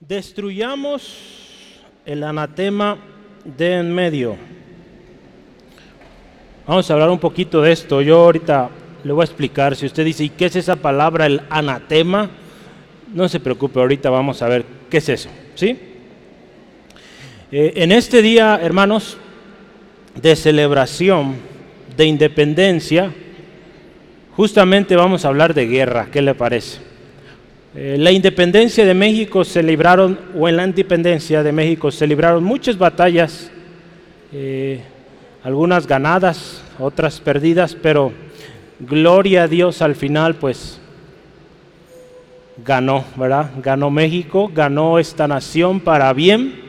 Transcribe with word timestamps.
Destruyamos 0.00 1.16
el 2.04 2.24
anatema 2.24 2.98
de 3.44 3.78
en 3.78 3.94
medio. 3.94 4.36
Vamos 6.66 6.90
a 6.90 6.94
hablar 6.94 7.10
un 7.10 7.18
poquito 7.18 7.62
de 7.62 7.72
esto. 7.72 8.02
Yo 8.02 8.24
ahorita 8.24 8.70
le 9.04 9.12
voy 9.12 9.22
a 9.22 9.24
explicar. 9.24 9.76
Si 9.76 9.86
usted 9.86 10.04
dice, 10.04 10.24
¿y 10.24 10.30
qué 10.30 10.46
es 10.46 10.56
esa 10.56 10.76
palabra, 10.76 11.26
el 11.26 11.42
anatema? 11.48 12.28
No 13.12 13.28
se 13.28 13.40
preocupe, 13.40 13.78
ahorita 13.80 14.10
vamos 14.10 14.42
a 14.42 14.48
ver 14.48 14.64
qué 14.90 14.98
es 14.98 15.08
eso. 15.08 15.28
¿Sí? 15.54 15.78
Eh, 17.52 17.72
en 17.76 17.92
este 17.92 18.20
día, 18.20 18.58
hermanos, 18.60 19.16
de 20.20 20.34
celebración 20.36 21.36
de 21.96 22.06
independencia, 22.06 23.12
justamente 24.36 24.96
vamos 24.96 25.24
a 25.24 25.28
hablar 25.28 25.54
de 25.54 25.66
guerra. 25.66 26.08
¿Qué 26.10 26.20
le 26.20 26.34
parece? 26.34 26.93
Eh, 27.76 27.96
la 27.98 28.12
independencia 28.12 28.84
de 28.84 28.94
México 28.94 29.44
se 29.44 29.60
libraron, 29.60 30.16
o 30.38 30.48
en 30.48 30.56
la 30.56 30.64
independencia 30.64 31.42
de 31.42 31.50
México 31.50 31.90
se 31.90 32.06
libraron 32.06 32.44
muchas 32.44 32.78
batallas, 32.78 33.50
eh, 34.32 34.80
algunas 35.42 35.84
ganadas, 35.84 36.62
otras 36.78 37.20
perdidas, 37.20 37.74
pero 37.74 38.12
gloria 38.78 39.42
a 39.42 39.48
Dios 39.48 39.82
al 39.82 39.96
final, 39.96 40.36
pues 40.36 40.78
ganó, 42.64 43.04
¿verdad? 43.16 43.50
Ganó 43.60 43.90
México, 43.90 44.52
ganó 44.54 45.00
esta 45.00 45.26
nación 45.26 45.80
para 45.80 46.12
bien. 46.12 46.62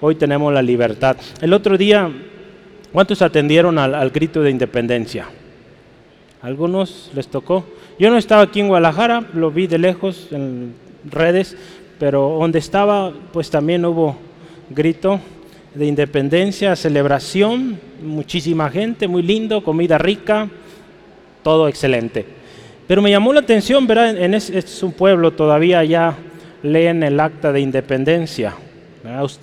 Hoy 0.00 0.16
tenemos 0.16 0.52
la 0.52 0.62
libertad. 0.62 1.16
El 1.40 1.52
otro 1.52 1.78
día, 1.78 2.10
¿cuántos 2.92 3.22
atendieron 3.22 3.78
al, 3.78 3.94
al 3.94 4.10
grito 4.10 4.42
de 4.42 4.50
independencia? 4.50 5.26
¿Algunos 6.42 7.10
les 7.14 7.28
tocó? 7.28 7.64
Yo 7.98 8.10
no 8.10 8.16
estaba 8.16 8.42
aquí 8.42 8.60
en 8.60 8.68
Guadalajara, 8.68 9.26
lo 9.34 9.50
vi 9.50 9.66
de 9.66 9.76
lejos 9.76 10.28
en 10.30 10.74
redes, 11.04 11.54
pero 11.98 12.38
donde 12.40 12.58
estaba, 12.58 13.12
pues 13.32 13.50
también 13.50 13.84
hubo 13.84 14.16
grito 14.70 15.20
de 15.74 15.84
independencia, 15.84 16.74
celebración, 16.76 17.78
muchísima 18.02 18.70
gente, 18.70 19.06
muy 19.06 19.22
lindo, 19.22 19.62
comida 19.62 19.98
rica, 19.98 20.48
todo 21.42 21.68
excelente. 21.68 22.24
Pero 22.86 23.02
me 23.02 23.10
llamó 23.10 23.34
la 23.34 23.40
atención, 23.40 23.86
¿verdad? 23.86 24.16
En 24.16 24.32
es, 24.32 24.48
es 24.48 24.82
un 24.82 24.92
pueblo, 24.92 25.32
todavía 25.32 25.84
ya 25.84 26.16
leen 26.62 27.02
el 27.02 27.20
acta 27.20 27.52
de 27.52 27.60
independencia. 27.60 28.54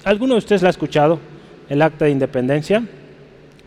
¿Alguno 0.03 0.33
de 0.33 0.39
ustedes 0.39 0.63
la 0.63 0.69
ha 0.69 0.72
escuchado, 0.72 1.19
el 1.69 1.81
acta 1.83 2.05
de 2.05 2.11
independencia? 2.11 2.83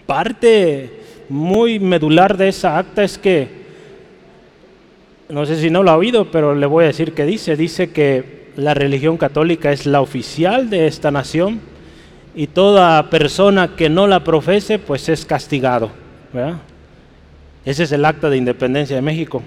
Parte 0.05 1.00
muy 1.31 1.79
medular 1.79 2.37
de 2.37 2.49
esa 2.49 2.77
acta 2.77 3.03
es 3.03 3.17
que 3.17 3.61
no 5.31 5.47
sé 5.47 5.61
si 5.61 5.71
no 5.71 5.83
lo 5.83 5.93
ha 5.93 5.97
oído, 5.97 6.31
pero 6.31 6.55
le 6.55 6.67
voy 6.67 6.85
a 6.85 6.89
decir 6.89 7.15
que 7.15 7.25
dice. 7.25 7.57
Dice 7.57 7.91
que 7.91 8.51
la 8.57 8.75
religión 8.75 9.17
católica 9.17 9.71
es 9.71 9.87
la 9.87 10.01
oficial 10.01 10.69
de 10.71 10.87
esta 10.89 11.11
nación 11.11 11.61
y 12.35 12.49
toda 12.49 13.11
persona 13.11 13.77
que 13.77 13.89
no 13.89 14.07
la 14.07 14.25
profese, 14.25 14.79
pues 14.79 15.09
es 15.09 15.25
castigado. 15.25 15.91
Ese 17.65 17.85
es 17.85 17.93
el 17.93 18.05
acta 18.05 18.29
de 18.29 18.37
independencia 18.37 18.97
de 18.97 19.03
México. 19.03 19.43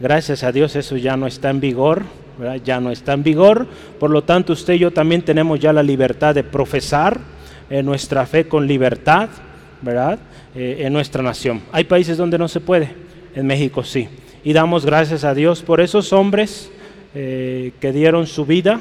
Gracias 0.00 0.42
a 0.44 0.52
Dios 0.52 0.76
eso 0.76 0.96
ya 0.96 1.16
no 1.16 1.26
está 1.26 1.50
en 1.50 1.60
vigor, 1.60 2.02
ya 2.64 2.80
no 2.80 2.90
está 2.90 3.12
en 3.12 3.22
vigor. 3.22 3.66
Por 4.00 4.10
lo 4.10 4.22
tanto, 4.22 4.52
usted 4.52 4.74
y 4.74 4.78
yo 4.80 4.90
también 4.92 5.22
tenemos 5.22 5.60
ya 5.60 5.72
la 5.72 5.82
libertad 5.82 6.34
de 6.34 6.44
profesar 6.44 7.20
eh, 7.70 7.82
nuestra 7.82 8.26
fe 8.26 8.48
con 8.48 8.66
libertad, 8.66 9.28
¿verdad? 9.82 10.18
Eh, 10.54 10.78
en 10.80 10.92
nuestra 10.92 11.22
nación. 11.22 11.62
Hay 11.72 11.84
países 11.84 12.16
donde 12.16 12.38
no 12.38 12.48
se 12.48 12.60
puede, 12.60 12.90
en 13.34 13.46
México 13.46 13.84
sí 13.84 14.08
y 14.44 14.52
damos 14.52 14.86
gracias 14.86 15.24
a 15.24 15.34
Dios 15.34 15.62
por 15.62 15.80
esos 15.80 16.12
hombres 16.12 16.70
eh, 17.14 17.72
que 17.80 17.92
dieron 17.92 18.26
su 18.26 18.46
vida 18.46 18.80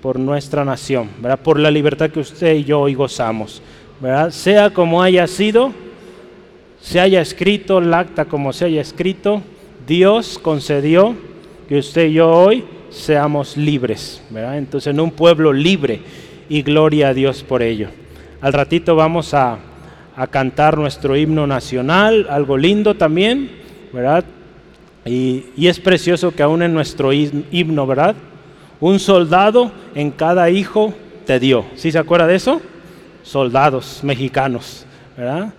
por 0.00 0.18
nuestra 0.18 0.64
nación, 0.64 1.10
¿verdad? 1.20 1.40
por 1.40 1.58
la 1.58 1.70
libertad 1.70 2.10
que 2.10 2.20
usted 2.20 2.54
y 2.54 2.64
yo 2.64 2.80
hoy 2.80 2.94
gozamos. 2.94 3.62
¿verdad? 4.00 4.30
Sea 4.30 4.70
como 4.70 5.02
haya 5.02 5.26
sido, 5.26 5.72
se 6.80 7.00
haya 7.00 7.20
escrito 7.20 7.78
el 7.78 7.92
acta 7.92 8.26
como 8.26 8.52
se 8.52 8.66
haya 8.66 8.80
escrito, 8.80 9.42
Dios 9.86 10.38
concedió 10.38 11.14
que 11.68 11.78
usted 11.78 12.06
y 12.06 12.14
yo 12.14 12.30
hoy 12.30 12.64
seamos 12.90 13.56
libres. 13.56 14.22
¿verdad? 14.30 14.58
Entonces 14.58 14.92
en 14.92 15.00
un 15.00 15.10
pueblo 15.10 15.52
libre 15.52 16.00
y 16.48 16.62
gloria 16.62 17.08
a 17.08 17.14
Dios 17.14 17.42
por 17.42 17.62
ello. 17.62 17.88
Al 18.40 18.52
ratito 18.52 18.94
vamos 18.94 19.32
a, 19.32 19.58
a 20.16 20.26
cantar 20.26 20.78
nuestro 20.78 21.16
himno 21.16 21.46
nacional, 21.46 22.26
algo 22.30 22.56
lindo 22.56 22.94
también, 22.94 23.50
¿verdad? 23.92 24.24
Y, 25.04 25.44
es 25.56 25.80
precioso 25.80 26.32
que 26.32 26.42
aún 26.42 26.62
en 26.62 26.72
nuestro 26.72 27.12
himno, 27.12 27.86
¿verdad? 27.86 28.14
Un 28.80 28.98
soldado 28.98 29.72
en 29.94 30.10
cada 30.10 30.50
hijo 30.50 30.94
te 31.26 31.38
dio. 31.40 31.64
¿Sí 31.74 31.90
se 31.92 31.98
acuerda 31.98 32.26
de 32.26 32.36
eso? 32.36 32.60
Soldados 33.22 34.00
mexicanos, 34.02 34.86
¿verdad? 35.16 35.52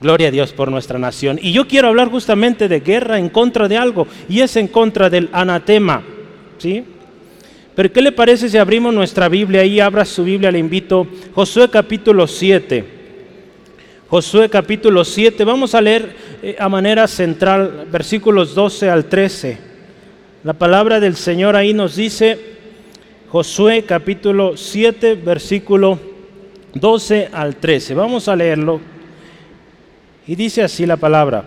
Gloria 0.00 0.28
a 0.28 0.30
Dios 0.30 0.52
por 0.52 0.70
nuestra 0.70 0.98
nación. 0.98 1.38
Y 1.40 1.52
yo 1.52 1.66
quiero 1.66 1.88
hablar 1.88 2.10
justamente 2.10 2.68
de 2.68 2.80
guerra 2.80 3.18
en 3.18 3.28
contra 3.28 3.68
de 3.68 3.76
algo, 3.78 4.06
y 4.28 4.40
es 4.40 4.56
en 4.56 4.68
contra 4.68 5.08
del 5.08 5.30
anatema, 5.32 6.02
¿sí? 6.58 6.84
Pero 7.74 7.92
¿qué 7.92 8.00
le 8.00 8.12
parece 8.12 8.48
si 8.48 8.56
abrimos 8.56 8.92
nuestra 8.94 9.28
Biblia? 9.28 9.60
Ahí 9.60 9.80
abra 9.80 10.04
su 10.04 10.24
Biblia, 10.24 10.50
le 10.50 10.58
invito. 10.58 11.06
Josué 11.34 11.68
capítulo 11.68 12.26
7. 12.26 12.95
Josué 14.08 14.48
capítulo 14.48 15.04
7, 15.04 15.42
vamos 15.44 15.74
a 15.74 15.80
leer 15.80 16.14
eh, 16.40 16.54
a 16.60 16.68
manera 16.68 17.08
central 17.08 17.88
versículos 17.90 18.54
12 18.54 18.88
al 18.88 19.06
13. 19.06 19.58
La 20.44 20.52
palabra 20.52 21.00
del 21.00 21.16
Señor 21.16 21.56
ahí 21.56 21.74
nos 21.74 21.96
dice, 21.96 22.38
Josué 23.30 23.82
capítulo 23.82 24.56
7, 24.56 25.16
versículo 25.16 25.98
12 26.74 27.30
al 27.32 27.56
13. 27.56 27.94
Vamos 27.94 28.28
a 28.28 28.36
leerlo. 28.36 28.80
Y 30.28 30.36
dice 30.36 30.62
así 30.62 30.86
la 30.86 30.96
palabra. 30.96 31.42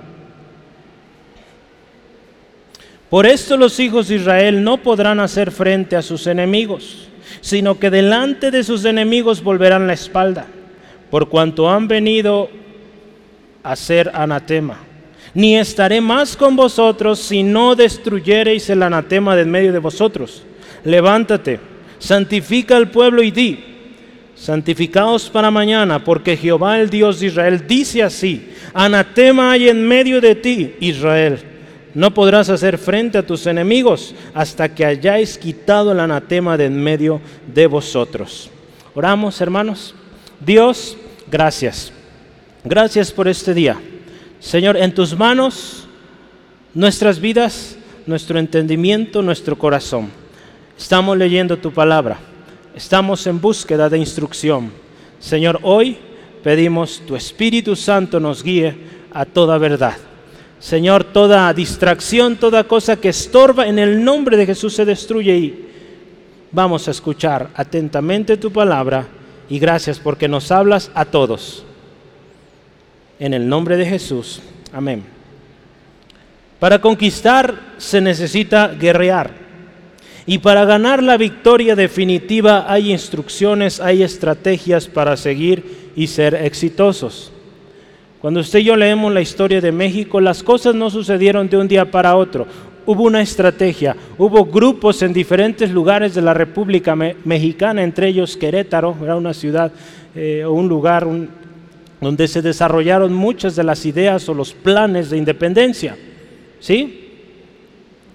Por 3.10 3.26
esto 3.26 3.56
los 3.56 3.80
hijos 3.80 4.10
de 4.10 4.16
Israel 4.16 4.66
no 4.66 4.84
podrán 4.84 5.22
hacer 5.22 5.52
frente 5.52 5.96
a 5.96 6.02
sus 6.02 6.28
enemigos, 6.28 7.08
sino 7.40 7.80
que 7.80 7.90
delante 7.90 8.52
de 8.52 8.66
sus 8.66 8.84
enemigos 8.84 9.42
volverán 9.42 9.88
la 9.88 9.94
espalda 9.94 10.46
por 11.10 11.30
cuanto 11.30 11.70
han 11.70 11.88
venido 11.88 12.50
a 13.64 13.76
ser 13.76 14.12
anatema. 14.14 14.78
Ni 15.34 15.58
estaré 15.58 16.02
más 16.02 16.36
con 16.36 16.56
vosotros 16.56 17.20
si 17.20 17.44
no 17.44 17.76
destruyereis 17.76 18.70
el 18.70 18.84
anatema 18.84 19.36
de 19.36 19.44
en 19.44 19.52
medio 19.52 19.72
de 19.72 19.80
vosotros. 19.80 20.44
Levántate, 20.84 21.60
santifica 22.00 22.78
al 22.78 22.90
pueblo 22.90 23.22
y 23.22 23.32
di, 23.32 23.64
santificaos 24.36 25.30
para 25.30 25.52
mañana, 25.52 26.04
porque 26.04 26.38
Jehová 26.38 26.80
el 26.80 26.90
Dios 26.90 27.20
de 27.20 27.28
Israel 27.28 27.66
dice 27.68 28.02
así, 28.02 28.50
anatema 28.74 29.52
hay 29.52 29.70
en 29.70 29.88
medio 29.88 30.22
de 30.22 30.36
ti, 30.36 30.76
Israel. 30.80 31.40
No 31.94 32.14
podrás 32.14 32.50
hacer 32.50 32.78
frente 32.78 33.18
a 33.18 33.26
tus 33.26 33.48
enemigos 33.48 34.14
hasta 34.34 34.74
que 34.74 34.86
hayáis 34.86 35.38
quitado 35.38 35.92
el 35.92 36.00
anatema 36.00 36.56
de 36.56 36.66
en 36.66 36.82
medio 36.82 37.20
de 37.54 37.68
vosotros. 37.68 38.50
Oramos, 38.94 39.42
hermanos. 39.42 39.96
Dios, 40.40 40.98
gracias. 41.30 41.92
Gracias 42.64 43.12
por 43.12 43.28
este 43.28 43.54
día. 43.54 43.78
Señor, 44.40 44.78
en 44.78 44.94
tus 44.94 45.18
manos 45.18 45.88
nuestras 46.74 47.20
vidas, 47.20 47.78
nuestro 48.06 48.40
entendimiento, 48.40 49.22
nuestro 49.22 49.58
corazón. 49.58 50.10
Estamos 50.78 51.18
leyendo 51.18 51.58
tu 51.58 51.72
palabra. 51.72 52.18
Estamos 52.76 53.28
en 53.28 53.42
búsqueda 53.42 53.90
de 53.90 53.98
instrucción. 53.98 54.72
Señor, 55.20 55.60
hoy 55.64 55.98
pedimos 56.44 57.02
tu 57.06 57.16
Espíritu 57.16 57.76
Santo 57.76 58.20
nos 58.20 58.42
guíe 58.42 58.76
a 59.12 59.26
toda 59.26 59.58
verdad. 59.58 59.98
Señor, 60.60 61.04
toda 61.04 61.54
distracción, 61.54 62.38
toda 62.38 62.64
cosa 62.64 62.96
que 62.96 63.10
estorba 63.10 63.68
en 63.68 63.80
el 63.80 64.04
nombre 64.04 64.38
de 64.38 64.46
Jesús 64.46 64.74
se 64.74 64.86
destruye 64.86 65.38
y 65.38 65.70
vamos 66.52 66.88
a 66.88 66.92
escuchar 66.92 67.50
atentamente 67.56 68.38
tu 68.38 68.52
palabra 68.52 69.08
y 69.50 69.60
gracias 69.60 70.00
porque 70.00 70.28
nos 70.28 70.52
hablas 70.52 70.92
a 70.94 71.06
todos. 71.06 71.64
En 73.20 73.34
el 73.34 73.50
nombre 73.50 73.76
de 73.78 73.86
Jesús. 73.86 74.42
Amén. 74.72 75.04
Para 76.60 76.80
conquistar 76.80 77.74
se 77.78 78.00
necesita 78.00 78.68
guerrear. 78.68 79.32
Y 80.26 80.38
para 80.38 80.66
ganar 80.66 81.02
la 81.02 81.18
victoria 81.18 81.76
definitiva 81.76 82.72
hay 82.72 82.92
instrucciones, 82.92 83.80
hay 83.80 84.04
estrategias 84.04 84.88
para 84.88 85.18
seguir 85.18 85.92
y 85.96 86.08
ser 86.08 86.36
exitosos. 86.36 87.32
Cuando 88.22 88.42
usted 88.42 88.60
y 88.60 88.66
yo 88.66 88.76
leemos 88.76 89.12
la 89.14 89.22
historia 89.22 89.62
de 89.62 89.72
México, 89.72 90.22
las 90.22 90.44
cosas 90.44 90.76
no 90.76 90.90
sucedieron 90.90 91.50
de 91.50 91.58
un 91.58 91.68
día 91.68 91.90
para 91.90 92.16
otro 92.16 92.46
hubo 92.90 93.04
una 93.04 93.22
estrategia, 93.22 93.96
hubo 94.18 94.46
grupos 94.46 95.04
en 95.04 95.14
diferentes 95.14 95.70
lugares 95.70 96.16
de 96.16 96.24
la 96.24 96.34
República 96.34 96.96
Mexicana, 96.96 97.84
entre 97.84 98.08
ellos 98.08 98.36
Querétaro, 98.36 98.98
era 99.04 99.16
una 99.16 99.32
ciudad 99.32 99.72
eh, 100.16 100.44
o 100.44 100.54
un 100.54 100.68
lugar 100.68 101.08
donde 102.02 102.28
se 102.28 102.42
desarrollaron 102.42 103.14
muchas 103.14 103.56
de 103.56 103.64
las 103.64 103.86
ideas 103.86 104.28
o 104.28 104.34
los 104.34 104.54
planes 104.54 105.12
de 105.12 105.18
independencia. 105.18 105.96
¿Sí? 106.60 107.12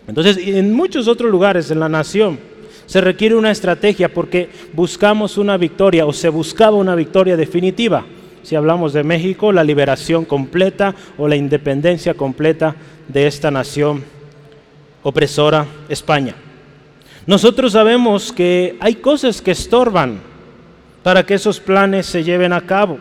Entonces, 0.09 0.39
en 0.39 0.75
muchos 0.75 1.07
otros 1.07 1.31
lugares 1.31 1.71
en 1.71 1.79
la 1.79 1.89
nación 1.89 2.39
Se 2.87 3.01
requiere 3.01 3.37
una 3.37 3.53
estrategia 3.53 4.13
porque 4.13 4.51
buscamos 4.73 5.39
una 5.39 5.57
victoria 5.57 6.05
o 6.05 6.13
se 6.13 6.29
buscaba 6.29 6.77
una 6.77 6.97
victoria 6.97 7.37
definitiva. 7.37 8.05
Si 8.43 8.57
hablamos 8.57 8.93
de 8.93 9.05
México, 9.05 9.53
la 9.53 9.65
liberación 9.65 10.25
completa 10.25 10.95
o 11.17 11.29
la 11.29 11.37
independencia 11.37 12.13
completa 12.13 12.75
de 13.09 13.27
esta 13.27 13.51
nación 13.51 14.03
opresora, 15.05 15.67
España. 15.89 16.35
Nosotros 17.27 17.73
sabemos 17.73 18.33
que 18.33 18.77
hay 18.81 18.97
cosas 18.97 19.41
que 19.41 19.53
estorban 19.53 20.19
para 21.03 21.25
que 21.25 21.35
esos 21.35 21.61
planes 21.61 22.07
se 22.07 22.25
lleven 22.25 22.53
a 22.53 22.63
cabo. 22.63 22.99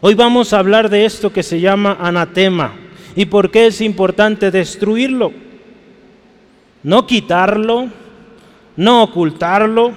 Hoy 0.00 0.14
vamos 0.14 0.52
a 0.52 0.58
hablar 0.58 0.90
de 0.90 1.04
esto 1.04 1.32
que 1.32 1.42
se 1.42 1.60
llama 1.60 1.96
anatema 2.00 2.74
y 3.14 3.26
por 3.26 3.50
qué 3.50 3.66
es 3.66 3.80
importante 3.80 4.50
destruirlo. 4.50 5.32
No 6.82 7.06
quitarlo, 7.06 7.88
no 8.76 9.02
ocultarlo, 9.04 9.92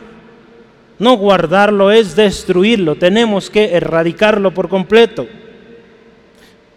no 0.99 1.17
guardarlo, 1.17 1.91
es 1.91 2.15
destruirlo. 2.15 2.95
Tenemos 2.95 3.49
que 3.49 3.73
erradicarlo 3.75 4.53
por 4.53 4.69
completo. 4.69 5.27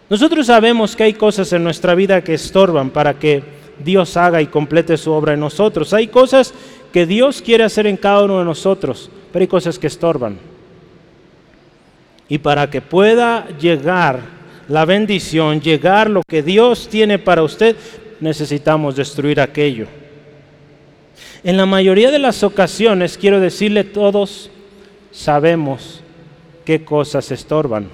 Nosotros 0.09 0.47
sabemos 0.47 0.95
que 0.95 1.03
hay 1.03 1.13
cosas 1.13 1.51
en 1.53 1.63
nuestra 1.63 1.93
vida 1.93 2.23
que 2.23 2.33
estorban 2.33 2.89
para 2.91 3.19
que 3.19 3.43
Dios 3.83 4.17
haga 4.17 4.41
y 4.41 4.47
complete 4.47 4.97
su 4.97 5.11
obra 5.11 5.33
en 5.33 5.39
nosotros. 5.39 5.93
Hay 5.93 6.07
cosas 6.07 6.53
que 6.91 7.05
Dios 7.05 7.41
quiere 7.41 7.63
hacer 7.63 7.87
en 7.87 7.97
cada 7.97 8.23
uno 8.23 8.39
de 8.39 8.45
nosotros, 8.45 9.09
pero 9.31 9.43
hay 9.43 9.47
cosas 9.47 9.77
que 9.77 9.87
estorban. 9.87 10.37
Y 12.29 12.39
para 12.39 12.69
que 12.69 12.81
pueda 12.81 13.47
llegar 13.59 14.21
la 14.67 14.85
bendición, 14.85 15.61
llegar 15.61 16.09
lo 16.09 16.23
que 16.27 16.43
Dios 16.43 16.87
tiene 16.89 17.19
para 17.19 17.43
usted, 17.43 17.75
necesitamos 18.19 18.95
destruir 18.95 19.39
aquello. 19.39 19.87
En 21.43 21.55
la 21.55 21.65
mayoría 21.65 22.11
de 22.11 22.19
las 22.19 22.43
ocasiones, 22.43 23.17
quiero 23.17 23.39
decirle, 23.39 23.83
todos 23.83 24.49
sabemos 25.11 26.01
qué 26.65 26.83
cosas 26.83 27.31
estorban, 27.31 27.87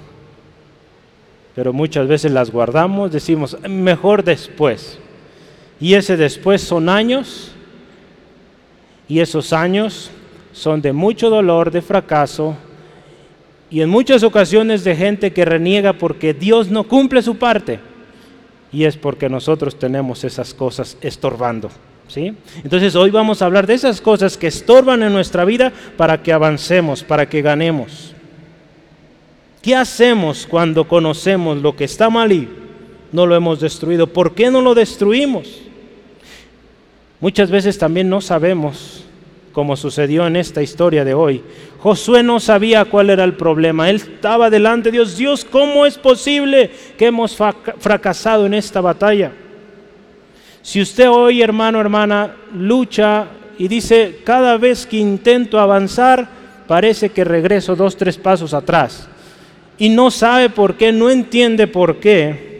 pero 1.54 1.72
muchas 1.72 2.08
veces 2.08 2.32
las 2.32 2.50
guardamos, 2.50 3.12
decimos, 3.12 3.56
mejor 3.68 4.24
después. 4.24 4.98
Y 5.84 5.92
ese 5.92 6.16
después 6.16 6.62
son 6.62 6.88
años, 6.88 7.52
y 9.06 9.20
esos 9.20 9.52
años 9.52 10.10
son 10.54 10.80
de 10.80 10.94
mucho 10.94 11.28
dolor, 11.28 11.70
de 11.70 11.82
fracaso, 11.82 12.56
y 13.68 13.82
en 13.82 13.90
muchas 13.90 14.22
ocasiones 14.22 14.82
de 14.82 14.96
gente 14.96 15.34
que 15.34 15.44
reniega 15.44 15.92
porque 15.92 16.32
Dios 16.32 16.70
no 16.70 16.84
cumple 16.84 17.20
su 17.20 17.36
parte. 17.36 17.80
Y 18.72 18.84
es 18.84 18.96
porque 18.96 19.28
nosotros 19.28 19.78
tenemos 19.78 20.24
esas 20.24 20.54
cosas 20.54 20.96
estorbando. 21.02 21.68
¿sí? 22.08 22.32
Entonces 22.62 22.94
hoy 22.96 23.10
vamos 23.10 23.42
a 23.42 23.44
hablar 23.44 23.66
de 23.66 23.74
esas 23.74 24.00
cosas 24.00 24.38
que 24.38 24.46
estorban 24.46 25.02
en 25.02 25.12
nuestra 25.12 25.44
vida 25.44 25.70
para 25.98 26.22
que 26.22 26.32
avancemos, 26.32 27.04
para 27.04 27.28
que 27.28 27.42
ganemos. 27.42 28.14
¿Qué 29.60 29.76
hacemos 29.76 30.46
cuando 30.46 30.88
conocemos 30.88 31.58
lo 31.58 31.76
que 31.76 31.84
está 31.84 32.08
mal 32.08 32.32
y 32.32 32.48
no 33.12 33.26
lo 33.26 33.36
hemos 33.36 33.60
destruido? 33.60 34.06
¿Por 34.06 34.34
qué 34.34 34.50
no 34.50 34.62
lo 34.62 34.74
destruimos? 34.74 35.60
Muchas 37.20 37.50
veces 37.50 37.78
también 37.78 38.08
no 38.08 38.20
sabemos 38.20 39.04
como 39.52 39.76
sucedió 39.76 40.26
en 40.26 40.36
esta 40.36 40.62
historia 40.62 41.04
de 41.04 41.14
hoy. 41.14 41.42
Josué 41.78 42.22
no 42.22 42.40
sabía 42.40 42.84
cuál 42.84 43.08
era 43.10 43.24
el 43.24 43.34
problema. 43.34 43.88
Él 43.88 43.96
estaba 43.96 44.50
delante 44.50 44.90
de 44.90 44.98
Dios. 44.98 45.16
Dios, 45.16 45.44
¿cómo 45.44 45.86
es 45.86 45.96
posible 45.96 46.70
que 46.98 47.06
hemos 47.06 47.36
fracasado 47.78 48.46
en 48.46 48.54
esta 48.54 48.80
batalla? 48.80 49.32
Si 50.60 50.80
usted 50.80 51.08
hoy, 51.08 51.40
hermano, 51.40 51.80
hermana, 51.80 52.34
lucha 52.52 53.26
y 53.56 53.68
dice, 53.68 54.20
cada 54.24 54.56
vez 54.58 54.86
que 54.86 54.96
intento 54.96 55.60
avanzar, 55.60 56.28
parece 56.66 57.10
que 57.10 57.22
regreso 57.22 57.76
dos, 57.76 57.96
tres 57.96 58.18
pasos 58.18 58.54
atrás. 58.54 59.06
Y 59.78 59.88
no 59.88 60.10
sabe 60.10 60.50
por 60.50 60.74
qué, 60.76 60.90
no 60.90 61.10
entiende 61.10 61.66
por 61.66 62.00
qué. 62.00 62.53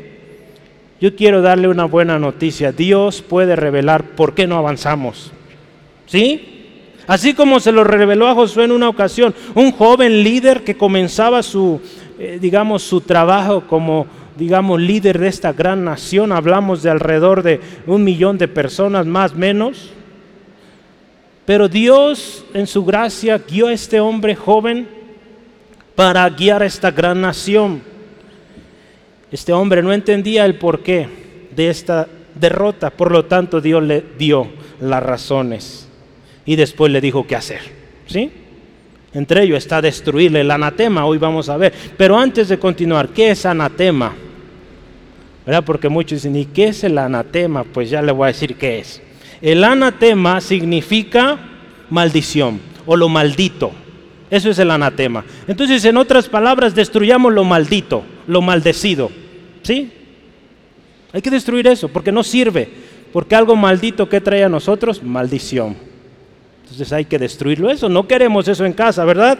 Yo 1.05 1.15
quiero 1.15 1.43
darle 1.43 1.69
una 1.69 1.85
buena 1.85 2.19
noticia. 2.19 2.73
Dios 2.73 3.21
puede 3.21 3.57
revelar 3.57 4.13
por 4.17 4.35
qué 4.35 4.47
no 4.47 4.57
avanzamos. 4.57 5.33
¿Sí? 6.07 6.95
Así 7.07 7.35
como 7.35 7.61
se 7.61 7.73
lo 7.73 7.85
reveló 7.85 8.27
a 8.27 8.35
Josué 8.35 8.65
en 8.65 8.73
una 8.73 8.89
ocasión, 8.89 9.35
un 9.55 9.71
joven 9.73 10.23
líder 10.23 10.65
que 10.65 10.79
comenzaba 10.79 11.43
su, 11.43 11.79
eh, 12.19 12.39
digamos, 12.41 12.85
su 12.85 13.03
trabajo 13.03 13.65
como, 13.67 14.07
digamos, 14.39 14.81
líder 14.81 15.19
de 15.19 15.29
esta 15.29 15.53
gran 15.53 15.85
nación, 15.85 16.33
hablamos 16.33 16.83
de 16.83 16.89
alrededor 16.89 17.43
de 17.43 17.61
un 17.87 18.03
millón 18.03 18.39
de 18.39 18.49
personas, 18.49 19.05
más 19.05 19.33
o 19.33 19.37
menos. 19.37 19.91
Pero 21.45 21.69
Dios 21.69 22.47
en 22.55 22.67
su 22.67 22.83
gracia 22.83 23.37
guió 23.47 23.67
a 23.67 23.75
este 23.75 24.01
hombre 24.01 24.35
joven 24.35 24.89
para 25.95 26.27
guiar 26.31 26.63
a 26.63 26.67
esta 26.67 26.91
gran 26.91 27.21
nación. 27.21 27.93
Este 29.35 29.53
hombre 29.53 29.83
no 29.83 29.93
entendía 29.93 30.45
el 30.45 30.55
porqué 30.55 31.09
de 31.57 31.69
esta 31.69 32.07
derrota, 32.37 32.91
por 32.91 33.11
lo 33.11 33.25
tanto 33.25 33.61
Dios 33.61 33.83
le 33.83 34.05
dio 34.17 34.47
las 34.81 35.03
razones 35.03 35.89
y 36.47 36.55
después 36.55 36.93
le 36.93 37.01
dijo 37.01 37.27
qué 37.27 37.35
hacer. 37.35 37.59
¿Sí? 38.07 38.31
Entre 39.13 39.43
ellos 39.43 39.59
está 39.59 39.83
destruirle 39.83 40.43
el 40.43 40.53
anatema, 40.53 41.05
hoy 41.05 41.19
vamos 41.19 41.49
a 41.49 41.57
ver. 41.57 41.73
Pero 41.97 42.17
antes 42.17 42.49
de 42.49 42.61
continuar, 42.61 43.09
¿qué 43.09 43.33
es 43.33 43.45
anatema? 43.45 44.15
¿Verdad? 45.45 45.65
Porque 45.65 45.89
muchos 45.89 46.23
dicen, 46.23 46.37
¿y 46.37 46.45
qué 46.45 46.69
es 46.69 46.85
el 46.85 46.97
anatema? 46.97 47.65
Pues 47.65 47.91
ya 47.91 48.03
le 48.03 48.13
voy 48.13 48.27
a 48.27 48.29
decir 48.29 48.55
qué 48.55 48.79
es. 48.79 49.03
El 49.43 49.65
anatema 49.65 50.41
significa 50.41 51.41
maldición 51.91 52.61
o 52.87 52.95
lo 52.95 53.09
maldito. 53.09 53.73
Eso 54.31 54.51
es 54.51 54.61
el 54.61 54.71
anatema. 54.71 55.25
Entonces, 55.49 55.85
en 55.87 55.97
otras 55.97 56.29
palabras, 56.29 56.77
destruyamos 56.77 57.33
lo 57.33 57.43
maldito, 57.43 58.05
lo 58.29 58.41
maldecido. 58.41 59.24
¿Sí? 59.65 59.91
Hay 61.13 61.23
que 61.23 61.31
destruir 61.31 61.67
eso 61.67 61.89
porque 61.89 62.13
no 62.13 62.23
sirve. 62.23 62.69
Porque 63.13 63.35
algo 63.35 63.55
maldito 63.57 64.09
que 64.09 64.21
trae 64.21 64.45
a 64.45 64.49
nosotros, 64.49 65.03
maldición. 65.03 65.77
Entonces 66.63 66.93
hay 66.93 67.05
que 67.05 67.19
destruirlo 67.19 67.71
eso. 67.71 67.89
No 67.89 68.07
queremos 68.07 68.47
eso 68.49 68.65
en 68.65 68.73
casa, 68.73 69.05
¿verdad? 69.05 69.39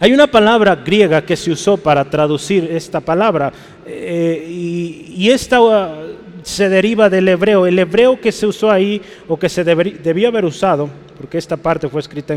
Hay 0.00 0.12
una 0.12 0.26
palabra 0.26 0.76
griega 0.76 1.24
que 1.24 1.36
se 1.36 1.50
usó 1.50 1.76
para 1.76 2.04
traducir 2.04 2.64
esta 2.70 3.00
palabra 3.00 3.52
eh, 3.86 4.46
y, 4.48 5.30
esta 5.30 5.60
uh, 5.60 6.14
se 6.42 6.68
deriva 6.68 7.08
del 7.08 7.28
hebreo. 7.28 7.66
El 7.66 7.78
hebreo 7.78 8.20
que 8.20 8.30
se 8.30 8.46
usó 8.46 8.70
ahí 8.70 9.00
o 9.26 9.38
que 9.38 9.48
se 9.48 9.64
debió 9.64 10.28
haber 10.28 10.44
usado, 10.44 10.90
porque 11.16 11.38
esta 11.38 11.56
parte 11.56 11.88
fue 11.88 12.00
escrita 12.00 12.34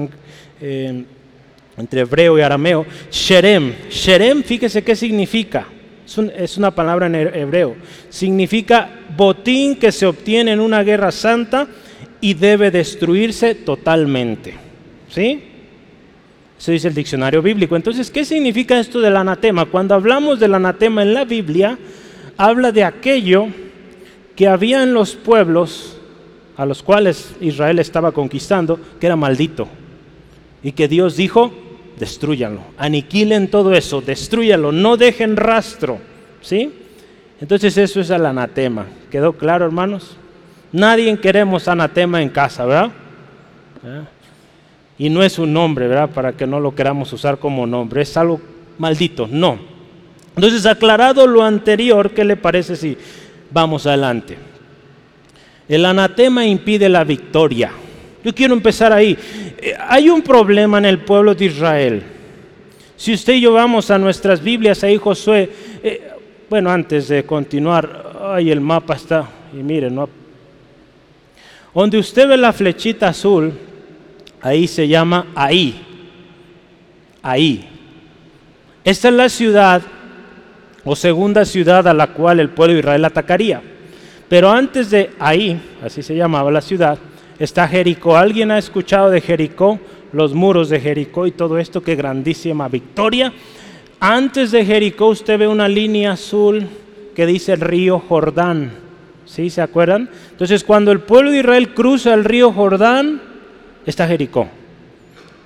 entre 1.78 2.02
hebreo 2.02 2.38
y 2.38 2.42
arameo, 2.42 2.86
sherem. 3.12 3.74
Sherem, 3.90 4.44
fíjese 4.44 4.84
qué 4.84 4.96
significa. 4.96 5.68
Es 6.18 6.58
una 6.58 6.72
palabra 6.72 7.08
en 7.08 7.16
hebreo. 7.16 7.76
Significa 8.10 8.90
botín 9.16 9.76
que 9.76 9.92
se 9.92 10.06
obtiene 10.06 10.52
en 10.52 10.60
una 10.60 10.84
guerra 10.84 11.12
santa 11.12 11.68
y 12.20 12.34
debe 12.34 12.72
destruirse 12.72 13.56
totalmente. 13.56 14.54
¿Sí? 15.10 15.44
Eso 16.58 16.72
dice 16.72 16.90
el 16.90 16.94
diccionario 16.94 17.42
bíblico. 17.42 17.76
Entonces, 17.76 18.12
¿qué 18.12 18.24
significa 18.24 18.80
esto 18.80 19.02
del 19.02 19.18
anatema? 19.18 19.66
Cuando 19.66 19.96
hablamos 19.96 20.40
del 20.40 20.54
anatema 20.54 21.02
en 21.02 21.14
la 21.14 21.26
Biblia, 21.26 21.78
habla 22.38 22.72
de 22.72 22.84
aquello 22.84 23.48
que 24.36 24.48
había 24.48 24.84
en 24.84 24.94
los 24.94 25.16
pueblos 25.16 25.98
a 26.58 26.66
los 26.66 26.84
cuales 26.84 27.34
Israel 27.42 27.80
estaba 27.80 28.12
conquistando, 28.12 28.80
que 29.00 29.08
era 29.08 29.16
maldito. 29.16 29.68
Y 30.62 30.74
que 30.74 30.88
Dios 30.88 31.18
dijo, 31.18 31.52
destruyanlo, 32.02 32.62
aniquilen 32.80 33.48
todo 33.48 33.74
eso, 33.74 34.02
destruyanlo, 34.02 34.72
no 34.72 34.98
dejen 34.98 35.38
rastro. 35.38 36.00
¿Sí? 36.42 36.74
Entonces 37.40 37.78
eso 37.78 38.02
es 38.02 38.10
el 38.10 38.26
anatema. 38.26 38.88
¿Quedó 39.12 39.34
claro, 39.34 39.66
hermanos? 39.66 40.18
Nadie 40.72 41.16
queremos 41.20 41.68
anatema 41.68 42.20
en 42.24 42.30
casa, 42.30 42.66
¿verdad? 42.66 42.92
Y 44.98 45.10
no 45.10 45.22
es 45.22 45.38
un 45.38 45.54
nombre, 45.54 45.88
¿verdad? 45.88 46.10
Para 46.10 46.34
que 46.34 46.48
no 46.48 46.60
lo 46.60 46.74
queramos 46.74 47.14
usar 47.14 47.38
como 47.38 47.68
nombre. 47.68 48.02
Es 48.02 48.18
algo 48.18 48.42
maldito, 48.80 49.28
no. 49.30 49.60
Entonces, 50.36 50.66
aclarado 50.66 51.28
lo 51.28 51.44
anterior, 51.44 52.12
¿qué 52.12 52.26
le 52.26 52.36
parece 52.36 52.76
si 52.76 52.98
vamos 53.52 53.86
adelante? 53.86 54.38
El 55.70 55.86
anatema 55.86 56.48
impide 56.48 56.90
la 56.90 57.04
victoria. 57.04 57.72
Yo 58.24 58.34
quiero 58.34 58.54
empezar 58.54 58.94
ahí. 58.94 59.18
Eh, 59.58 59.74
hay 59.88 60.10
un 60.10 60.22
problema 60.22 60.78
en 60.78 60.86
el 60.86 61.00
pueblo 61.00 61.34
de 61.34 61.46
Israel. 61.46 62.04
Si 62.96 63.14
usted 63.14 63.34
y 63.34 63.42
yo 63.42 63.54
vamos 63.54 63.90
a 63.90 63.98
nuestras 63.98 64.44
Biblias, 64.44 64.84
ahí 64.84 64.98
Josué, 64.98 65.50
eh, 65.84 66.12
bueno, 66.50 66.70
antes 66.70 67.08
de 67.08 67.24
continuar, 67.24 68.30
ahí 68.34 68.52
el 68.52 68.62
mapa 68.62 68.96
está, 68.96 69.28
y 69.54 69.64
miren, 69.64 70.00
donde 71.74 71.98
usted 71.98 72.28
ve 72.28 72.38
la 72.38 72.54
flechita 72.54 73.08
azul, 73.08 73.54
ahí 74.42 74.68
se 74.68 74.88
llama 74.88 75.28
ahí. 75.34 75.82
Ahí. 77.24 77.68
Esta 78.84 79.10
es 79.10 79.14
la 79.14 79.30
ciudad 79.30 79.82
o 80.84 80.96
segunda 80.96 81.46
ciudad 81.46 81.88
a 81.88 81.94
la 81.94 82.08
cual 82.08 82.40
el 82.40 82.50
pueblo 82.50 82.74
de 82.74 82.80
Israel 82.80 83.06
atacaría. 83.06 83.62
Pero 84.28 84.50
antes 84.50 84.90
de 84.90 85.12
ahí, 85.20 85.60
así 85.84 86.02
se 86.02 86.16
llamaba 86.16 86.52
la 86.52 86.62
ciudad, 86.62 86.98
está 87.44 87.68
Jericó. 87.68 88.16
¿Alguien 88.16 88.52
ha 88.52 88.60
escuchado 88.60 89.10
de 89.10 89.20
Jericó? 89.20 89.80
Los 90.14 90.34
muros 90.34 90.70
de 90.70 90.80
Jericó 90.80 91.26
y 91.26 91.32
todo 91.32 91.58
esto, 91.58 91.82
qué 91.82 91.96
grandísima 91.96 92.68
victoria. 92.68 93.34
Antes 94.00 94.52
de 94.52 94.64
Jericó 94.64 95.08
usted 95.08 95.40
ve 95.40 95.48
una 95.48 95.68
línea 95.68 96.12
azul 96.12 96.68
que 97.16 97.26
dice 97.26 97.54
el 97.54 97.62
río 97.62 98.00
Jordán. 98.00 98.72
¿Sí? 99.26 99.50
¿Se 99.50 99.62
acuerdan? 99.62 100.10
Entonces 100.32 100.64
cuando 100.64 100.92
el 100.92 101.00
pueblo 101.00 101.32
de 101.32 101.40
Israel 101.40 101.74
cruza 101.74 102.14
el 102.14 102.26
río 102.26 102.52
Jordán, 102.52 103.22
está 103.86 104.08
Jericó. 104.08 104.48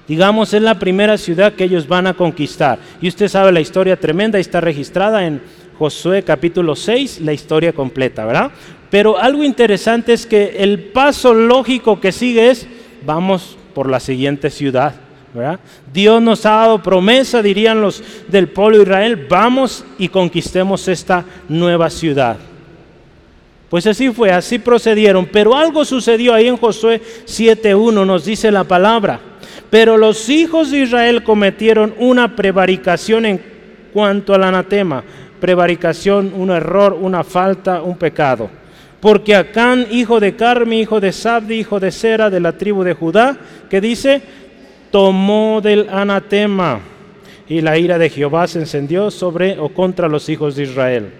Digamos, 0.07 0.53
es 0.53 0.61
la 0.61 0.77
primera 0.77 1.17
ciudad 1.17 1.53
que 1.53 1.63
ellos 1.63 1.87
van 1.87 2.07
a 2.07 2.13
conquistar. 2.13 2.77
Y 3.01 3.07
usted 3.07 3.27
sabe 3.27 3.51
la 3.51 3.61
historia 3.61 3.99
tremenda, 3.99 4.37
está 4.37 4.61
registrada 4.61 5.25
en 5.25 5.41
Josué 5.77 6.23
capítulo 6.23 6.75
6, 6.75 7.21
la 7.21 7.33
historia 7.33 7.73
completa, 7.73 8.25
¿verdad? 8.25 8.51
Pero 8.95 9.19
algo 9.19 9.43
interesante 9.43 10.13
es 10.13 10.25
que 10.25 10.55
el 10.59 10.79
paso 10.79 11.33
lógico 11.33 11.99
que 11.99 12.13
sigue 12.13 12.49
es, 12.49 12.65
vamos 13.05 13.57
por 13.73 13.89
la 13.89 13.99
siguiente 13.99 14.49
ciudad. 14.49 14.95
¿verdad? 15.33 15.59
Dios 15.91 16.21
nos 16.21 16.45
ha 16.45 16.51
dado 16.51 16.81
promesa, 16.81 17.41
dirían 17.41 17.81
los 17.81 18.01
del 18.29 18.47
pueblo 18.47 18.77
de 18.77 18.83
Israel, 18.83 19.27
vamos 19.29 19.83
y 19.97 20.07
conquistemos 20.07 20.87
esta 20.87 21.25
nueva 21.49 21.89
ciudad. 21.89 22.37
Pues 23.69 23.85
así 23.85 24.11
fue, 24.11 24.31
así 24.31 24.59
procedieron. 24.59 25.25
Pero 25.25 25.55
algo 25.55 25.83
sucedió 25.83 26.33
ahí 26.33 26.47
en 26.47 26.55
Josué 26.55 27.01
7.1, 27.25 28.05
nos 28.05 28.23
dice 28.23 28.49
la 28.49 28.63
palabra. 28.63 29.19
Pero 29.69 29.97
los 29.97 30.29
hijos 30.29 30.71
de 30.71 30.83
Israel 30.83 31.21
cometieron 31.21 31.93
una 31.99 32.33
prevaricación 32.33 33.25
en 33.25 33.41
cuanto 33.91 34.33
al 34.33 34.45
anatema. 34.45 35.03
Prevaricación, 35.41 36.31
un 36.33 36.49
error, 36.49 36.97
una 36.97 37.25
falta, 37.25 37.81
un 37.81 37.97
pecado 37.97 38.49
porque 39.05 39.35
Acán, 39.35 39.85
hijo 39.91 40.19
de 40.19 40.35
Carmi, 40.35 40.79
hijo 40.79 40.99
de 40.99 41.11
Sabdi, 41.11 41.59
hijo 41.59 41.79
de 41.79 41.91
Sera, 41.91 42.31
de 42.31 42.39
la 42.39 42.53
tribu 42.53 42.83
de 42.83 42.95
Judá, 42.95 43.37
que 43.69 43.79
dice, 43.79 44.19
tomó 44.89 45.61
del 45.61 45.87
anatema, 45.91 46.79
y 47.47 47.61
la 47.61 47.77
ira 47.77 47.99
de 47.99 48.09
Jehová 48.09 48.47
se 48.47 48.57
encendió 48.57 49.11
sobre 49.11 49.59
o 49.59 49.69
contra 49.69 50.07
los 50.07 50.27
hijos 50.27 50.55
de 50.55 50.63
Israel. 50.63 51.11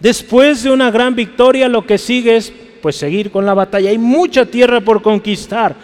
Después 0.00 0.64
de 0.64 0.72
una 0.72 0.90
gran 0.90 1.14
victoria, 1.14 1.68
lo 1.68 1.86
que 1.86 1.98
sigue 1.98 2.34
es 2.34 2.52
pues 2.82 2.96
seguir 2.96 3.30
con 3.30 3.46
la 3.46 3.54
batalla. 3.54 3.90
Hay 3.90 3.98
mucha 3.98 4.44
tierra 4.44 4.80
por 4.80 5.00
conquistar. 5.00 5.76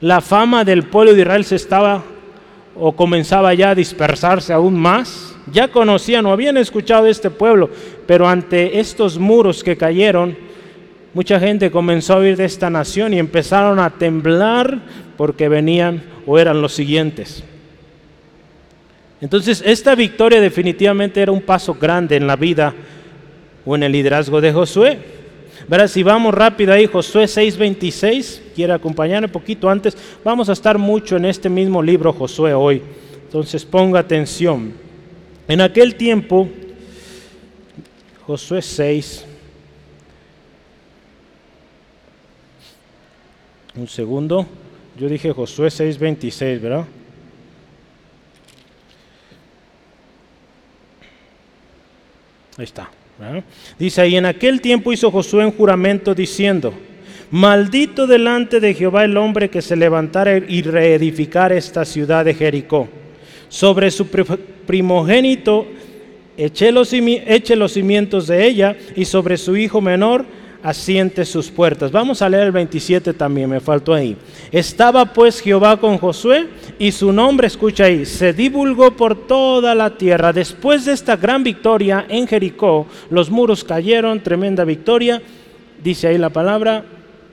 La 0.00 0.20
fama 0.20 0.62
del 0.62 0.84
pueblo 0.84 1.12
de 1.12 1.22
Israel 1.22 1.44
se 1.44 1.56
estaba 1.56 2.04
o 2.78 2.92
comenzaba 2.92 3.54
ya 3.54 3.70
a 3.70 3.74
dispersarse 3.74 4.52
aún 4.52 4.78
más. 4.78 5.34
Ya 5.52 5.68
conocían 5.68 6.26
o 6.26 6.32
habían 6.32 6.56
escuchado 6.56 7.06
este 7.06 7.30
pueblo, 7.30 7.70
pero 8.06 8.28
ante 8.28 8.80
estos 8.80 9.18
muros 9.18 9.62
que 9.62 9.76
cayeron, 9.76 10.36
mucha 11.14 11.38
gente 11.38 11.70
comenzó 11.70 12.14
a 12.14 12.18
oír 12.18 12.36
de 12.36 12.44
esta 12.44 12.68
nación 12.68 13.14
y 13.14 13.18
empezaron 13.18 13.78
a 13.78 13.90
temblar 13.90 14.80
porque 15.16 15.48
venían 15.48 16.02
o 16.26 16.38
eran 16.38 16.60
los 16.60 16.72
siguientes. 16.72 17.44
Entonces, 19.20 19.62
esta 19.64 19.94
victoria 19.94 20.40
definitivamente 20.40 21.22
era 21.22 21.32
un 21.32 21.40
paso 21.40 21.74
grande 21.74 22.16
en 22.16 22.26
la 22.26 22.36
vida 22.36 22.74
o 23.64 23.74
en 23.74 23.84
el 23.84 23.92
liderazgo 23.92 24.40
de 24.40 24.52
Josué. 24.52 24.98
Verás, 25.68 25.92
si 25.92 26.02
vamos 26.02 26.34
rápido 26.34 26.72
ahí, 26.72 26.86
Josué 26.86 27.24
6:26, 27.24 28.42
quiere 28.56 28.72
acompañarme 28.72 29.26
un 29.26 29.32
poquito 29.32 29.68
antes, 29.68 29.94
vamos 30.24 30.48
a 30.48 30.54
estar 30.54 30.78
mucho 30.78 31.18
en 31.18 31.26
este 31.26 31.50
mismo 31.50 31.82
libro 31.82 32.10
Josué 32.14 32.54
hoy. 32.54 32.82
Entonces 33.24 33.66
ponga 33.66 34.00
atención. 34.00 34.72
En 35.46 35.60
aquel 35.60 35.94
tiempo, 35.94 36.48
Josué 38.26 38.62
6, 38.62 39.26
un 43.76 43.86
segundo, 43.86 44.46
yo 44.98 45.06
dije 45.06 45.32
Josué 45.32 45.68
6:26, 45.68 46.60
¿verdad? 46.60 46.86
Ahí 52.56 52.64
está. 52.64 52.90
Dice 53.78 54.00
ahí, 54.00 54.16
en 54.16 54.24
aquel 54.24 54.62
tiempo 54.62 54.92
hizo 54.92 55.10
Josué 55.10 55.44
un 55.44 55.52
juramento 55.52 56.14
diciendo, 56.14 56.72
maldito 57.30 58.06
delante 58.06 58.60
de 58.60 58.74
Jehová 58.74 59.04
el 59.04 59.16
hombre 59.16 59.50
que 59.50 59.62
se 59.62 59.76
levantara 59.76 60.36
y 60.36 60.62
reedificara 60.62 61.56
esta 61.56 61.84
ciudad 61.84 62.24
de 62.24 62.34
Jericó. 62.34 62.88
Sobre 63.48 63.90
su 63.90 64.06
primogénito 64.66 65.66
eche 66.36 66.72
los, 66.72 66.88
cimientos 66.88 68.26
de 68.26 68.46
ella 68.46 68.76
y 68.94 69.04
sobre 69.04 69.36
su 69.36 69.56
hijo 69.56 69.80
menor 69.80 70.24
asiente 70.62 71.24
sus 71.24 71.48
puertas. 71.48 71.92
Vamos 71.92 72.22
a 72.22 72.28
leer 72.28 72.44
el 72.44 72.52
27 72.52 73.14
también, 73.14 73.48
me 73.48 73.60
faltó 73.60 73.94
ahí. 73.94 74.16
Estaba 74.50 75.12
pues 75.12 75.40
Jehová 75.40 75.76
con 75.76 75.96
Josué 75.96 76.48
y 76.78 76.90
su 76.90 77.12
nombre, 77.12 77.46
escucha 77.46 77.84
ahí, 77.84 78.04
se 78.04 78.32
divulgó 78.32 78.90
por 78.90 79.28
toda 79.28 79.74
la 79.74 79.96
tierra. 79.96 80.32
Después 80.32 80.84
de 80.84 80.92
esta 80.92 81.16
gran 81.16 81.44
victoria 81.44 82.06
en 82.08 82.26
Jericó, 82.26 82.86
los 83.10 83.30
muros 83.30 83.62
cayeron, 83.62 84.20
tremenda 84.20 84.64
victoria, 84.64 85.22
dice 85.82 86.08
ahí 86.08 86.18
la 86.18 86.30
palabra, 86.30 86.84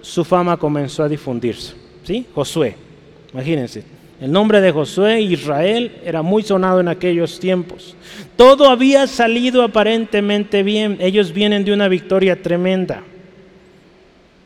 su 0.03 0.25
fama 0.25 0.57
comenzó 0.57 1.01
a 1.01 1.10
difundirse. 1.10 1.74
¿Sí? 2.03 2.25
Josué, 2.36 2.75
imagínense. 3.33 3.83
El 4.19 4.31
nombre 4.31 4.62
de 4.62 4.72
Josué, 4.72 5.22
Israel, 5.22 5.93
era 6.05 6.22
muy 6.22 6.43
sonado 6.43 6.79
en 6.81 6.89
aquellos 6.89 7.39
tiempos. 7.39 7.95
Todo 8.36 8.69
había 8.69 9.07
salido 9.07 9.63
aparentemente 9.63 10.62
bien. 10.62 10.98
Ellos 11.00 11.33
vienen 11.33 11.65
de 11.65 11.74
una 11.74 11.88
victoria 11.88 12.41
tremenda. 12.41 13.01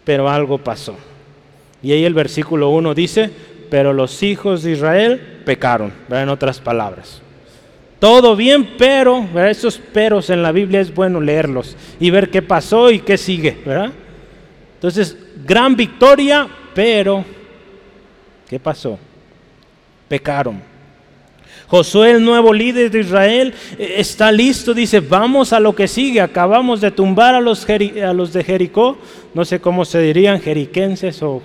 Pero 0.05 0.29
algo 0.29 0.59
pasó. 0.59 0.95
Y 1.83 1.91
ahí 1.91 2.05
el 2.05 2.13
versículo 2.13 2.69
1 2.69 2.93
dice, 2.93 3.29
pero 3.69 3.93
los 3.93 4.23
hijos 4.23 4.63
de 4.63 4.71
Israel 4.71 5.41
pecaron, 5.43 5.91
en 6.09 6.29
otras 6.29 6.59
palabras. 6.59 7.21
Todo 7.99 8.35
bien, 8.35 8.75
pero 8.77 9.27
esos 9.47 9.77
peros 9.79 10.29
en 10.29 10.43
la 10.43 10.51
Biblia 10.51 10.81
es 10.81 10.93
bueno 10.93 11.19
leerlos 11.19 11.75
y 11.99 12.11
ver 12.11 12.29
qué 12.29 12.43
pasó 12.43 12.91
y 12.91 12.99
qué 12.99 13.17
sigue, 13.17 13.57
¿verdad? 13.65 13.91
Entonces, 14.77 15.17
gran 15.43 15.75
victoria, 15.75 16.47
pero 16.75 17.25
¿qué 18.47 18.59
pasó? 18.59 18.99
Pecaron. 20.07 20.61
Josué, 21.67 22.11
el 22.11 22.23
nuevo 22.23 22.53
líder 22.53 22.91
de 22.91 22.99
Israel, 22.99 23.53
eh, 23.77 23.95
está 23.97 24.31
listo, 24.31 24.75
dice, 24.75 24.99
vamos 24.99 25.51
a 25.51 25.59
lo 25.59 25.75
que 25.75 25.87
sigue. 25.87 26.21
Acabamos 26.21 26.79
de 26.79 26.91
tumbar 26.91 27.33
a 27.33 27.41
los, 27.41 27.65
de 27.65 28.43
Jericó, 28.45 28.97
no 29.33 29.43
sé 29.43 29.59
cómo 29.59 29.83
se 29.83 29.99
dirían, 29.99 30.39
jeriquenses 30.39 31.23
o 31.23 31.41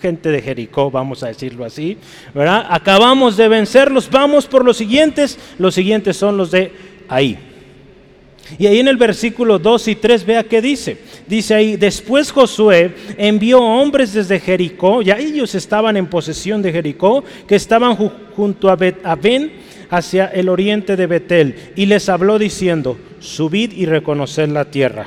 gente 0.00 0.30
de 0.30 0.40
Jericó, 0.40 0.92
vamos 0.92 1.24
a 1.24 1.26
decirlo 1.26 1.64
así, 1.64 1.98
¿verdad? 2.32 2.66
Acabamos 2.70 3.36
de 3.36 3.48
vencerlos, 3.48 4.08
vamos 4.08 4.46
por 4.46 4.64
los 4.64 4.76
siguientes, 4.76 5.38
los 5.58 5.74
siguientes 5.74 6.16
son 6.16 6.36
los 6.36 6.52
de 6.52 6.72
ahí. 7.08 7.49
Y 8.58 8.66
ahí 8.66 8.80
en 8.80 8.88
el 8.88 8.96
versículo 8.96 9.58
2 9.58 9.88
y 9.88 9.94
3 9.94 10.26
vea 10.26 10.44
qué 10.44 10.60
dice. 10.60 10.98
Dice 11.26 11.54
ahí, 11.54 11.76
después 11.76 12.32
Josué 12.32 12.94
envió 13.16 13.60
hombres 13.60 14.12
desde 14.12 14.40
Jericó, 14.40 15.02
ya 15.02 15.18
ellos 15.18 15.54
estaban 15.54 15.96
en 15.96 16.06
posesión 16.06 16.62
de 16.62 16.72
Jericó, 16.72 17.24
que 17.46 17.56
estaban 17.56 17.96
junto 17.96 18.68
a, 18.68 18.76
Ben 18.76 19.52
hacia 19.90 20.26
el 20.26 20.48
oriente 20.48 20.96
de 20.96 21.06
Betel, 21.06 21.54
y 21.76 21.86
les 21.86 22.08
habló 22.08 22.38
diciendo, 22.38 22.98
subid 23.20 23.72
y 23.72 23.86
reconoced 23.86 24.48
la 24.48 24.64
tierra. 24.64 25.06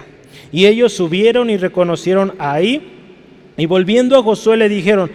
Y 0.52 0.66
ellos 0.66 0.94
subieron 0.94 1.50
y 1.50 1.58
reconocieron 1.58 2.34
ahí, 2.40 2.82
y 3.58 3.66
volviendo 3.66 4.18
a 4.18 4.24
Josué 4.24 4.58
le 4.58 4.70
dijeron, 4.70 5.12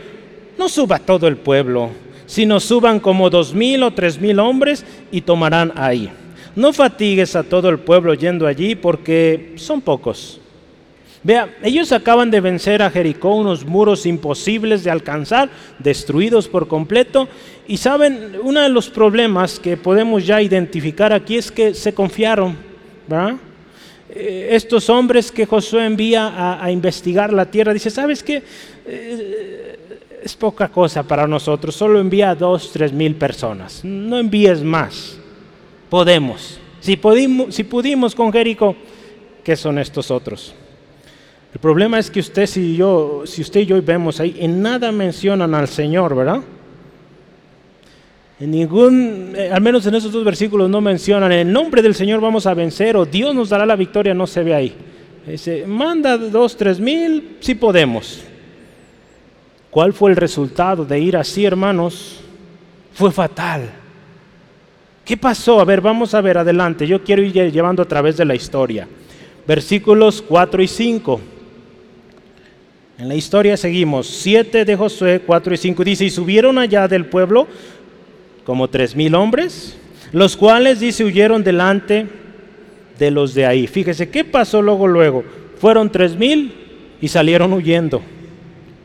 no 0.58 0.68
suba 0.68 0.98
todo 0.98 1.28
el 1.28 1.36
pueblo, 1.36 1.90
sino 2.26 2.60
suban 2.60 3.00
como 3.00 3.30
dos 3.30 3.54
mil 3.54 3.82
o 3.82 3.92
tres 3.92 4.20
mil 4.20 4.38
hombres 4.38 4.84
y 5.10 5.22
tomarán 5.22 5.72
ahí. 5.76 6.10
No 6.56 6.72
fatigues 6.72 7.36
a 7.36 7.42
todo 7.42 7.68
el 7.68 7.78
pueblo 7.78 8.14
yendo 8.14 8.46
allí 8.46 8.74
porque 8.74 9.54
son 9.56 9.80
pocos. 9.80 10.40
Vea, 11.22 11.56
ellos 11.62 11.90
acaban 11.92 12.30
de 12.30 12.40
vencer 12.40 12.80
a 12.80 12.90
Jericó, 12.90 13.34
unos 13.34 13.64
muros 13.64 14.06
imposibles 14.06 14.84
de 14.84 14.90
alcanzar, 14.90 15.50
destruidos 15.78 16.46
por 16.48 16.68
completo. 16.68 17.28
Y 17.66 17.76
saben, 17.76 18.38
uno 18.42 18.60
de 18.60 18.68
los 18.68 18.88
problemas 18.88 19.58
que 19.58 19.76
podemos 19.76 20.24
ya 20.26 20.40
identificar 20.40 21.12
aquí 21.12 21.36
es 21.36 21.50
que 21.50 21.74
se 21.74 21.92
confiaron, 21.92 22.56
¿verdad? 23.06 23.34
Eh, 24.10 24.48
estos 24.52 24.88
hombres 24.88 25.30
que 25.30 25.44
Josué 25.44 25.84
envía 25.84 26.62
a, 26.62 26.70
investigar 26.70 27.32
la 27.32 27.50
tierra, 27.50 27.74
dice, 27.74 27.90
¿sabes 27.90 28.22
qué? 28.22 28.42
Eh, 28.86 29.78
es 30.22 30.34
poca 30.34 30.68
cosa 30.68 31.02
para 31.02 31.26
nosotros, 31.26 31.74
solo 31.74 32.00
envía 32.00 32.30
a 32.30 32.34
dos, 32.34 32.72
tres 32.72 32.92
mil 32.92 33.14
personas, 33.16 33.84
no 33.84 34.18
envíes 34.18 34.62
más, 34.62 35.17
podemos. 35.88 36.60
Si, 36.80 36.96
pudimos, 36.96 38.14
con 38.14 38.32
Jericó, 38.32 38.76
¿qué 39.42 39.56
son 39.56 39.78
estos 39.78 40.10
otros? 40.10 40.54
El 41.52 41.60
problema 41.60 41.98
es 41.98 42.10
que 42.10 42.20
usted, 42.20 42.46
si, 42.46 42.76
yo, 42.76 43.22
si 43.24 43.42
usted 43.42 43.60
y 43.60 43.66
yo 43.66 43.82
vemos 43.82 44.20
ahí, 44.20 44.36
en 44.38 44.62
nada 44.62 44.92
mencionan 44.92 45.54
al 45.54 45.66
Señor, 45.68 46.14
¿verdad? 46.14 46.40
En 48.40 48.50
ningún, 48.52 49.32
eh, 49.36 49.50
al 49.52 49.60
menos 49.60 49.84
en 49.86 49.96
esos 49.96 50.12
dos 50.12 50.24
versículos 50.24 50.70
no 50.70 50.80
mencionan, 50.80 51.32
en 51.32 51.48
el 51.48 51.52
nombre 51.52 51.82
del 51.82 51.94
Señor 51.94 52.20
vamos 52.20 52.46
a 52.46 52.54
vencer 52.54 52.96
o 52.96 53.04
Dios 53.04 53.34
nos 53.34 53.48
dará 53.48 53.66
la 53.66 53.74
victoria, 53.74 54.14
no 54.14 54.26
se 54.26 54.44
ve 54.44 54.54
ahí. 54.54 54.76
Dice, 55.26 55.66
manda 55.66 56.16
dos, 56.16 56.56
tres 56.56 56.78
mil, 56.78 57.36
si 57.40 57.54
podemos. 57.54 58.22
¿Cuál 59.70 59.92
fue 59.92 60.10
el 60.10 60.16
resultado 60.16 60.84
de 60.84 61.00
ir 61.00 61.16
así, 61.16 61.44
hermanos? 61.44 62.20
Fue 62.94 63.10
fatal. 63.10 63.70
¿Qué 65.08 65.16
pasó? 65.16 65.58
A 65.58 65.64
ver, 65.64 65.80
vamos 65.80 66.12
a 66.12 66.20
ver 66.20 66.36
adelante. 66.36 66.86
Yo 66.86 67.02
quiero 67.02 67.22
ir 67.22 67.32
llevando 67.32 67.82
a 67.82 67.88
través 67.88 68.18
de 68.18 68.26
la 68.26 68.34
historia. 68.34 68.86
Versículos 69.46 70.20
4 70.20 70.62
y 70.62 70.68
5. 70.68 71.20
En 72.98 73.08
la 73.08 73.14
historia 73.14 73.56
seguimos. 73.56 74.06
7 74.06 74.66
de 74.66 74.76
Josué, 74.76 75.22
4 75.24 75.54
y 75.54 75.56
5 75.56 75.82
dice, 75.82 76.04
y 76.04 76.10
subieron 76.10 76.58
allá 76.58 76.86
del 76.86 77.06
pueblo 77.06 77.48
como 78.44 78.68
tres 78.68 78.94
mil 78.94 79.14
hombres, 79.14 79.78
los 80.12 80.36
cuales, 80.36 80.78
dice, 80.80 81.04
huyeron 81.04 81.42
delante 81.42 82.06
de 82.98 83.10
los 83.10 83.32
de 83.32 83.46
ahí. 83.46 83.66
Fíjese, 83.66 84.10
¿qué 84.10 84.24
pasó 84.24 84.60
luego, 84.60 84.86
luego? 84.86 85.24
Fueron 85.58 85.90
tres 85.90 86.16
mil 86.16 86.52
y 87.00 87.08
salieron 87.08 87.54
huyendo. 87.54 88.02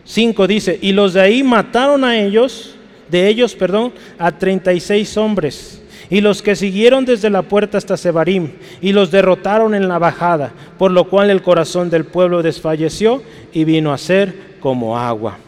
5 0.06 0.48
dice, 0.48 0.80
y 0.82 0.94
los 0.94 1.16
de 1.16 1.20
ahí 1.20 1.44
mataron 1.44 2.06
a 2.06 2.18
ellos, 2.18 2.76
de 3.12 3.28
ellos, 3.28 3.56
perdón, 3.56 3.92
a 4.18 4.32
36 4.32 5.18
hombres. 5.18 5.83
Y 6.14 6.22
los 6.22 6.44
que 6.44 6.56
siguieron 6.56 7.06
desde 7.06 7.32
la 7.32 7.42
puerta 7.42 7.80
hasta 7.80 7.98
Sebarim, 7.98 8.52
y 8.82 8.94
los 8.94 9.10
derrotaron 9.10 9.74
en 9.74 9.88
la 9.88 9.98
bajada, 9.98 10.54
por 10.78 10.92
lo 10.92 11.06
cual 11.10 11.32
el 11.32 11.42
corazón 11.42 11.90
del 11.90 12.06
pueblo 12.06 12.44
desfalleció 12.44 13.24
y 13.52 13.64
vino 13.64 13.92
a 13.92 13.98
ser 13.98 14.60
como 14.60 14.96
agua. 14.96 15.40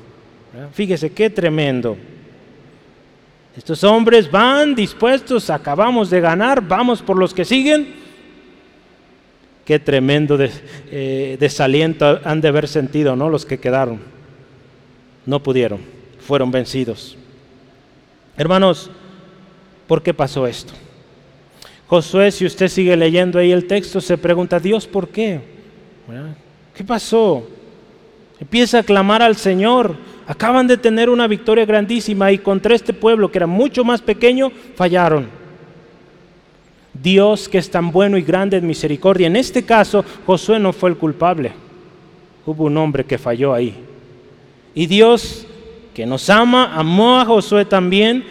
Fíjese 0.74 1.12
qué 1.12 1.30
tremendo. 1.30 1.96
Estos 3.56 3.84
hombres 3.84 4.32
van 4.32 4.74
dispuestos, 4.74 5.52
acabamos 5.52 6.10
de 6.10 6.20
ganar, 6.20 6.68
vamos 6.68 7.04
por 7.04 7.20
los 7.20 7.32
que 7.32 7.46
siguen. 7.46 7.94
Qué 9.66 9.78
tremendo 9.78 10.36
eh, 10.42 11.38
desaliento 11.40 12.20
han 12.24 12.42
de 12.42 12.48
haber 12.48 12.68
sentido, 12.68 13.16
¿no? 13.16 13.30
Los 13.30 13.46
que 13.46 13.60
quedaron. 13.60 14.00
No 15.28 15.44
pudieron, 15.44 15.82
fueron 16.22 16.50
vencidos. 16.50 17.16
Hermanos, 18.36 18.90
¿por 19.88 20.02
qué 20.02 20.14
pasó 20.14 20.48
esto? 20.48 20.74
Josué, 21.88 22.32
si 22.32 22.46
usted 22.46 22.68
sigue 22.68 22.96
leyendo 22.98 23.38
ahí 23.38 23.52
el 23.52 23.68
texto, 23.68 24.02
se 24.02 24.18
pregunta, 24.18 24.60
Dios, 24.60 24.88
¿por 24.88 25.08
qué? 25.08 25.40
¿Qué 26.74 26.84
pasó? 26.84 27.48
Empieza 28.40 28.80
a 28.80 28.84
clamar 28.84 29.22
al 29.22 29.36
Señor. 29.36 29.96
Acaban 30.28 30.66
de 30.66 30.78
tener 30.78 31.10
una 31.10 31.28
victoria 31.28 31.66
grandísima 31.66 32.32
y 32.32 32.40
contra 32.40 32.74
este 32.74 32.94
pueblo 32.94 33.32
que 33.32 33.38
era 33.38 33.48
mucho 33.48 33.84
más 33.84 34.02
pequeño, 34.02 34.52
fallaron. 34.76 35.28
Dios 36.94 37.48
que 37.48 37.60
es 37.60 37.70
tan 37.70 37.92
bueno 37.92 38.18
y 38.18 38.24
grande 38.24 38.58
en 38.58 38.66
misericordia. 38.66 39.28
En 39.28 39.36
este 39.36 39.64
caso, 39.64 40.04
Josué 40.26 40.60
no 40.60 40.74
fue 40.74 40.90
el 40.90 40.98
culpable. 40.98 41.52
Hubo 42.46 42.66
un 42.66 42.78
hombre 42.78 43.06
que 43.06 43.20
falló 43.20 43.54
ahí. 43.54 43.76
Y 44.74 44.88
Dios, 44.88 45.46
que 45.94 46.06
nos 46.06 46.30
ama, 46.30 46.74
amó 46.76 47.20
a 47.20 47.26
Josué 47.26 47.66
también 47.66 48.24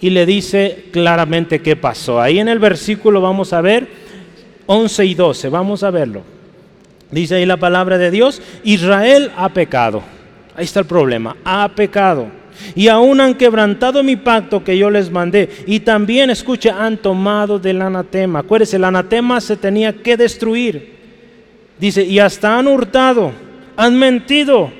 y 0.00 0.10
le 0.10 0.26
dice 0.26 0.86
claramente 0.92 1.60
qué 1.60 1.76
pasó. 1.76 2.20
Ahí 2.20 2.38
en 2.38 2.48
el 2.48 2.58
versículo 2.58 3.20
vamos 3.20 3.52
a 3.52 3.60
ver 3.60 3.88
11 4.66 5.04
y 5.06 5.14
12, 5.14 5.48
vamos 5.48 5.82
a 5.82 5.90
verlo. 5.90 6.22
Dice 7.10 7.36
ahí 7.36 7.46
la 7.46 7.56
palabra 7.56 7.98
de 7.98 8.10
Dios, 8.10 8.42
Israel 8.64 9.30
ha 9.36 9.48
pecado. 9.50 10.02
Ahí 10.56 10.64
está 10.64 10.80
el 10.80 10.86
problema, 10.86 11.36
ha 11.44 11.68
pecado. 11.74 12.28
Y 12.74 12.88
aún 12.88 13.20
han 13.20 13.34
quebrantado 13.34 14.02
mi 14.02 14.16
pacto 14.16 14.64
que 14.64 14.78
yo 14.78 14.90
les 14.90 15.10
mandé. 15.10 15.50
Y 15.66 15.80
también, 15.80 16.30
escuche, 16.30 16.70
han 16.70 16.96
tomado 16.96 17.58
del 17.58 17.82
anatema. 17.82 18.40
Acuérdese, 18.40 18.76
el 18.76 18.84
anatema 18.84 19.40
se 19.40 19.56
tenía 19.56 19.92
que 19.92 20.16
destruir. 20.16 20.96
Dice, 21.78 22.02
y 22.02 22.18
hasta 22.18 22.58
han 22.58 22.66
hurtado, 22.66 23.32
han 23.76 23.98
mentido 23.98 24.70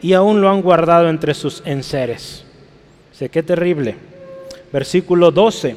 y 0.00 0.14
aún 0.14 0.40
lo 0.40 0.48
han 0.48 0.62
guardado 0.62 1.08
entre 1.08 1.34
sus 1.34 1.62
enseres. 1.66 2.44
Sé 3.12 3.28
qué 3.28 3.42
terrible. 3.42 3.96
Versículo 4.72 5.30
12. 5.30 5.76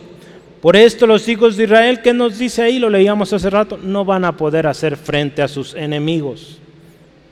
Por 0.62 0.76
esto 0.76 1.08
los 1.08 1.28
hijos 1.30 1.56
de 1.56 1.64
Israel, 1.64 2.02
que 2.02 2.14
nos 2.14 2.38
dice 2.38 2.64
ahí, 2.64 2.80
lo 2.80 2.90
leíamos 2.90 3.32
hace 3.32 3.50
rato, 3.50 3.80
no 3.82 4.04
van 4.04 4.26
a 4.26 4.36
poder 4.36 4.68
hacer 4.68 4.98
frente 4.98 5.42
a 5.42 5.48
sus 5.48 5.74
enemigos. 5.74 6.60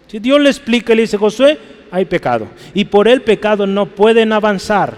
Si 0.08 0.20
Dios 0.20 0.40
le 0.40 0.50
explica, 0.50 0.96
le 0.96 1.02
dice, 1.02 1.18
Josué, 1.18 1.58
hay 1.92 2.06
pecado. 2.06 2.48
Y 2.74 2.86
por 2.86 3.08
el 3.08 3.22
pecado 3.22 3.68
no 3.68 3.86
pueden 3.86 4.32
avanzar. 4.32 4.96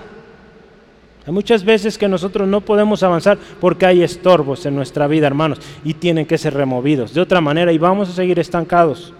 Hay 1.25 1.33
muchas 1.33 1.63
veces 1.63 1.97
que 1.97 2.07
nosotros 2.07 2.47
no 2.47 2.61
podemos 2.61 3.03
avanzar 3.03 3.37
porque 3.59 3.85
hay 3.85 4.03
estorbos 4.03 4.65
en 4.65 4.75
nuestra 4.75 5.07
vida, 5.07 5.27
hermanos, 5.27 5.59
y 5.83 5.95
tienen 5.95 6.25
que 6.25 6.37
ser 6.37 6.53
removidos. 6.53 7.13
De 7.13 7.21
otra 7.21 7.41
manera, 7.41 7.71
y 7.71 7.77
vamos 7.77 8.09
a 8.09 8.13
seguir 8.13 8.39
estancados. 8.39 9.13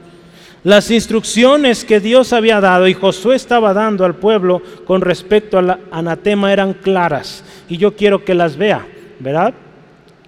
Las 0.63 0.91
instrucciones 0.91 1.85
que 1.85 2.01
Dios 2.01 2.33
había 2.33 2.59
dado 2.59 2.87
y 2.87 2.93
Josué 2.93 3.35
estaba 3.35 3.73
dando 3.73 4.03
al 4.03 4.15
pueblo 4.15 4.61
con 4.85 4.99
respecto 4.99 5.57
al 5.57 5.79
anatema 5.89 6.51
eran 6.51 6.73
claras. 6.73 7.45
Y 7.69 7.77
yo 7.77 7.95
quiero 7.95 8.25
que 8.25 8.33
las 8.33 8.57
vea, 8.57 8.85
¿verdad? 9.19 9.53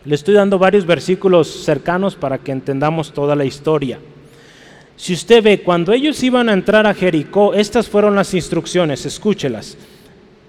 Le 0.06 0.15
estoy 0.15 0.34
dando 0.34 0.58
varios 0.58 0.86
versículos 0.86 1.48
cercanos 1.65 2.15
para 2.15 2.38
que 2.38 2.54
entendamos 2.54 3.12
toda 3.12 3.36
la 3.36 3.44
historia. 3.44 4.00
Si 4.96 5.13
usted 5.13 5.44
ve, 5.44 5.62
cuando 5.62 5.91
ellos 5.91 6.22
iban 6.24 6.48
a 6.48 6.54
entrar 6.54 6.88
a 6.88 6.94
Jericó, 6.94 7.54
estas 7.54 7.89
fueron 7.89 8.15
las 8.15 8.34
instrucciones, 8.34 9.06
escúchelas. 9.06 9.78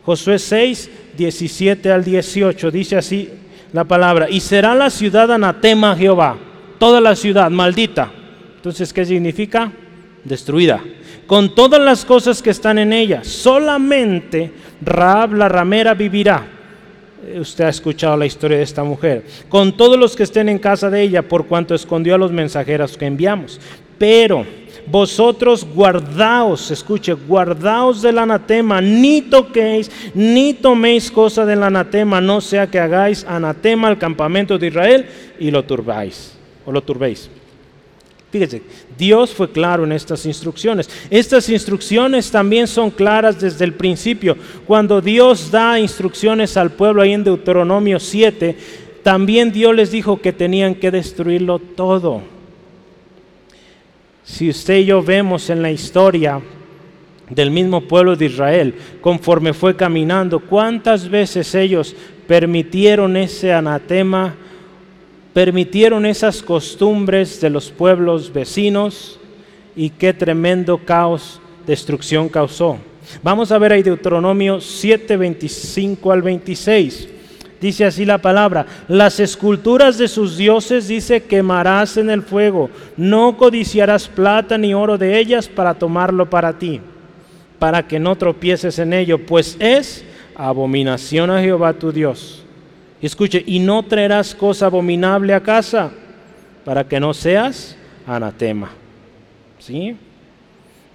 Josué 0.04 0.38
6, 0.38 0.90
17 1.16 1.90
al 1.90 2.04
18, 2.04 2.70
dice 2.70 2.96
así 2.96 3.30
la 3.72 3.84
palabra, 3.84 4.28
y 4.30 4.40
será 4.40 4.74
la 4.74 4.90
ciudad 4.90 5.30
anatema 5.32 5.96
Jehová, 5.96 6.36
toda 6.78 7.00
la 7.00 7.16
ciudad 7.16 7.50
maldita. 7.50 8.12
Entonces, 8.62 8.92
¿qué 8.92 9.04
significa? 9.04 9.72
Destruida. 10.22 10.80
Con 11.26 11.52
todas 11.52 11.80
las 11.80 12.04
cosas 12.04 12.40
que 12.40 12.50
están 12.50 12.78
en 12.78 12.92
ella, 12.92 13.24
solamente 13.24 14.52
Raab 14.80 15.34
la 15.34 15.48
ramera 15.48 15.94
vivirá. 15.94 16.46
Eh, 17.26 17.40
usted 17.40 17.64
ha 17.64 17.70
escuchado 17.70 18.16
la 18.16 18.24
historia 18.24 18.58
de 18.58 18.62
esta 18.62 18.84
mujer. 18.84 19.24
Con 19.48 19.76
todos 19.76 19.98
los 19.98 20.14
que 20.14 20.22
estén 20.22 20.48
en 20.48 20.60
casa 20.60 20.88
de 20.90 21.02
ella, 21.02 21.22
por 21.22 21.46
cuanto 21.46 21.74
escondió 21.74 22.14
a 22.14 22.18
los 22.18 22.30
mensajeros 22.30 22.96
que 22.96 23.06
enviamos. 23.06 23.60
Pero 23.98 24.46
vosotros 24.86 25.64
guardaos, 25.64 26.70
escuche, 26.70 27.14
guardaos 27.14 28.00
del 28.00 28.18
anatema, 28.18 28.80
ni 28.80 29.22
toquéis, 29.22 29.90
ni 30.14 30.54
toméis 30.54 31.10
cosa 31.10 31.44
del 31.44 31.64
anatema, 31.64 32.20
no 32.20 32.40
sea 32.40 32.68
que 32.68 32.78
hagáis 32.78 33.24
anatema 33.24 33.88
al 33.88 33.98
campamento 33.98 34.56
de 34.56 34.68
Israel 34.68 35.06
y 35.40 35.50
lo 35.50 35.64
turbáis, 35.64 36.34
o 36.64 36.70
lo 36.70 36.80
turbéis. 36.80 37.28
Fíjese, 38.32 38.62
Dios 38.96 39.34
fue 39.34 39.52
claro 39.52 39.84
en 39.84 39.92
estas 39.92 40.24
instrucciones. 40.24 40.88
Estas 41.10 41.50
instrucciones 41.50 42.30
también 42.30 42.66
son 42.66 42.90
claras 42.90 43.38
desde 43.38 43.66
el 43.66 43.74
principio. 43.74 44.38
Cuando 44.66 45.02
Dios 45.02 45.50
da 45.50 45.78
instrucciones 45.78 46.56
al 46.56 46.70
pueblo 46.70 47.02
ahí 47.02 47.12
en 47.12 47.24
Deuteronomio 47.24 48.00
7, 48.00 48.56
también 49.02 49.52
Dios 49.52 49.74
les 49.74 49.90
dijo 49.90 50.18
que 50.18 50.32
tenían 50.32 50.74
que 50.74 50.90
destruirlo 50.90 51.58
todo. 51.58 52.22
Si 54.24 54.48
usted 54.48 54.78
y 54.78 54.86
yo 54.86 55.02
vemos 55.02 55.50
en 55.50 55.60
la 55.60 55.70
historia 55.70 56.40
del 57.28 57.50
mismo 57.50 57.82
pueblo 57.82 58.16
de 58.16 58.26
Israel, 58.26 58.74
conforme 59.02 59.52
fue 59.52 59.76
caminando, 59.76 60.40
cuántas 60.40 61.06
veces 61.06 61.54
ellos 61.54 61.94
permitieron 62.26 63.14
ese 63.14 63.52
anatema, 63.52 64.36
permitieron 65.32 66.06
esas 66.06 66.42
costumbres 66.42 67.40
de 67.40 67.50
los 67.50 67.70
pueblos 67.70 68.32
vecinos 68.32 69.18
y 69.74 69.90
qué 69.90 70.12
tremendo 70.12 70.78
caos, 70.78 71.40
destrucción 71.66 72.28
causó. 72.28 72.78
Vamos 73.22 73.50
a 73.52 73.58
ver 73.58 73.72
ahí 73.72 73.82
Deuteronomio 73.82 74.60
7, 74.60 75.16
25 75.16 76.12
al 76.12 76.22
26. 76.22 77.08
Dice 77.60 77.84
así 77.84 78.04
la 78.04 78.18
palabra, 78.18 78.66
las 78.88 79.20
esculturas 79.20 79.96
de 79.96 80.08
sus 80.08 80.36
dioses, 80.36 80.88
dice, 80.88 81.22
quemarás 81.22 81.96
en 81.96 82.10
el 82.10 82.22
fuego, 82.22 82.70
no 82.96 83.36
codiciarás 83.36 84.08
plata 84.08 84.58
ni 84.58 84.74
oro 84.74 84.98
de 84.98 85.16
ellas 85.16 85.48
para 85.48 85.74
tomarlo 85.74 86.28
para 86.28 86.58
ti, 86.58 86.80
para 87.60 87.86
que 87.86 88.00
no 88.00 88.16
tropieces 88.16 88.80
en 88.80 88.92
ello, 88.92 89.24
pues 89.24 89.56
es 89.60 90.04
abominación 90.34 91.30
a 91.30 91.40
Jehová 91.40 91.74
tu 91.74 91.92
Dios. 91.92 92.41
Escuche, 93.02 93.42
y 93.44 93.58
no 93.58 93.82
traerás 93.82 94.32
cosa 94.32 94.66
abominable 94.66 95.34
a 95.34 95.42
casa, 95.42 95.90
para 96.64 96.86
que 96.86 97.00
no 97.00 97.12
seas 97.12 97.76
anatema. 98.06 98.70
¿Sí? 99.58 99.96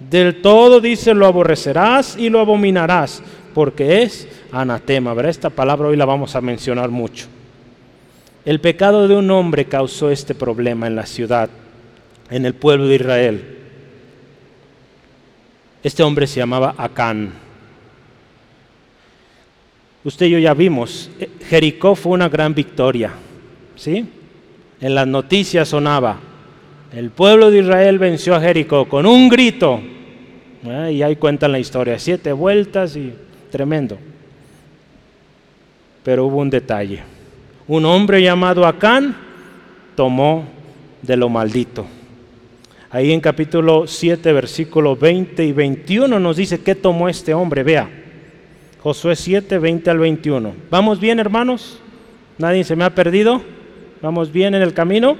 Del 0.00 0.40
todo 0.40 0.80
dice, 0.80 1.12
lo 1.12 1.26
aborrecerás 1.26 2.16
y 2.16 2.30
lo 2.30 2.40
abominarás, 2.40 3.22
porque 3.54 4.02
es 4.02 4.26
anatema. 4.50 5.12
¿verdad? 5.12 5.30
Esta 5.30 5.50
palabra 5.50 5.88
hoy 5.88 5.96
la 5.96 6.06
vamos 6.06 6.34
a 6.34 6.40
mencionar 6.40 6.88
mucho. 6.88 7.26
El 8.44 8.60
pecado 8.60 9.06
de 9.06 9.14
un 9.14 9.30
hombre 9.30 9.66
causó 9.66 10.10
este 10.10 10.34
problema 10.34 10.86
en 10.86 10.96
la 10.96 11.04
ciudad, 11.04 11.50
en 12.30 12.46
el 12.46 12.54
pueblo 12.54 12.86
de 12.86 12.94
Israel. 12.94 13.58
Este 15.82 16.02
hombre 16.02 16.26
se 16.26 16.40
llamaba 16.40 16.74
Acán. 16.78 17.47
Usted 20.08 20.24
y 20.24 20.30
yo 20.30 20.38
ya 20.38 20.54
vimos, 20.54 21.10
eh, 21.20 21.28
Jericó 21.50 21.94
fue 21.94 22.12
una 22.12 22.30
gran 22.30 22.54
victoria. 22.54 23.10
¿Sí? 23.76 24.06
En 24.80 24.94
las 24.94 25.06
noticias 25.06 25.68
sonaba, 25.68 26.18
el 26.94 27.10
pueblo 27.10 27.50
de 27.50 27.58
Israel 27.58 27.98
venció 27.98 28.34
a 28.34 28.40
Jericó 28.40 28.88
con 28.88 29.04
un 29.04 29.28
grito. 29.28 29.82
Y 30.90 31.02
ahí 31.02 31.16
cuentan 31.16 31.52
la 31.52 31.58
historia, 31.58 31.98
siete 31.98 32.32
vueltas 32.32 32.96
y 32.96 33.12
tremendo. 33.50 33.98
Pero 36.02 36.24
hubo 36.24 36.38
un 36.38 36.48
detalle. 36.48 37.02
Un 37.66 37.84
hombre 37.84 38.22
llamado 38.22 38.66
Acán 38.66 39.14
tomó 39.94 40.46
de 41.02 41.18
lo 41.18 41.28
maldito. 41.28 41.84
Ahí 42.90 43.12
en 43.12 43.20
capítulo 43.20 43.86
7, 43.86 44.32
versículo 44.32 44.96
20 44.96 45.44
y 45.44 45.52
21 45.52 46.18
nos 46.18 46.38
dice 46.38 46.60
qué 46.62 46.74
tomó 46.74 47.10
este 47.10 47.34
hombre. 47.34 47.62
Vea, 47.62 47.90
Josué 48.82 49.16
7, 49.16 49.58
20 49.58 49.90
al 49.90 49.98
21. 49.98 50.54
¿Vamos 50.70 51.00
bien, 51.00 51.18
hermanos? 51.18 51.78
¿Nadie 52.38 52.62
se 52.64 52.76
me 52.76 52.84
ha 52.84 52.94
perdido? 52.94 53.42
¿Vamos 54.00 54.30
bien 54.30 54.54
en 54.54 54.62
el 54.62 54.72
camino? 54.72 55.16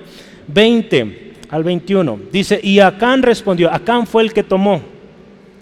20 0.46 1.32
al 1.50 1.64
21. 1.64 2.20
Dice, 2.30 2.60
y 2.62 2.78
Acán 2.78 3.22
respondió, 3.22 3.72
Acán 3.72 4.06
fue 4.06 4.22
el 4.22 4.32
que 4.32 4.44
tomó 4.44 4.80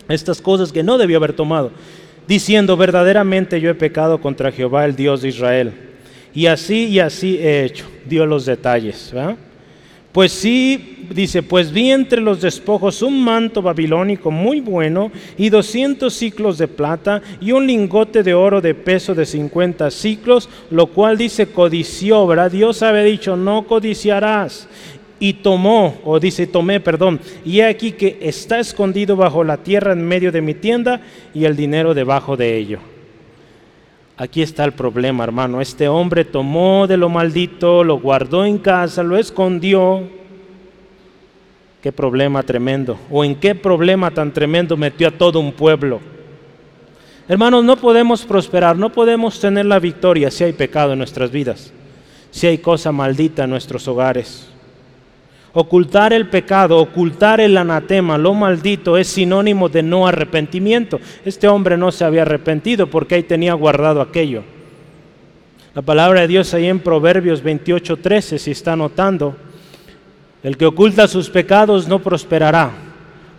estas 0.09 0.40
cosas 0.40 0.72
que 0.72 0.82
no 0.82 0.98
debió 0.98 1.16
haber 1.16 1.32
tomado, 1.32 1.72
diciendo, 2.28 2.76
verdaderamente 2.76 3.61
yo 3.61 3.70
he 3.70 3.74
pecado 3.74 4.20
contra 4.20 4.52
Jehová, 4.52 4.85
el 4.85 4.94
Dios 4.94 5.22
de 5.22 5.28
Israel. 5.28 5.72
Y 6.35 6.46
así 6.46 6.85
y 6.88 7.00
así 7.00 7.38
he 7.38 7.64
hecho. 7.64 7.87
Dio 8.04 8.26
los 8.26 8.44
detalles. 8.44 9.12
Pues 10.16 10.33
sí, 10.33 11.05
dice, 11.14 11.42
pues 11.42 11.70
vi 11.70 11.90
entre 11.90 12.22
los 12.22 12.40
despojos 12.40 13.02
un 13.02 13.22
manto 13.22 13.61
babilónico 13.61 14.31
muy 14.31 14.62
bueno 14.62 15.12
y 15.37 15.50
200 15.50 16.11
ciclos 16.11 16.57
de 16.57 16.68
plata 16.68 17.20
y 17.38 17.52
un 17.52 17.66
lingote 17.66 18.22
de 18.22 18.33
oro 18.33 18.62
de 18.62 18.74
peso 18.74 19.14
de 19.14 19.26
50 19.26 19.90
ciclos, 19.90 20.48
lo 20.70 20.87
cual 20.87 21.18
dice 21.18 21.48
codició, 21.48 22.26
¿verdad? 22.26 22.50
Dios 22.50 22.83
había 22.83 23.02
dicho, 23.02 23.37
no 23.37 23.66
codiciarás 23.66 24.66
y 25.20 25.35
tomó, 25.35 25.98
o 26.02 26.18
dice 26.18 26.46
tomé, 26.46 26.81
perdón, 26.81 27.20
y 27.44 27.61
he 27.61 27.66
aquí 27.66 27.92
que 27.92 28.16
está 28.22 28.59
escondido 28.59 29.16
bajo 29.16 29.44
la 29.44 29.59
tierra 29.59 29.92
en 29.92 30.02
medio 30.02 30.33
de 30.33 30.40
mi 30.40 30.55
tienda 30.55 31.02
y 31.35 31.44
el 31.44 31.57
dinero 31.57 31.92
debajo 31.92 32.38
de 32.38 32.57
ello. 32.57 32.95
Aquí 34.18 34.40
está 34.40 34.64
el 34.64 34.72
problema, 34.72 35.24
hermano. 35.24 35.61
Este 35.61 35.88
hombre 35.88 36.24
tomó 36.24 36.87
de 36.87 36.96
lo 36.96 37.11
maldito, 37.11 37.85
lo 37.85 37.98
guardó 37.98 38.46
en 38.46 38.57
casa, 38.57 39.02
lo 39.02 39.18
escondió. 39.18 40.05
Qué 41.83 41.92
problema 41.92 42.42
tremendo. 42.42 42.98
O 43.11 43.24
en 43.24 43.35
qué 43.35 43.55
problema 43.55 44.11
tan 44.11 44.33
tremendo 44.33 44.76
metió 44.76 45.09
a 45.09 45.11
todo 45.11 45.38
un 45.38 45.52
pueblo. 45.52 46.00
Hermanos, 47.29 47.62
no 47.64 47.76
podemos 47.76 48.24
prosperar, 48.24 48.76
no 48.76 48.90
podemos 48.90 49.38
tener 49.38 49.66
la 49.66 49.81
victoria 49.81 50.31
si 50.31 50.44
hay 50.44 50.52
pecado 50.52 50.92
en 50.92 50.98
nuestras 50.98 51.31
vidas, 51.31 51.72
si 52.31 52.46
hay 52.46 52.59
cosa 52.59 52.92
maldita 52.92 53.44
en 53.44 53.50
nuestros 53.50 53.87
hogares. 53.88 54.48
Ocultar 55.59 56.12
el 56.12 56.29
pecado, 56.29 56.77
ocultar 56.77 57.40
el 57.40 57.57
anatema, 57.57 58.19
lo 58.19 58.35
maldito, 58.35 58.99
es 58.99 59.09
sinónimo 59.09 59.71
de 59.71 59.83
no 59.83 60.07
arrepentimiento. 60.07 61.01
Este 61.25 61.49
hombre 61.49 61.79
no 61.79 61.90
se 61.90 62.05
había 62.05 62.23
arrepentido 62.23 62.88
porque 62.90 63.14
ahí 63.14 63.23
tenía 63.23 63.55
guardado 63.55 64.03
aquello. 64.03 64.42
La 65.75 65.81
palabra 65.81 66.21
de 66.21 66.29
Dios 66.29 66.53
ahí 66.53 66.66
en 66.66 66.81
Proverbios 66.81 67.42
28, 67.42 67.97
13, 67.97 68.38
si 68.38 68.51
está 68.51 68.77
notando, 68.77 69.35
el 70.42 70.59
que 70.59 70.66
oculta 70.66 71.09
sus 71.09 71.31
pecados 71.31 71.88
no 71.88 72.01
prosperará, 72.01 72.73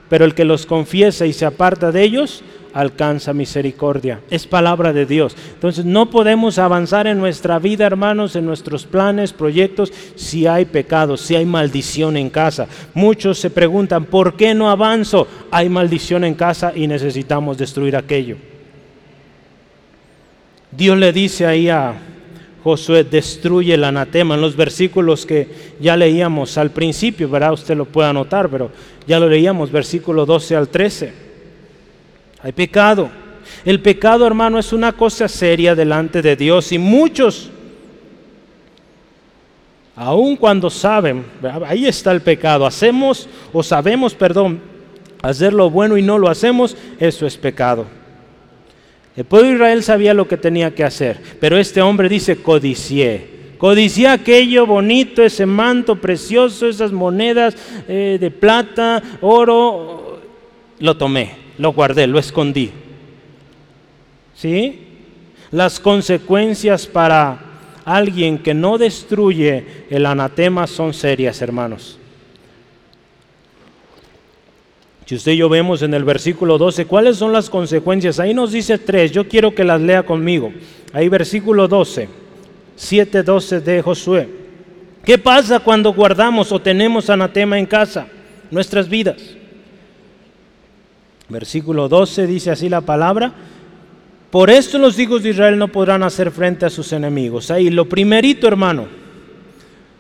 pero 0.10 0.26
el 0.26 0.34
que 0.34 0.44
los 0.44 0.66
confiesa 0.66 1.28
y 1.28 1.34
se 1.34 1.46
aparta 1.46 1.92
de 1.92 2.02
ellos 2.02 2.44
alcanza 2.78 3.34
misericordia. 3.34 4.20
Es 4.30 4.46
palabra 4.46 4.94
de 4.94 5.08
Dios. 5.08 5.36
Entonces 5.56 5.84
no 5.84 6.12
podemos 6.12 6.60
avanzar 6.60 7.08
en 7.08 7.18
nuestra 7.18 7.58
vida, 7.58 7.88
hermanos, 7.88 8.36
en 8.36 8.46
nuestros 8.46 8.86
planes, 8.86 9.34
proyectos, 9.34 9.92
si 10.16 10.46
hay 10.46 10.66
pecado, 10.66 11.18
si 11.18 11.36
hay 11.36 11.46
maldición 11.46 12.18
en 12.18 12.30
casa. 12.30 12.68
Muchos 12.94 13.40
se 13.40 13.50
preguntan, 13.50 14.06
¿por 14.06 14.36
qué 14.36 14.54
no 14.54 14.70
avanzo? 14.70 15.28
Hay 15.50 15.70
maldición 15.70 16.24
en 16.24 16.36
casa 16.36 16.72
y 16.76 16.86
necesitamos 16.86 17.58
destruir 17.58 17.96
aquello. 17.96 18.38
Dios 20.72 20.98
le 21.00 21.12
dice 21.12 21.48
ahí 21.48 21.70
a 21.70 21.96
Josué, 22.64 23.04
destruye 23.04 23.74
el 23.74 23.86
anatema, 23.86 24.36
en 24.36 24.42
los 24.42 24.56
versículos 24.56 25.26
que 25.26 25.48
ya 25.80 25.98
leíamos 25.98 26.60
al 26.60 26.70
principio, 26.70 27.28
¿verdad? 27.28 27.54
Usted 27.54 27.76
lo 27.76 27.86
puede 27.86 28.10
anotar, 28.10 28.50
pero 28.50 28.70
ya 29.08 29.20
lo 29.20 29.28
leíamos, 29.28 29.72
versículo 29.72 30.28
12 30.28 30.56
al 30.56 30.68
13. 30.68 31.27
Hay 32.48 32.54
pecado. 32.54 33.10
El 33.66 33.82
pecado, 33.82 34.26
hermano, 34.26 34.58
es 34.58 34.72
una 34.72 34.94
cosa 34.94 35.28
seria 35.28 35.76
delante 35.76 36.22
de 36.22 36.38
Dios 36.38 36.72
y 36.72 36.78
muchos, 36.78 37.50
aun 39.98 40.38
cuando 40.38 40.70
saben, 40.70 41.26
ahí 41.66 41.88
está 41.88 42.14
el 42.14 42.22
pecado, 42.22 42.66
hacemos 42.66 43.28
o 43.52 43.62
sabemos, 43.62 44.14
perdón, 44.14 44.62
hacer 45.22 45.52
lo 45.52 45.70
bueno 45.70 45.98
y 45.98 46.02
no 46.02 46.18
lo 46.18 46.30
hacemos, 46.30 46.78
eso 47.02 47.28
es 47.28 47.36
pecado. 47.36 47.86
El 49.18 49.26
pueblo 49.26 49.50
de 49.50 49.56
Israel 49.56 49.84
sabía 49.84 50.14
lo 50.14 50.26
que 50.26 50.38
tenía 50.38 50.74
que 50.74 50.86
hacer, 50.86 51.20
pero 51.42 51.58
este 51.58 51.82
hombre 51.82 52.08
dice 52.08 52.38
codicié. 52.38 53.56
Codicié 53.58 54.08
aquello 54.08 54.66
bonito, 54.66 55.22
ese 55.22 55.46
manto 55.46 55.98
precioso, 55.98 56.70
esas 56.70 56.94
monedas 56.94 57.58
eh, 57.90 58.18
de 58.22 58.32
plata, 58.32 59.04
oro, 59.20 60.22
lo 60.80 60.96
tomé 60.96 61.47
lo 61.58 61.74
guardé, 61.74 62.08
lo 62.08 62.20
escondí. 62.20 62.72
¿Sí? 64.36 64.82
Las 65.52 65.80
consecuencias 65.80 66.86
para 66.88 67.40
alguien 67.86 68.38
que 68.38 68.54
no 68.54 68.78
destruye 68.78 69.86
el 69.90 70.06
anatema 70.06 70.68
son 70.68 70.94
serias, 70.94 71.42
hermanos. 71.42 71.98
Si 75.06 75.16
usted 75.16 75.32
y 75.32 75.38
yo 75.38 75.48
vemos 75.48 75.82
en 75.84 75.94
el 75.94 76.04
versículo 76.04 76.58
12, 76.58 76.86
¿cuáles 76.86 77.16
son 77.16 77.32
las 77.32 77.50
consecuencias? 77.50 78.20
Ahí 78.20 78.34
nos 78.34 78.52
dice 78.52 78.78
tres, 78.78 79.14
yo 79.14 79.26
quiero 79.26 79.56
que 79.56 79.64
las 79.64 79.80
lea 79.80 80.04
conmigo. 80.04 80.52
Ahí 80.92 81.08
versículo 81.08 81.70
12, 81.70 82.10
7, 82.76 83.24
12 83.24 83.62
de 83.62 83.82
Josué. 83.82 84.28
¿Qué 85.06 85.18
pasa 85.18 85.60
cuando 85.60 85.94
guardamos 85.94 86.52
o 86.52 86.60
tenemos 86.60 87.10
anatema 87.10 87.58
en 87.58 87.66
casa? 87.66 88.08
Nuestras 88.52 88.90
vidas. 88.90 89.37
Versículo 91.30 91.90
12 91.90 92.28
dice 92.28 92.52
así 92.52 92.70
la 92.70 92.82
palabra. 92.82 93.34
Por 94.32 94.50
esto 94.50 94.78
los 94.78 95.00
hijos 95.00 95.24
de 95.24 95.30
Israel 95.30 95.58
no 95.58 95.70
podrán 95.70 96.04
hacer 96.04 96.32
frente 96.32 96.66
a 96.66 96.70
sus 96.70 96.92
enemigos. 96.92 97.50
Ahí, 97.50 97.70
lo 97.70 97.88
primerito, 97.88 98.48
hermano, 98.48 98.88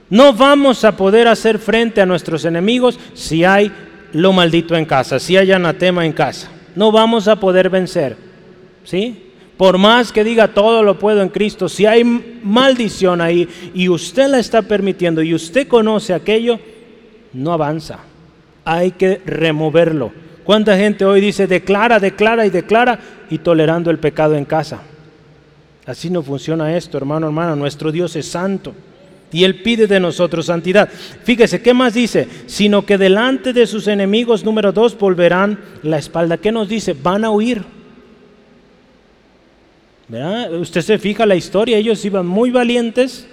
no 0.10 0.34
vamos 0.34 0.84
a 0.84 0.96
poder 0.96 1.28
hacer 1.28 1.60
frente 1.60 2.02
a 2.02 2.06
nuestros 2.06 2.46
enemigos 2.46 3.00
si 3.14 3.44
hay 3.44 3.72
lo 4.14 4.34
maldito 4.34 4.76
en 4.76 4.86
casa, 4.86 5.20
si 5.20 5.38
hay 5.38 5.52
anatema 5.52 6.06
en 6.06 6.14
casa. 6.14 6.50
No 6.76 6.92
vamos 6.92 7.28
a 7.28 7.40
poder 7.40 7.70
vencer. 7.70 8.18
¿Sí? 8.84 9.24
Por 9.58 9.78
más 9.78 10.12
que 10.12 10.24
diga 10.24 10.50
todo 10.50 10.84
lo 10.84 11.00
puedo 11.00 11.22
en 11.22 11.30
Cristo, 11.30 11.68
si 11.68 11.86
hay 11.86 12.04
maldición 12.04 13.22
ahí 13.22 13.50
y 13.74 13.90
usted 13.90 14.30
la 14.30 14.40
está 14.40 14.62
permitiendo 14.62 15.22
y 15.24 15.34
usted 15.34 15.68
conoce 15.68 16.14
aquello, 16.14 16.60
no 17.34 17.52
avanza. 17.52 18.00
Hay 18.64 18.92
que 18.92 19.22
removerlo. 19.26 20.12
¿Cuánta 20.48 20.78
gente 20.78 21.04
hoy 21.04 21.20
dice 21.20 21.46
declara, 21.46 22.00
declara 22.00 22.46
y 22.46 22.50
declara 22.50 22.98
y 23.30 23.40
tolerando 23.40 23.92
el 23.92 24.00
pecado 24.00 24.34
en 24.34 24.46
casa? 24.46 24.80
Así 25.86 26.10
no 26.10 26.24
funciona 26.24 26.74
esto, 26.78 26.98
hermano, 26.98 27.28
hermana. 27.28 27.54
Nuestro 27.54 27.92
Dios 27.92 28.16
es 28.16 28.30
santo 28.30 28.74
y 29.30 29.44
Él 29.44 29.62
pide 29.62 29.88
de 29.88 30.00
nosotros 30.00 30.46
santidad. 30.46 30.88
Fíjese, 31.26 31.62
¿qué 31.62 31.74
más 31.74 31.96
dice? 31.96 32.30
Sino 32.46 32.86
que 32.86 32.98
delante 32.98 33.52
de 33.52 33.68
sus 33.68 33.90
enemigos, 33.90 34.46
número 34.46 34.72
dos, 34.72 34.98
volverán 34.98 35.60
la 35.84 35.98
espalda. 35.98 36.38
¿Qué 36.38 36.54
nos 36.54 36.70
dice? 36.70 36.94
Van 36.94 37.26
a 37.26 37.30
huir. 37.30 37.66
Usted 40.62 40.80
se 40.80 40.98
fija 40.98 41.26
la 41.26 41.36
historia, 41.36 41.78
ellos 41.78 42.06
iban 42.06 42.26
muy 42.26 42.52
valientes. 42.52 43.28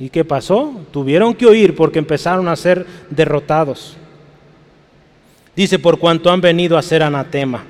¿Y 0.00 0.08
qué 0.08 0.24
pasó? 0.24 0.80
Tuvieron 0.90 1.32
que 1.32 1.46
huir 1.46 1.76
porque 1.76 2.00
empezaron 2.00 2.48
a 2.48 2.56
ser 2.56 2.84
derrotados. 3.08 3.96
Dice, 5.54 5.78
por 5.78 5.98
cuanto 5.98 6.30
han 6.30 6.40
venido 6.40 6.78
a 6.78 6.82
ser 6.82 7.02
anatema. 7.02 7.64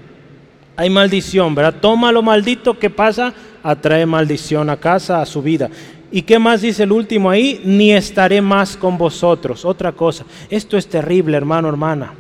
Hay 0.77 0.91
maldición, 0.91 1.55
¿verdad? 1.55 1.81
Toma 1.81 2.13
lo 2.13 2.23
maldito 2.23 2.79
que 2.79 2.91
pasa, 2.91 3.35
atrae 3.63 4.07
maldición 4.07 4.71
a 4.71 4.77
casa, 4.77 5.21
a 5.21 5.27
su 5.27 5.43
vida. 5.43 5.71
¿Y 6.13 6.23
qué 6.23 6.39
más 6.39 6.63
dice 6.63 6.85
el 6.85 6.93
último 6.93 7.31
ahí? 7.31 7.61
Ni 7.65 7.93
estaré 7.93 8.41
más 8.41 8.77
con 8.77 8.99
vosotros. 8.99 9.65
Otra 9.65 9.93
cosa, 9.93 10.25
esto 10.49 10.77
es 10.77 10.89
terrible, 10.89 11.37
hermano, 11.37 11.69
hermana. 11.69 12.15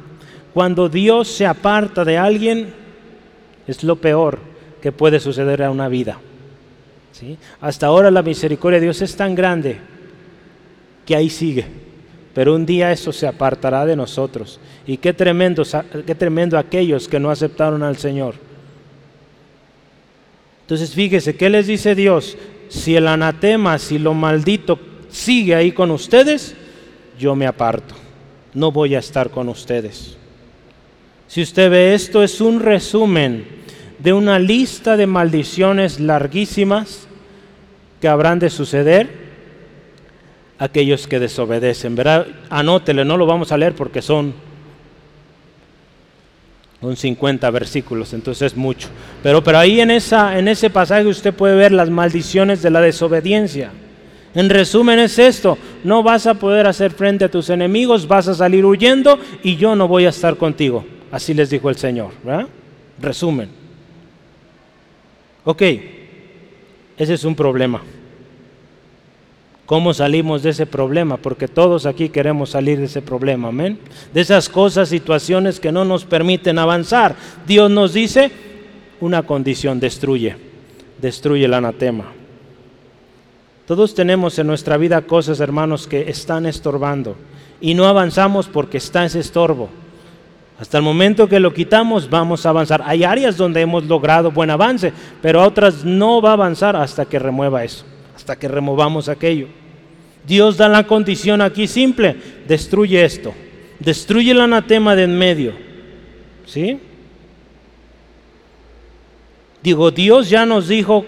Cuando 0.55 0.88
Dios 0.88 1.29
se 1.29 1.46
aparta 1.46 2.05
de 2.05 2.18
alguien, 2.18 2.73
es 3.66 3.83
lo 3.85 3.96
peor 3.96 4.38
que 4.81 4.92
puede 4.92 5.20
suceder 5.20 5.62
a 5.62 5.70
una 5.70 5.88
vida. 5.88 6.18
¿Sí? 7.12 7.37
Hasta 7.61 7.87
ahora 7.87 8.11
la 8.11 8.23
misericordia 8.23 8.79
de 8.79 8.87
Dios 8.87 9.03
es 9.03 9.16
tan 9.16 9.35
grande 9.35 9.79
que 11.05 11.16
ahí 11.16 11.29
sigue 11.29 11.80
pero 12.35 12.55
un 12.55 12.64
día 12.64 12.93
eso 12.93 13.12
se 13.12 13.27
apartará 13.27 13.85
de 13.87 13.97
nosotros. 13.97 14.61
Y 14.87 14.97
qué 14.97 15.12
tremendo, 15.12 15.64
qué 16.07 16.14
tremendo 16.14 16.59
aquellos 16.59 17.09
que 17.09 17.21
no 17.21 17.31
aceptaron 17.31 17.83
al 17.83 17.97
Señor. 17.97 18.35
Entonces 20.62 20.95
fíjese, 20.95 21.35
¿qué 21.35 21.51
les 21.51 21.66
dice 21.66 21.95
Dios? 21.95 22.37
Si 22.69 22.95
el 22.95 23.09
anatema, 23.09 23.79
si 23.79 23.99
lo 23.99 24.14
maldito 24.14 24.79
sigue 25.09 25.55
ahí 25.55 25.73
con 25.73 25.90
ustedes, 25.90 26.55
yo 27.19 27.35
me 27.35 27.47
aparto. 27.47 27.95
No 28.55 28.71
voy 28.71 28.95
a 28.95 29.01
estar 29.01 29.31
con 29.31 29.49
ustedes. 29.49 30.16
Si 31.27 31.43
usted 31.43 31.71
ve 31.71 31.95
esto, 31.95 32.23
es 32.23 32.40
un 32.40 32.61
resumen 32.61 33.45
de 33.99 34.12
una 34.12 34.38
lista 34.38 34.97
de 34.97 35.07
maldiciones 35.07 36.01
larguísimas 36.01 37.07
que 38.01 38.09
habrán 38.09 38.38
de 38.38 38.51
suceder 38.51 39.30
aquellos 40.61 41.09
que 41.09 41.18
desobedecen. 41.18 41.96
¿verdad? 41.96 42.27
Anótele, 42.49 43.05
no 43.05 43.16
lo 43.16 43.27
vamos 43.27 43.51
a 43.51 43.57
leer 43.57 43.75
porque 43.75 44.01
son, 44.01 44.33
son 46.81 46.96
50 46.96 47.51
versículos, 47.51 48.12
entonces 48.12 48.53
es 48.53 48.57
mucho. 48.57 48.88
Pero, 49.23 49.42
pero 49.42 49.59
ahí 49.59 49.81
en, 49.81 49.90
esa, 49.90 50.38
en 50.38 50.46
ese 50.46 50.70
pasaje 50.70 51.07
usted 51.07 51.35
puede 51.35 51.57
ver 51.57 51.73
las 51.73 51.90
maldiciones 51.90 52.62
de 52.62 52.70
la 52.70 52.81
desobediencia. 52.81 53.73
En 54.33 54.49
resumen 54.49 55.01
es 55.01 55.18
esto, 55.18 55.59
no 55.83 56.05
vas 56.05 56.29
a 56.29 56.35
poder 56.35 56.68
hacer 56.68 56.92
frente 56.92 57.25
a 57.25 57.31
tus 57.31 57.51
enemigos, 57.51 58.07
vas 58.07 58.29
a 58.29 58.35
salir 58.35 58.64
huyendo 58.64 59.18
y 59.42 59.57
yo 59.57 59.75
no 59.75 59.88
voy 59.88 60.05
a 60.05 60.11
estar 60.11 60.37
contigo. 60.37 60.85
Así 61.11 61.35
les 61.35 61.51
dijo 61.51 61.68
el 61.68 61.77
Señor. 61.77 62.12
¿verdad? 62.23 62.46
Resumen. 63.01 63.49
Ok, 65.42 65.62
ese 66.96 67.14
es 67.14 67.25
un 67.25 67.35
problema. 67.35 67.83
¿Cómo 69.71 69.95
salimos 69.95 70.43
de 70.43 70.51
ese 70.51 70.67
problema? 70.67 71.17
Porque 71.17 71.47
todos 71.47 71.87
aquí 71.87 72.09
queremos 72.09 72.51
salir 72.51 72.81
de 72.81 72.87
ese 72.87 73.03
problema, 73.03 73.51
amén. 73.51 73.79
De 74.13 74.21
esas 74.21 74.49
cosas, 74.49 74.89
situaciones 74.89 75.61
que 75.61 75.71
no 75.71 75.85
nos 75.85 76.05
permiten 76.05 76.59
avanzar. 76.59 77.15
Dios 77.47 77.71
nos 77.71 77.93
dice 77.93 78.33
una 79.01 79.23
condición, 79.23 79.79
destruye, 79.79 80.35
destruye 81.01 81.45
el 81.45 81.55
anatema. 81.55 82.07
Todos 83.65 83.95
tenemos 83.95 84.37
en 84.41 84.49
nuestra 84.49 84.77
vida 84.77 85.03
cosas, 85.03 85.39
hermanos, 85.39 85.87
que 85.87 86.11
están 86.11 86.47
estorbando 86.47 87.15
y 87.61 87.75
no 87.75 87.87
avanzamos 87.87 88.49
porque 88.49 88.79
está 88.79 89.05
ese 89.05 89.21
estorbo. 89.21 89.69
Hasta 90.59 90.79
el 90.79 90.83
momento 90.83 91.29
que 91.29 91.39
lo 91.39 91.55
quitamos 91.55 92.11
vamos 92.11 92.45
a 92.45 92.49
avanzar. 92.49 92.83
Hay 92.87 93.05
áreas 93.05 93.37
donde 93.37 93.61
hemos 93.61 93.85
logrado 93.85 94.33
buen 94.33 94.51
avance, 94.51 94.93
pero 95.23 95.41
otras 95.45 95.85
no 95.85 96.21
va 96.21 96.31
a 96.31 96.33
avanzar 96.33 96.75
hasta 96.75 97.05
que 97.05 97.21
remueva 97.21 97.63
eso, 97.63 97.85
hasta 98.17 98.35
que 98.35 98.49
removamos 98.49 99.09
aquello. 99.09 99.60
Dios 100.27 100.57
da 100.57 100.69
la 100.69 100.87
condición 100.87 101.41
aquí 101.41 101.67
simple, 101.67 102.17
destruye 102.47 103.05
esto, 103.05 103.35
destruye 103.79 104.31
el 104.33 104.41
anatema 104.41 104.95
de 104.95 105.05
en 105.05 105.19
medio. 105.19 105.53
¿Sí? 106.47 106.79
Digo, 109.63 109.91
Dios 109.91 110.31
ya 110.31 110.47
nos 110.47 110.69
dijo 110.69 111.05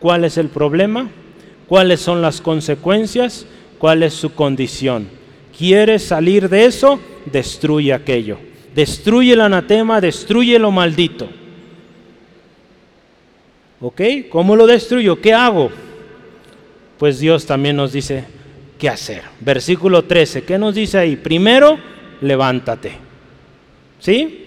cuál 0.00 0.24
es 0.24 0.36
el 0.36 0.48
problema 0.48 1.08
cuáles 1.68 2.00
son 2.00 2.22
las 2.22 2.40
consecuencias, 2.40 3.46
cuál 3.78 4.02
es 4.02 4.14
su 4.14 4.34
condición. 4.34 5.08
¿Quieres 5.56 6.04
salir 6.04 6.48
de 6.48 6.66
eso? 6.66 7.00
Destruye 7.26 7.92
aquello. 7.92 8.38
Destruye 8.74 9.32
el 9.32 9.40
anatema, 9.40 10.00
destruye 10.00 10.58
lo 10.58 10.70
maldito. 10.70 11.28
¿Ok? 13.80 14.00
¿Cómo 14.30 14.56
lo 14.56 14.66
destruyo? 14.66 15.20
¿Qué 15.20 15.32
hago? 15.32 15.70
Pues 16.98 17.18
Dios 17.18 17.46
también 17.46 17.76
nos 17.76 17.92
dice 17.92 18.24
qué 18.78 18.88
hacer. 18.88 19.22
Versículo 19.40 20.04
13, 20.04 20.42
¿qué 20.44 20.58
nos 20.58 20.74
dice 20.74 20.98
ahí? 20.98 21.16
Primero, 21.16 21.78
levántate. 22.20 22.92
¿Sí? 23.98 24.40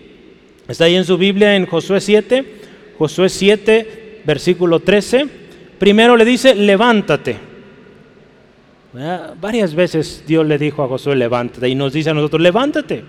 Está 0.67 0.85
ahí 0.85 0.95
en 0.95 1.05
su 1.05 1.17
Biblia 1.17 1.55
en 1.55 1.65
Josué 1.65 2.01
7, 2.01 2.45
Josué 2.97 3.29
7, 3.29 4.21
versículo 4.25 4.79
13 4.79 5.47
primero 5.77 6.17
le 6.17 6.25
dice, 6.25 6.55
levántate. 6.55 7.37
Varias 9.39 9.75
veces 9.75 10.23
Dios 10.25 10.45
le 10.45 10.57
dijo 10.57 10.83
a 10.83 10.87
Josué, 10.87 11.15
levántate, 11.15 11.69
y 11.69 11.75
nos 11.75 11.93
dice 11.93 12.09
a 12.09 12.13
nosotros, 12.13 12.41
levántate. 12.41 13.03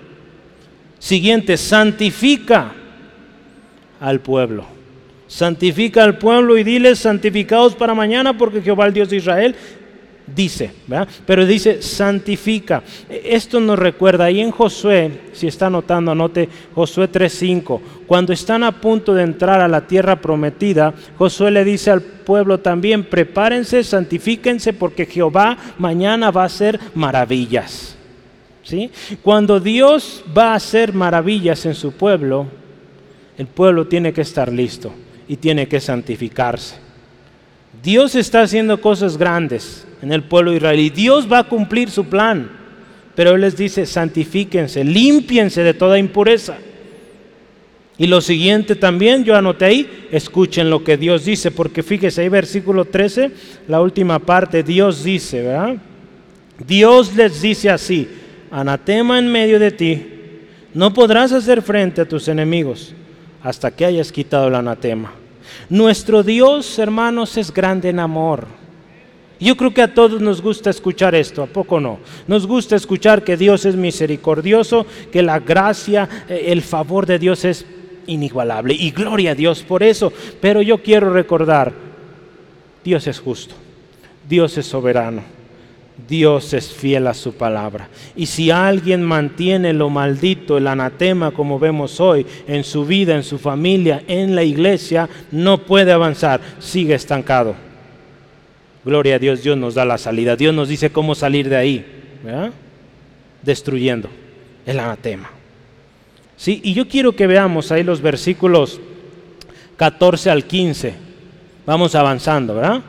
Siguiente, 0.98 1.57
santifica 1.57 2.72
al 4.00 4.20
pueblo. 4.20 4.66
Santifica 5.26 6.04
al 6.04 6.18
pueblo 6.18 6.59
y 6.59 6.64
diles, 6.64 6.98
santificados 6.98 7.74
para 7.74 7.94
mañana, 7.94 8.37
porque 8.37 8.61
Jehová 8.61 8.87
el 8.87 8.92
Dios 8.92 9.11
de 9.11 9.16
Israel 9.16 9.54
dice, 10.35 10.71
pero 11.27 11.47
dice 11.47 11.83
santifica. 11.83 12.83
Esto 13.09 13.61
nos 13.61 13.79
recuerda 13.79 14.25
ahí 14.25 14.41
en 14.41 14.51
Josué, 14.51 15.23
si 15.33 15.47
está 15.47 15.67
anotando, 15.67 16.12
anote 16.12 16.49
Josué 16.75 17.11
3.5, 17.11 17.81
cuando 18.07 18.33
están 18.33 18.62
a 18.64 18.81
punto 18.81 19.14
de 19.14 19.23
entrar 19.23 19.61
a 19.61 19.69
la 19.69 19.87
tierra 19.87 20.21
prometida, 20.21 20.95
Josué 21.17 21.51
le 21.51 21.64
dice 21.64 21.91
al 21.91 22.03
pueblo 22.03 22.59
también, 22.59 23.05
prepárense, 23.05 23.83
santifíquense, 23.83 24.73
porque 24.73 25.07
Jehová 25.07 25.57
mañana 25.79 26.31
va 26.31 26.43
a 26.43 26.47
hacer 26.47 26.79
maravillas. 26.95 27.97
¿Sí? 28.62 28.91
Cuando 29.23 29.61
Dios 29.61 30.23
va 30.37 30.53
a 30.53 30.57
hacer 30.57 30.93
maravillas 30.93 31.64
en 31.64 31.75
su 31.75 31.93
pueblo, 31.93 32.47
el 33.38 33.47
pueblo 33.47 33.87
tiene 33.87 34.12
que 34.12 34.21
estar 34.21 34.53
listo 34.53 34.93
y 35.27 35.37
tiene 35.37 35.69
que 35.69 35.81
santificarse. 35.81 36.77
Dios 37.83 38.14
está 38.14 38.43
haciendo 38.43 38.81
cosas 38.81 39.17
grandes, 39.17 39.87
en 40.03 40.13
el 40.13 40.23
pueblo 40.23 40.53
israelí. 40.53 40.91
Dios 40.91 41.31
va 41.31 41.41
a 41.41 41.49
cumplir 41.49 41.91
su 41.91 42.05
plan, 42.05 42.51
pero 43.15 43.35
Él 43.35 43.41
les 43.41 43.57
dice, 43.57 43.87
santifíquense, 43.87 44.85
limpiense 44.85 45.63
de 45.63 45.75
toda 45.75 45.99
impureza. 45.99 46.57
Y 47.99 48.07
lo 48.07 48.21
siguiente 48.21 48.77
también, 48.77 49.25
yo 49.25 49.35
anoté 49.35 49.65
ahí, 49.65 50.07
escuchen 50.13 50.71
lo 50.71 50.85
que 50.85 50.97
Dios 50.97 51.25
dice, 51.25 51.51
porque 51.51 51.83
fíjese 51.83 52.23
ahí 52.23 52.29
versículo 52.29 52.85
13, 52.85 53.33
la 53.67 53.81
última 53.81 54.21
parte, 54.21 54.63
Dios 54.63 55.03
dice, 55.03 55.43
¿verdad? 55.43 55.77
Dios 56.65 57.15
les 57.17 57.43
dice 57.43 57.71
así, 57.71 58.09
anatema 58.53 59.19
en 59.19 59.27
medio 59.27 59.59
de 59.59 59.73
ti, 59.73 60.07
no 60.75 60.95
podrás 60.95 61.33
hacer 61.33 61.61
frente 61.61 62.01
a 62.01 62.09
tus 62.09 62.29
enemigos 62.29 62.95
hasta 63.43 63.71
que 63.73 63.85
hayas 63.85 64.13
quitado 64.13 64.47
el 64.47 64.55
anatema. 64.55 65.13
Nuestro 65.69 66.23
Dios, 66.23 66.79
hermanos, 66.79 67.37
es 67.37 67.53
grande 67.53 67.89
en 67.89 67.99
amor. 67.99 68.47
Yo 69.40 69.57
creo 69.57 69.72
que 69.72 69.83
a 69.83 69.94
todos 69.94 70.20
nos 70.20 70.42
gusta 70.42 70.70
escuchar 70.70 71.14
esto, 71.14 71.42
¿a 71.42 71.46
poco 71.46 71.79
no? 71.79 72.01
Nos 72.27 72.46
gusta 72.46 72.74
escuchar 72.74 73.22
que 73.22 73.37
Dios 73.37 73.64
es 73.64 73.77
misericordioso, 73.77 74.85
que 75.12 75.22
la 75.22 75.38
gracia, 75.38 76.09
eh, 76.29 76.46
el 76.48 76.62
favor 76.62 77.07
de 77.07 77.20
Dios 77.20 77.44
es 77.44 77.64
inigualable 78.09 78.74
y 78.74 78.90
gloria 78.90 79.33
a 79.33 79.35
Dios 79.37 79.62
por 79.62 79.85
eso. 79.85 80.12
Pero 80.40 80.61
yo 80.61 80.83
quiero 80.83 81.12
recordar, 81.12 81.72
Dios 82.83 83.07
es 83.07 83.20
justo, 83.20 83.55
Dios 84.29 84.59
es 84.59 84.66
soberano, 84.66 85.22
Dios 86.09 86.53
es 86.53 86.72
fiel 86.72 87.07
a 87.07 87.14
su 87.14 87.35
palabra. 87.35 87.88
Y 88.16 88.27
si 88.27 88.51
alguien 88.51 89.05
mantiene 89.05 89.72
lo 89.72 89.88
maldito, 89.88 90.59
el 90.59 90.66
anatema 90.66 91.31
como 91.31 91.61
vemos 91.61 92.01
hoy, 92.01 92.27
en 92.48 92.64
su 92.64 92.85
vida, 92.85 93.14
en 93.14 93.22
su 93.22 93.38
familia, 93.38 94.03
en 94.09 94.35
la 94.35 94.42
iglesia, 94.42 95.09
no 95.31 95.59
puede 95.59 95.92
avanzar, 95.92 96.40
sigue 96.59 96.94
estancado. 96.94 97.67
Gloria 98.85 99.17
a 99.17 99.19
Dios, 99.19 99.43
Dios 99.43 99.57
nos 99.57 99.75
da 99.75 99.85
la 99.85 99.99
salida. 99.99 100.37
Dios 100.37 100.55
nos 100.55 100.69
dice 100.69 100.91
cómo 100.91 101.14
salir 101.14 101.49
de 101.49 101.57
ahí, 101.57 101.87
destruyendo 103.43 104.09
el 104.67 104.79
anatema. 104.79 105.31
¿Sí? 106.37 106.61
Y 106.62 106.73
yo 106.73 106.87
quiero 106.87 107.17
que 107.17 107.27
veamos 107.27 107.73
ahí 107.73 107.83
los 107.83 108.01
versículos 108.01 108.81
14 109.77 110.31
al 110.31 110.45
15. 110.45 110.95
Vamos 111.67 111.95
avanzando, 111.95 112.55
¿verdad? 112.55 112.83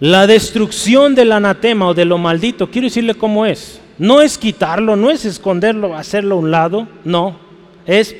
La 0.00 0.26
destrucción 0.26 1.14
del 1.14 1.32
anatema 1.32 1.88
o 1.88 1.94
de 1.94 2.04
lo 2.04 2.18
maldito, 2.18 2.70
quiero 2.70 2.86
decirle 2.86 3.14
cómo 3.14 3.46
es. 3.46 3.80
No 3.98 4.20
es 4.20 4.36
quitarlo, 4.38 4.96
no 4.96 5.10
es 5.10 5.24
esconderlo, 5.24 5.96
hacerlo 5.96 6.34
a 6.34 6.38
un 6.38 6.50
lado, 6.50 6.88
no. 7.04 7.38
Es 7.86 8.14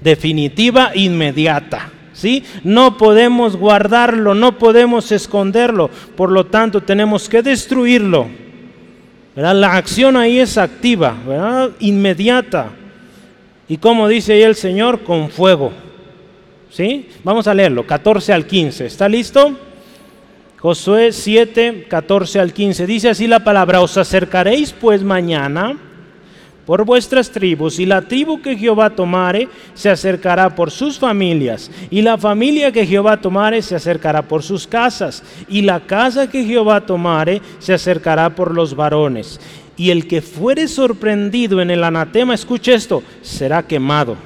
definitiva, 0.00 0.92
inmediata. 0.94 1.90
No 2.64 2.96
podemos 2.96 3.56
guardarlo, 3.56 4.34
no 4.34 4.58
podemos 4.58 5.12
esconderlo, 5.12 5.90
por 6.16 6.30
lo 6.30 6.46
tanto 6.46 6.80
tenemos 6.80 7.28
que 7.28 7.42
destruirlo. 7.42 8.28
La 9.34 9.74
acción 9.74 10.16
ahí 10.16 10.38
es 10.38 10.58
activa, 10.58 11.16
inmediata. 11.80 12.70
Y 13.68 13.78
como 13.78 14.08
dice 14.08 14.34
ahí 14.34 14.42
el 14.42 14.54
Señor, 14.54 15.00
con 15.00 15.30
fuego. 15.30 15.72
¿Sí? 16.70 17.08
Vamos 17.22 17.46
a 17.46 17.54
leerlo, 17.54 17.86
14 17.86 18.32
al 18.32 18.46
15. 18.46 18.86
¿Está 18.86 19.08
listo? 19.08 19.58
Josué 20.58 21.12
7, 21.12 21.86
14 21.88 22.40
al 22.40 22.52
15. 22.52 22.86
Dice 22.86 23.08
así 23.10 23.26
la 23.26 23.44
palabra, 23.44 23.80
os 23.80 23.96
acercaréis 23.98 24.72
pues 24.72 25.02
mañana 25.02 25.76
por 26.66 26.84
vuestras 26.84 27.30
tribus, 27.30 27.78
y 27.78 27.86
la 27.86 28.02
tribu 28.02 28.40
que 28.40 28.56
Jehová 28.56 28.90
tomare 28.90 29.48
se 29.74 29.90
acercará 29.90 30.54
por 30.54 30.70
sus 30.70 30.98
familias, 30.98 31.70
y 31.90 32.02
la 32.02 32.16
familia 32.16 32.70
que 32.70 32.86
Jehová 32.86 33.20
tomare 33.20 33.62
se 33.62 33.74
acercará 33.74 34.22
por 34.22 34.42
sus 34.42 34.66
casas, 34.66 35.22
y 35.48 35.62
la 35.62 35.80
casa 35.80 36.30
que 36.30 36.44
Jehová 36.44 36.82
tomare 36.82 37.42
se 37.58 37.74
acercará 37.74 38.34
por 38.34 38.54
los 38.54 38.76
varones. 38.76 39.40
Y 39.76 39.90
el 39.90 40.06
que 40.06 40.22
fuere 40.22 40.68
sorprendido 40.68 41.60
en 41.60 41.70
el 41.70 41.82
anatema, 41.82 42.34
escuche 42.34 42.74
esto, 42.74 43.02
será 43.22 43.66
quemado, 43.66 44.16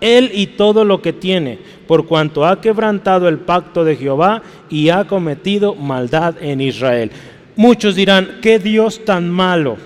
él 0.00 0.30
y 0.34 0.48
todo 0.48 0.84
lo 0.84 1.00
que 1.02 1.12
tiene, 1.12 1.58
por 1.86 2.06
cuanto 2.06 2.44
ha 2.44 2.60
quebrantado 2.60 3.28
el 3.28 3.38
pacto 3.38 3.84
de 3.84 3.96
Jehová 3.96 4.42
y 4.68 4.88
ha 4.88 5.06
cometido 5.06 5.74
maldad 5.74 6.34
en 6.40 6.60
Israel. 6.60 7.10
Muchos 7.54 7.94
dirán, 7.94 8.38
¿qué 8.42 8.58
Dios 8.58 9.04
tan 9.04 9.30
malo? 9.30 9.76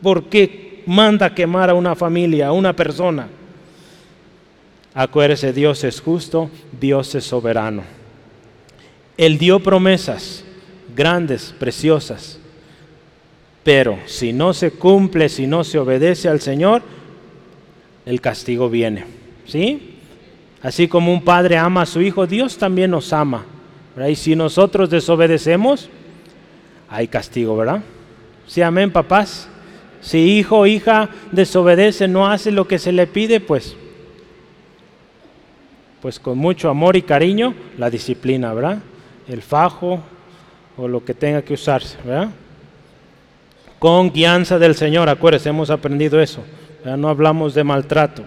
¿Por 0.00 0.24
qué 0.24 0.71
manda 0.86 1.34
quemar 1.34 1.70
a 1.70 1.74
una 1.74 1.94
familia, 1.94 2.48
a 2.48 2.52
una 2.52 2.74
persona. 2.74 3.28
Acuérdese, 4.94 5.52
Dios 5.52 5.84
es 5.84 6.00
justo, 6.00 6.50
Dios 6.78 7.14
es 7.14 7.24
soberano. 7.24 7.82
Él 9.16 9.38
dio 9.38 9.60
promesas 9.60 10.44
grandes, 10.94 11.54
preciosas, 11.58 12.38
pero 13.64 13.98
si 14.06 14.32
no 14.32 14.52
se 14.52 14.72
cumple, 14.72 15.28
si 15.28 15.46
no 15.46 15.64
se 15.64 15.78
obedece 15.78 16.28
al 16.28 16.40
Señor, 16.40 16.82
el 18.04 18.20
castigo 18.20 18.68
viene. 18.68 19.04
¿Sí? 19.46 19.96
Así 20.62 20.88
como 20.88 21.12
un 21.12 21.22
padre 21.22 21.56
ama 21.56 21.82
a 21.82 21.86
su 21.86 22.00
hijo, 22.00 22.26
Dios 22.26 22.56
también 22.56 22.90
nos 22.90 23.12
ama. 23.12 23.44
Y 24.08 24.14
si 24.14 24.36
nosotros 24.36 24.90
desobedecemos, 24.90 25.88
hay 26.88 27.08
castigo, 27.08 27.56
¿verdad? 27.56 27.82
Sí, 28.46 28.62
amén, 28.62 28.90
papás. 28.90 29.48
Si 30.02 30.18
hijo 30.38 30.58
o 30.58 30.66
hija 30.66 31.08
desobedece, 31.30 32.08
no 32.08 32.26
hace 32.26 32.50
lo 32.50 32.66
que 32.66 32.78
se 32.78 32.92
le 32.92 33.06
pide, 33.06 33.40
pues, 33.40 33.76
pues 36.02 36.18
con 36.18 36.36
mucho 36.36 36.68
amor 36.68 36.96
y 36.96 37.02
cariño, 37.02 37.54
la 37.78 37.88
disciplina, 37.88 38.52
¿verdad? 38.52 38.78
El 39.28 39.40
fajo 39.40 40.00
o 40.76 40.88
lo 40.88 41.04
que 41.04 41.14
tenga 41.14 41.42
que 41.42 41.54
usarse, 41.54 41.96
¿verdad? 42.04 42.30
Con 43.78 44.12
guianza 44.12 44.58
del 44.58 44.74
Señor, 44.74 45.08
acuérdense, 45.08 45.48
hemos 45.48 45.70
aprendido 45.70 46.20
eso. 46.20 46.42
No 46.84 47.08
hablamos 47.08 47.54
de 47.54 47.62
maltrato. 47.62 48.24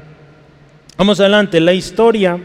Vamos 0.98 1.20
adelante, 1.20 1.60
la 1.60 1.74
historia, 1.74 2.40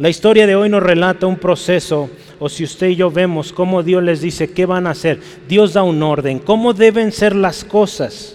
la 0.00 0.08
historia 0.08 0.46
de 0.46 0.56
hoy 0.56 0.70
nos 0.70 0.82
relata 0.82 1.26
un 1.26 1.36
proceso, 1.36 2.08
o 2.38 2.48
si 2.48 2.64
usted 2.64 2.88
y 2.88 2.96
yo 2.96 3.10
vemos 3.10 3.52
cómo 3.52 3.82
Dios 3.82 4.02
les 4.02 4.22
dice 4.22 4.50
qué 4.50 4.64
van 4.64 4.86
a 4.86 4.92
hacer, 4.92 5.20
Dios 5.46 5.74
da 5.74 5.82
un 5.82 6.02
orden, 6.02 6.38
cómo 6.38 6.72
deben 6.72 7.12
ser 7.12 7.36
las 7.36 7.64
cosas, 7.64 8.34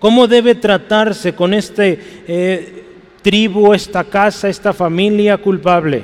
cómo 0.00 0.26
debe 0.26 0.56
tratarse 0.56 1.32
con 1.32 1.54
este 1.54 2.00
eh, 2.26 2.84
tribu, 3.22 3.72
esta 3.72 4.02
casa, 4.02 4.48
esta 4.48 4.72
familia 4.72 5.38
culpable, 5.38 6.02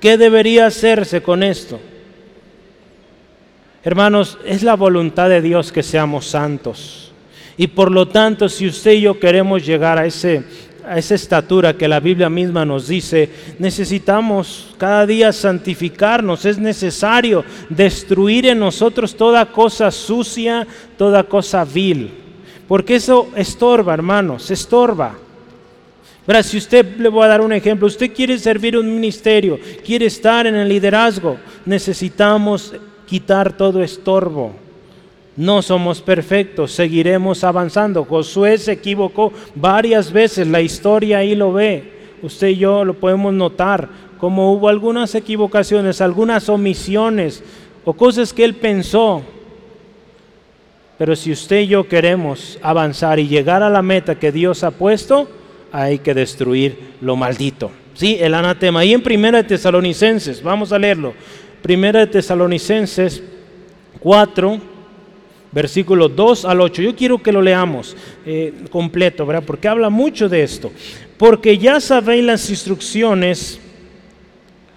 qué 0.00 0.18
debería 0.18 0.66
hacerse 0.66 1.22
con 1.22 1.44
esto. 1.44 1.78
Hermanos, 3.84 4.36
es 4.44 4.64
la 4.64 4.74
voluntad 4.74 5.28
de 5.28 5.40
Dios 5.40 5.70
que 5.70 5.84
seamos 5.84 6.26
santos. 6.26 7.12
Y 7.56 7.68
por 7.68 7.92
lo 7.92 8.08
tanto, 8.08 8.48
si 8.48 8.66
usted 8.66 8.94
y 8.94 9.02
yo 9.02 9.20
queremos 9.20 9.64
llegar 9.64 9.96
a, 9.96 10.06
ese, 10.06 10.42
a 10.86 10.98
esa 10.98 11.14
estatura 11.14 11.76
que 11.76 11.88
la 11.88 12.00
Biblia 12.00 12.28
misma 12.28 12.64
nos 12.64 12.88
dice, 12.88 13.28
necesitamos 13.58 14.74
cada 14.78 15.06
día 15.06 15.32
santificarnos, 15.32 16.44
es 16.44 16.58
necesario 16.58 17.44
destruir 17.68 18.46
en 18.46 18.58
nosotros 18.58 19.16
toda 19.16 19.46
cosa 19.46 19.90
sucia, 19.90 20.66
toda 20.96 21.22
cosa 21.24 21.64
vil. 21.64 22.10
Porque 22.68 22.96
eso 22.96 23.28
estorba, 23.36 23.94
hermanos, 23.94 24.50
estorba. 24.50 25.14
Verá, 26.26 26.42
si 26.42 26.56
usted 26.56 26.96
le 26.96 27.08
voy 27.08 27.24
a 27.24 27.28
dar 27.28 27.40
un 27.40 27.52
ejemplo, 27.52 27.86
usted 27.86 28.12
quiere 28.12 28.38
servir 28.38 28.78
un 28.78 28.92
ministerio, 28.94 29.58
quiere 29.84 30.06
estar 30.06 30.46
en 30.46 30.54
el 30.54 30.68
liderazgo, 30.68 31.36
necesitamos 31.66 32.74
quitar 33.06 33.54
todo 33.54 33.82
estorbo. 33.82 34.63
No 35.36 35.62
somos 35.62 36.00
perfectos, 36.00 36.72
seguiremos 36.72 37.42
avanzando. 37.42 38.04
Josué 38.04 38.56
se 38.58 38.72
equivocó 38.72 39.32
varias 39.54 40.12
veces, 40.12 40.46
la 40.46 40.60
historia 40.60 41.18
ahí 41.18 41.34
lo 41.34 41.52
ve. 41.52 41.92
Usted 42.22 42.48
y 42.48 42.56
yo 42.56 42.84
lo 42.84 42.94
podemos 42.94 43.34
notar, 43.34 43.88
como 44.18 44.52
hubo 44.52 44.68
algunas 44.68 45.14
equivocaciones, 45.14 46.00
algunas 46.00 46.48
omisiones 46.48 47.42
o 47.84 47.92
cosas 47.92 48.32
que 48.32 48.44
él 48.44 48.54
pensó. 48.54 49.22
Pero 50.96 51.16
si 51.16 51.32
usted 51.32 51.62
y 51.62 51.66
yo 51.66 51.88
queremos 51.88 52.58
avanzar 52.62 53.18
y 53.18 53.26
llegar 53.26 53.62
a 53.64 53.70
la 53.70 53.82
meta 53.82 54.14
que 54.14 54.30
Dios 54.30 54.62
ha 54.62 54.70
puesto, 54.70 55.28
hay 55.72 55.98
que 55.98 56.14
destruir 56.14 56.94
lo 57.00 57.16
maldito. 57.16 57.72
Sí, 57.94 58.16
el 58.20 58.34
anatema. 58.34 58.84
Y 58.84 58.92
en 58.92 59.02
Primera 59.02 59.38
de 59.38 59.48
Tesalonicenses, 59.48 60.40
vamos 60.40 60.72
a 60.72 60.78
leerlo. 60.78 61.12
Primera 61.62 62.00
de 62.00 62.06
Tesalonicenses 62.06 63.22
4 63.98 64.73
versículos 65.54 66.14
2 66.14 66.44
al 66.44 66.60
8. 66.60 66.82
Yo 66.82 66.96
quiero 66.96 67.22
que 67.22 67.32
lo 67.32 67.40
leamos 67.40 67.96
eh, 68.26 68.52
completo, 68.70 69.24
¿verdad? 69.24 69.44
Porque 69.46 69.68
habla 69.68 69.88
mucho 69.88 70.28
de 70.28 70.42
esto. 70.42 70.72
Porque 71.16 71.56
ya 71.56 71.80
sabéis 71.80 72.24
las 72.24 72.50
instrucciones, 72.50 73.60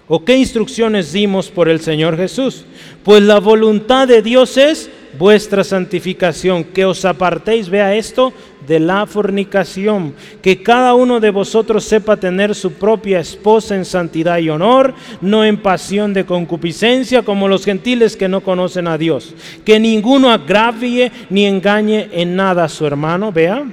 o 0.08 0.24
qué 0.24 0.38
instrucciones 0.38 1.12
dimos 1.12 1.50
por 1.50 1.68
el 1.68 1.82
Señor 1.82 2.16
Jesús. 2.16 2.66
Pues 3.04 3.24
la 3.24 3.40
voluntad 3.40 4.08
de 4.08 4.22
Dios 4.22 4.56
es 4.58 4.90
vuestra 5.18 5.64
santificación, 5.64 6.64
que 6.64 6.86
os 6.86 7.04
apartéis, 7.06 7.70
vea 7.70 7.96
esto, 7.96 8.32
de 8.68 8.80
la 8.80 9.06
fornicación, 9.06 10.14
que 10.42 10.62
cada 10.62 10.94
uno 10.94 11.20
de 11.20 11.30
vosotros 11.30 11.86
sepa 11.86 12.18
tener 12.18 12.54
su 12.54 12.74
propia 12.74 13.20
esposa 13.20 13.76
en 13.76 13.86
santidad 13.86 14.40
y 14.40 14.50
honor, 14.50 14.94
no 15.22 15.46
en 15.46 15.58
pasión 15.58 16.14
de 16.14 16.26
concupiscencia 16.26 17.24
como 17.24 17.48
los 17.48 17.64
gentiles 17.64 18.18
que 18.18 18.28
no 18.28 18.42
conocen 18.42 18.88
a 18.88 18.98
Dios, 18.98 19.34
que 19.64 19.80
ninguno 19.80 20.30
agravie 20.30 21.12
ni 21.30 21.46
engañe 21.46 22.10
en 22.12 22.36
nada 22.36 22.66
a 22.66 22.70
su 22.70 22.86
hermano, 22.86 23.32
vea, 23.32 23.64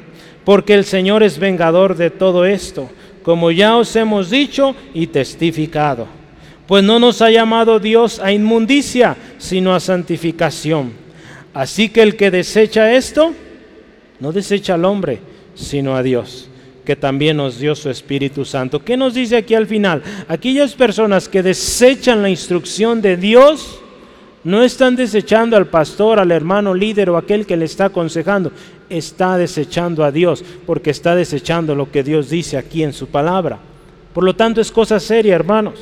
porque 0.44 0.74
el 0.74 0.84
Señor 0.84 1.22
es 1.22 1.38
vengador 1.38 1.96
de 1.96 2.10
todo 2.10 2.44
esto, 2.44 2.88
como 3.22 3.50
ya 3.50 3.76
os 3.76 3.96
hemos 3.96 4.30
dicho 4.30 4.76
y 4.92 5.08
testificado. 5.08 6.06
Pues 6.66 6.84
no 6.84 6.98
nos 6.98 7.20
ha 7.20 7.30
llamado 7.30 7.80
Dios 7.80 8.20
a 8.20 8.32
inmundicia, 8.32 9.16
sino 9.38 9.74
a 9.74 9.80
santificación. 9.80 10.92
Así 11.52 11.88
que 11.88 12.02
el 12.02 12.16
que 12.16 12.30
desecha 12.30 12.92
esto, 12.92 13.32
no 14.24 14.32
desecha 14.32 14.72
al 14.72 14.86
hombre, 14.86 15.18
sino 15.54 15.94
a 15.94 16.02
Dios, 16.02 16.48
que 16.82 16.96
también 16.96 17.36
nos 17.36 17.58
dio 17.58 17.74
su 17.74 17.90
Espíritu 17.90 18.46
Santo. 18.46 18.82
¿Qué 18.82 18.96
nos 18.96 19.12
dice 19.12 19.36
aquí 19.36 19.54
al 19.54 19.66
final? 19.66 20.02
Aquellas 20.28 20.72
personas 20.72 21.28
que 21.28 21.42
desechan 21.42 22.22
la 22.22 22.30
instrucción 22.30 23.02
de 23.02 23.18
Dios, 23.18 23.80
no 24.42 24.62
están 24.62 24.96
desechando 24.96 25.58
al 25.58 25.66
pastor, 25.66 26.18
al 26.18 26.30
hermano 26.30 26.72
líder 26.72 27.10
o 27.10 27.18
aquel 27.18 27.44
que 27.44 27.58
le 27.58 27.66
está 27.66 27.86
aconsejando, 27.86 28.50
está 28.88 29.36
desechando 29.36 30.02
a 30.02 30.10
Dios, 30.10 30.42
porque 30.64 30.88
está 30.88 31.14
desechando 31.14 31.74
lo 31.74 31.90
que 31.90 32.02
Dios 32.02 32.30
dice 32.30 32.56
aquí 32.56 32.82
en 32.82 32.94
su 32.94 33.08
palabra. 33.08 33.58
Por 34.14 34.24
lo 34.24 34.34
tanto, 34.34 34.62
es 34.62 34.72
cosa 34.72 34.98
seria, 35.00 35.34
hermanos. 35.34 35.74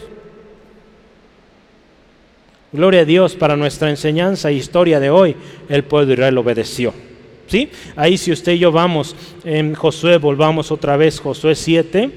Gloria 2.73 3.03
a 3.03 3.05
Dios 3.05 3.37
para 3.37 3.57
nuestra 3.57 3.89
enseñanza 3.89 4.51
e 4.51 4.55
historia 4.55 4.99
de 4.99 5.11
hoy. 5.11 5.37
El 5.69 5.85
pueblo 5.85 6.09
de 6.09 6.15
Israel 6.15 6.39
obedeció. 6.39 7.12
¿Sí? 7.47 7.69
Ahí 7.97 8.17
si 8.17 8.33
usted 8.33 8.53
y 8.53 8.59
yo 8.61 8.73
vamos 8.73 9.15
en 9.45 9.75
Josué, 9.75 10.19
volvamos 10.19 10.71
otra 10.71 10.97
vez, 10.97 11.21
Josué 11.21 11.55
7, 11.55 12.11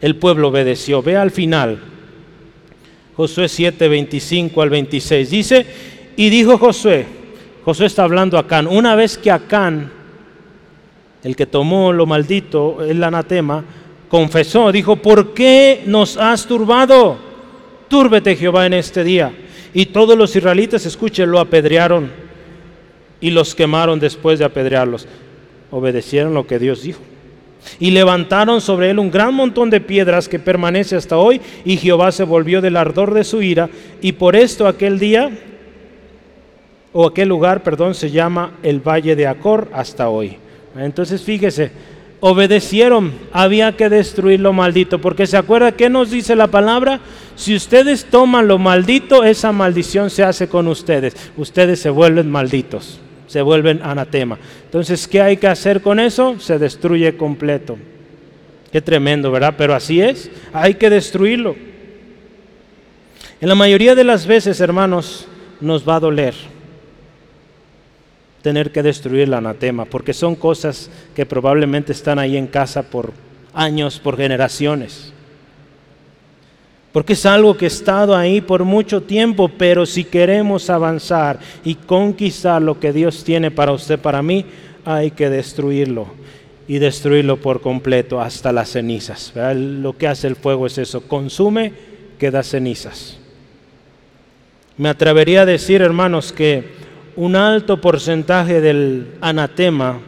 el 0.00 0.16
pueblo 0.16 0.48
obedeció. 0.48 1.02
Ve 1.02 1.16
al 1.16 1.30
final. 1.30 1.80
Josué 3.16 3.48
7, 3.48 3.88
25 3.88 4.62
al 4.62 4.70
26. 4.70 5.30
Dice, 5.30 5.66
y 6.16 6.30
dijo 6.30 6.58
Josué, 6.58 7.06
Josué 7.64 7.86
está 7.86 8.04
hablando 8.04 8.36
a 8.36 8.40
Acán, 8.40 8.66
una 8.66 8.94
vez 8.94 9.18
que 9.18 9.30
Acán, 9.30 9.90
el 11.24 11.34
que 11.34 11.46
tomó 11.46 11.92
lo 11.92 12.06
maldito, 12.06 12.84
el 12.84 13.02
anatema, 13.02 13.64
confesó, 14.08 14.70
dijo, 14.72 14.96
¿por 14.96 15.34
qué 15.34 15.82
nos 15.86 16.16
has 16.16 16.46
turbado? 16.46 17.18
Túrbete 17.88 18.36
Jehová 18.36 18.66
en 18.66 18.74
este 18.74 19.02
día 19.02 19.32
y 19.74 19.86
todos 19.86 20.16
los 20.16 20.34
israelitas, 20.34 20.86
escuchen, 20.86 21.30
lo 21.30 21.40
apedrearon 21.40 22.27
y 23.20 23.30
los 23.30 23.54
quemaron 23.54 24.00
después 24.00 24.38
de 24.38 24.44
apedrearlos. 24.44 25.06
Obedecieron 25.70 26.34
lo 26.34 26.46
que 26.46 26.58
Dios 26.58 26.82
dijo. 26.82 27.00
Y 27.80 27.90
levantaron 27.90 28.60
sobre 28.60 28.90
él 28.90 28.98
un 28.98 29.10
gran 29.10 29.34
montón 29.34 29.68
de 29.70 29.80
piedras 29.80 30.28
que 30.28 30.38
permanece 30.38 30.96
hasta 30.96 31.18
hoy, 31.18 31.40
y 31.64 31.76
Jehová 31.76 32.12
se 32.12 32.24
volvió 32.24 32.60
del 32.60 32.76
ardor 32.76 33.12
de 33.12 33.24
su 33.24 33.42
ira, 33.42 33.68
y 34.00 34.12
por 34.12 34.36
esto 34.36 34.66
aquel 34.66 34.98
día, 34.98 35.30
o 36.92 37.06
aquel 37.06 37.28
lugar, 37.28 37.62
perdón, 37.62 37.94
se 37.94 38.10
llama 38.10 38.52
el 38.62 38.80
Valle 38.80 39.16
de 39.16 39.26
Acor 39.26 39.68
hasta 39.72 40.08
hoy. 40.08 40.36
Entonces 40.76 41.22
fíjese, 41.22 41.70
obedecieron, 42.20 43.12
había 43.32 43.76
que 43.76 43.88
destruir 43.88 44.40
lo 44.40 44.52
maldito, 44.52 45.00
porque 45.00 45.26
se 45.26 45.36
acuerda 45.36 45.72
que 45.72 45.90
nos 45.90 46.10
dice 46.10 46.34
la 46.34 46.46
palabra, 46.46 47.00
si 47.36 47.54
ustedes 47.54 48.06
toman 48.06 48.48
lo 48.48 48.58
maldito, 48.58 49.24
esa 49.24 49.52
maldición 49.52 50.10
se 50.10 50.24
hace 50.24 50.48
con 50.48 50.68
ustedes, 50.68 51.14
ustedes 51.36 51.80
se 51.80 51.90
vuelven 51.90 52.30
malditos, 52.30 53.00
se 53.28 53.42
vuelven 53.42 53.80
anatema. 53.82 54.38
Entonces, 54.64 55.06
¿qué 55.06 55.22
hay 55.22 55.36
que 55.36 55.46
hacer 55.46 55.80
con 55.80 56.00
eso? 56.00 56.40
Se 56.40 56.58
destruye 56.58 57.16
completo. 57.16 57.78
Qué 58.72 58.80
tremendo, 58.80 59.30
¿verdad? 59.30 59.54
Pero 59.56 59.74
así 59.74 60.00
es, 60.00 60.30
hay 60.52 60.74
que 60.74 60.90
destruirlo. 60.90 61.54
En 63.40 63.48
la 63.48 63.54
mayoría 63.54 63.94
de 63.94 64.04
las 64.04 64.26
veces, 64.26 64.60
hermanos, 64.60 65.28
nos 65.60 65.88
va 65.88 65.96
a 65.96 66.00
doler 66.00 66.34
tener 68.42 68.70
que 68.72 68.82
destruir 68.82 69.22
el 69.22 69.34
anatema, 69.34 69.84
porque 69.84 70.14
son 70.14 70.34
cosas 70.34 70.90
que 71.14 71.26
probablemente 71.26 71.92
están 71.92 72.18
ahí 72.18 72.36
en 72.36 72.46
casa 72.46 72.82
por 72.82 73.12
años, 73.52 73.98
por 73.98 74.16
generaciones. 74.16 75.12
Porque 76.98 77.12
es 77.12 77.26
algo 77.26 77.56
que 77.56 77.66
ha 77.66 77.68
estado 77.68 78.16
ahí 78.16 78.40
por 78.40 78.64
mucho 78.64 79.00
tiempo, 79.00 79.48
pero 79.56 79.86
si 79.86 80.02
queremos 80.02 80.68
avanzar 80.68 81.38
y 81.64 81.76
conquistar 81.76 82.60
lo 82.60 82.80
que 82.80 82.92
Dios 82.92 83.22
tiene 83.22 83.52
para 83.52 83.70
usted, 83.70 84.00
para 84.00 84.20
mí, 84.20 84.44
hay 84.84 85.12
que 85.12 85.30
destruirlo 85.30 86.08
y 86.66 86.80
destruirlo 86.80 87.36
por 87.36 87.60
completo 87.60 88.20
hasta 88.20 88.50
las 88.50 88.70
cenizas. 88.70 89.32
Lo 89.54 89.96
que 89.96 90.08
hace 90.08 90.26
el 90.26 90.34
fuego 90.34 90.66
es 90.66 90.76
eso, 90.76 91.02
consume, 91.02 91.72
queda 92.18 92.42
cenizas. 92.42 93.16
Me 94.76 94.88
atrevería 94.88 95.42
a 95.42 95.46
decir, 95.46 95.82
hermanos, 95.82 96.32
que 96.32 96.64
un 97.14 97.36
alto 97.36 97.80
porcentaje 97.80 98.60
del 98.60 99.14
anatema 99.20 100.00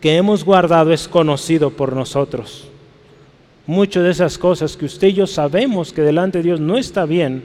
que 0.00 0.16
hemos 0.16 0.44
guardado 0.44 0.92
es 0.92 1.06
conocido 1.06 1.70
por 1.70 1.92
nosotros. 1.92 2.68
Muchas 3.66 4.02
de 4.02 4.10
esas 4.10 4.36
cosas 4.36 4.76
que 4.76 4.84
usted 4.84 5.08
y 5.08 5.14
yo 5.14 5.26
sabemos 5.26 5.92
que 5.92 6.02
delante 6.02 6.38
de 6.38 6.44
Dios 6.44 6.60
no 6.60 6.76
está 6.76 7.06
bien, 7.06 7.44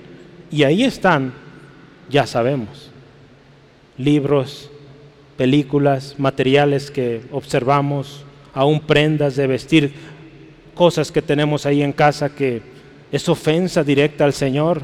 y 0.51 0.63
ahí 0.63 0.83
están, 0.83 1.33
ya 2.09 2.25
sabemos. 2.25 2.89
Libros, 3.97 4.69
películas, 5.37 6.15
materiales 6.17 6.91
que 6.91 7.21
observamos, 7.31 8.23
aún 8.53 8.79
prendas 8.81 9.35
de 9.35 9.47
vestir, 9.47 9.93
cosas 10.73 11.11
que 11.11 11.21
tenemos 11.21 11.65
ahí 11.65 11.81
en 11.81 11.93
casa 11.93 12.29
que 12.29 12.61
es 13.11 13.29
ofensa 13.29 13.83
directa 13.83 14.25
al 14.25 14.33
Señor. 14.33 14.81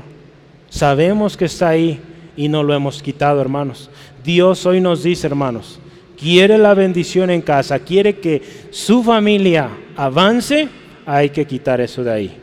Sabemos 0.69 1.35
que 1.35 1.45
está 1.45 1.69
ahí 1.69 1.99
y 2.37 2.47
no 2.47 2.63
lo 2.63 2.73
hemos 2.73 3.01
quitado, 3.01 3.41
hermanos. 3.41 3.89
Dios 4.23 4.65
hoy 4.65 4.81
nos 4.81 5.03
dice, 5.03 5.27
hermanos, 5.27 5.79
quiere 6.17 6.57
la 6.57 6.73
bendición 6.73 7.29
en 7.29 7.41
casa, 7.41 7.79
quiere 7.79 8.19
que 8.19 8.41
su 8.71 9.03
familia 9.03 9.69
avance, 9.95 10.67
hay 11.05 11.29
que 11.29 11.45
quitar 11.45 11.81
eso 11.81 12.03
de 12.03 12.11
ahí. 12.11 12.37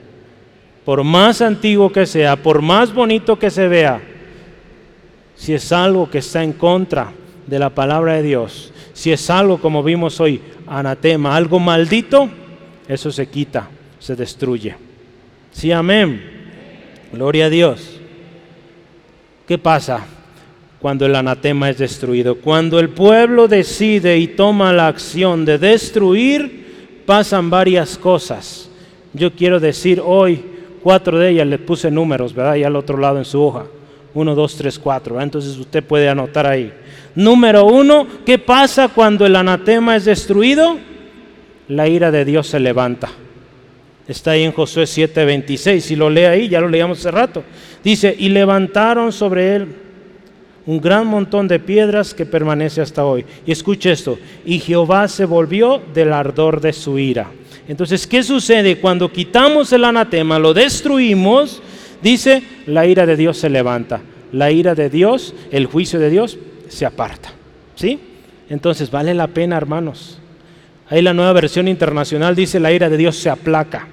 Por 0.84 1.04
más 1.04 1.40
antiguo 1.40 1.90
que 1.90 2.06
sea, 2.06 2.36
por 2.36 2.60
más 2.62 2.92
bonito 2.92 3.38
que 3.38 3.50
se 3.50 3.68
vea, 3.68 4.00
si 5.36 5.54
es 5.54 5.72
algo 5.72 6.08
que 6.10 6.18
está 6.18 6.42
en 6.42 6.52
contra 6.52 7.12
de 7.46 7.58
la 7.58 7.70
palabra 7.70 8.14
de 8.14 8.22
Dios, 8.22 8.72
si 8.92 9.12
es 9.12 9.30
algo 9.30 9.58
como 9.58 9.82
vimos 9.82 10.20
hoy, 10.20 10.40
anatema, 10.66 11.36
algo 11.36 11.58
maldito, 11.58 12.28
eso 12.88 13.10
se 13.10 13.28
quita, 13.28 13.68
se 13.98 14.16
destruye. 14.16 14.74
Sí, 15.52 15.70
amén. 15.70 16.22
Gloria 17.12 17.46
a 17.46 17.50
Dios. 17.50 18.00
¿Qué 19.46 19.58
pasa 19.58 20.06
cuando 20.80 21.06
el 21.06 21.14
anatema 21.14 21.70
es 21.70 21.78
destruido? 21.78 22.36
Cuando 22.36 22.80
el 22.80 22.88
pueblo 22.88 23.48
decide 23.48 24.18
y 24.18 24.28
toma 24.28 24.72
la 24.72 24.88
acción 24.88 25.44
de 25.44 25.58
destruir, 25.58 26.61
pasan 27.06 27.50
varias 27.50 27.98
cosas. 27.98 28.68
Yo 29.12 29.32
quiero 29.32 29.60
decir 29.60 30.00
hoy, 30.04 30.44
cuatro 30.82 31.18
de 31.18 31.30
ellas 31.30 31.46
les 31.46 31.60
puse 31.60 31.90
números, 31.90 32.34
¿verdad? 32.34 32.56
Y 32.56 32.64
al 32.64 32.76
otro 32.76 32.98
lado 32.98 33.18
en 33.18 33.24
su 33.24 33.42
hoja. 33.42 33.64
Uno, 34.14 34.34
dos, 34.34 34.56
tres, 34.56 34.78
cuatro. 34.78 35.20
Entonces 35.20 35.56
usted 35.56 35.82
puede 35.82 36.08
anotar 36.08 36.46
ahí. 36.46 36.72
Número 37.14 37.64
uno, 37.64 38.06
¿qué 38.24 38.38
pasa 38.38 38.88
cuando 38.88 39.26
el 39.26 39.36
anatema 39.36 39.96
es 39.96 40.04
destruido? 40.04 40.78
La 41.68 41.88
ira 41.88 42.10
de 42.10 42.24
Dios 42.24 42.46
se 42.46 42.60
levanta. 42.60 43.10
Está 44.06 44.32
ahí 44.32 44.42
en 44.42 44.52
Josué 44.52 44.84
7:26. 44.84 45.80
Si 45.80 45.96
lo 45.96 46.10
lee 46.10 46.24
ahí, 46.24 46.48
ya 46.48 46.60
lo 46.60 46.68
leíamos 46.68 46.98
hace 46.98 47.10
rato. 47.10 47.42
Dice, 47.82 48.14
y 48.18 48.28
levantaron 48.28 49.12
sobre 49.12 49.56
él 49.56 49.81
un 50.66 50.80
gran 50.80 51.06
montón 51.06 51.48
de 51.48 51.58
piedras 51.58 52.14
que 52.14 52.26
permanece 52.26 52.80
hasta 52.80 53.04
hoy. 53.04 53.24
Y 53.46 53.52
escuche 53.52 53.92
esto, 53.92 54.18
y 54.44 54.58
Jehová 54.58 55.08
se 55.08 55.24
volvió 55.24 55.82
del 55.92 56.12
ardor 56.12 56.60
de 56.60 56.72
su 56.72 56.98
ira. 56.98 57.30
Entonces, 57.68 58.06
¿qué 58.06 58.22
sucede 58.22 58.78
cuando 58.78 59.10
quitamos 59.12 59.72
el 59.72 59.84
anatema, 59.84 60.38
lo 60.38 60.52
destruimos? 60.52 61.62
Dice, 62.02 62.42
la 62.66 62.86
ira 62.86 63.06
de 63.06 63.16
Dios 63.16 63.38
se 63.38 63.48
levanta. 63.48 64.00
La 64.32 64.50
ira 64.50 64.74
de 64.74 64.90
Dios, 64.90 65.34
el 65.50 65.66
juicio 65.66 65.98
de 66.00 66.10
Dios 66.10 66.38
se 66.68 66.86
aparta. 66.86 67.32
¿Sí? 67.76 67.98
Entonces, 68.48 68.90
vale 68.90 69.14
la 69.14 69.28
pena, 69.28 69.56
hermanos. 69.56 70.18
Ahí 70.88 71.00
la 71.00 71.14
nueva 71.14 71.32
versión 71.32 71.68
internacional 71.68 72.34
dice, 72.34 72.60
la 72.60 72.72
ira 72.72 72.90
de 72.90 72.96
Dios 72.96 73.16
se 73.16 73.30
aplaca. 73.30 73.88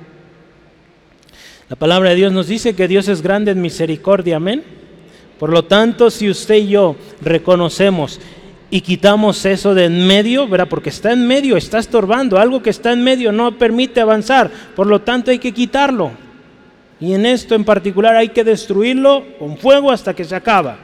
La 1.70 1.76
palabra 1.76 2.10
de 2.10 2.16
Dios 2.16 2.34
nos 2.34 2.48
dice 2.48 2.76
que 2.76 2.88
Dios 2.88 3.08
es 3.08 3.22
grande 3.22 3.52
en 3.52 3.62
misericordia, 3.62 4.38
amén. 4.38 4.64
Por 5.40 5.52
lo 5.52 5.64
tanto, 5.64 6.12
si 6.12 6.30
usted 6.30 6.56
y 6.56 6.68
yo 6.68 6.98
reconocemos 7.22 8.20
y 8.70 8.82
quitamos 8.82 9.46
eso 9.46 9.74
de 9.74 9.86
en 9.86 10.06
medio, 10.06 10.48
¿verdad? 10.48 10.68
Porque 10.68 10.90
está 10.90 11.14
en 11.14 11.26
medio, 11.26 11.56
está 11.56 11.80
estorbando, 11.80 12.38
algo 12.38 12.62
que 12.62 12.70
está 12.70 12.92
en 12.92 13.04
medio 13.04 13.32
no 13.32 13.58
permite 13.58 14.02
avanzar, 14.02 14.52
por 14.76 14.86
lo 14.86 15.02
tanto 15.02 15.32
hay 15.32 15.40
que 15.40 15.54
quitarlo. 15.54 16.12
Y 17.00 17.14
en 17.14 17.26
esto 17.26 17.56
en 17.56 17.64
particular 17.64 18.18
hay 18.18 18.30
que 18.30 18.44
destruirlo 18.44 19.24
con 19.40 19.58
fuego 19.58 19.92
hasta 19.92 20.14
que 20.14 20.26
se 20.26 20.36
acaba. 20.36 20.78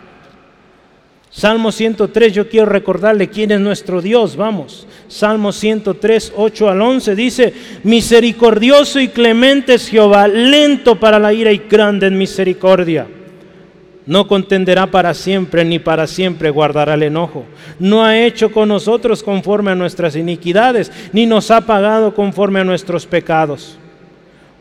Salmo 1.29 1.73
103, 1.73 2.31
yo 2.31 2.47
quiero 2.47 2.67
recordarle 2.67 3.29
quién 3.29 3.51
es 3.51 3.59
nuestro 3.59 4.01
Dios, 4.01 4.37
vamos. 4.37 4.87
Salmo 5.09 5.51
103, 5.51 6.31
8 6.33 6.69
al 6.69 6.81
11 6.81 7.13
dice, 7.13 7.53
misericordioso 7.83 9.01
y 9.01 9.09
clemente 9.09 9.73
es 9.73 9.89
Jehová, 9.89 10.29
lento 10.29 10.97
para 10.97 11.19
la 11.19 11.33
ira 11.33 11.51
y 11.51 11.57
grande 11.69 12.07
en 12.07 12.17
misericordia. 12.17 13.05
No 14.05 14.27
contenderá 14.27 14.87
para 14.87 15.13
siempre, 15.13 15.65
ni 15.65 15.79
para 15.79 16.05
siempre 16.05 16.49
guardará 16.49 16.93
el 16.93 17.03
enojo. 17.03 17.45
No 17.79 18.03
ha 18.03 18.19
hecho 18.19 18.51
con 18.51 18.69
nosotros 18.69 19.23
conforme 19.23 19.71
a 19.71 19.75
nuestras 19.75 20.15
iniquidades, 20.15 20.91
ni 21.11 21.25
nos 21.25 21.49
ha 21.51 21.61
pagado 21.61 22.13
conforme 22.13 22.59
a 22.59 22.63
nuestros 22.63 23.05
pecados 23.05 23.77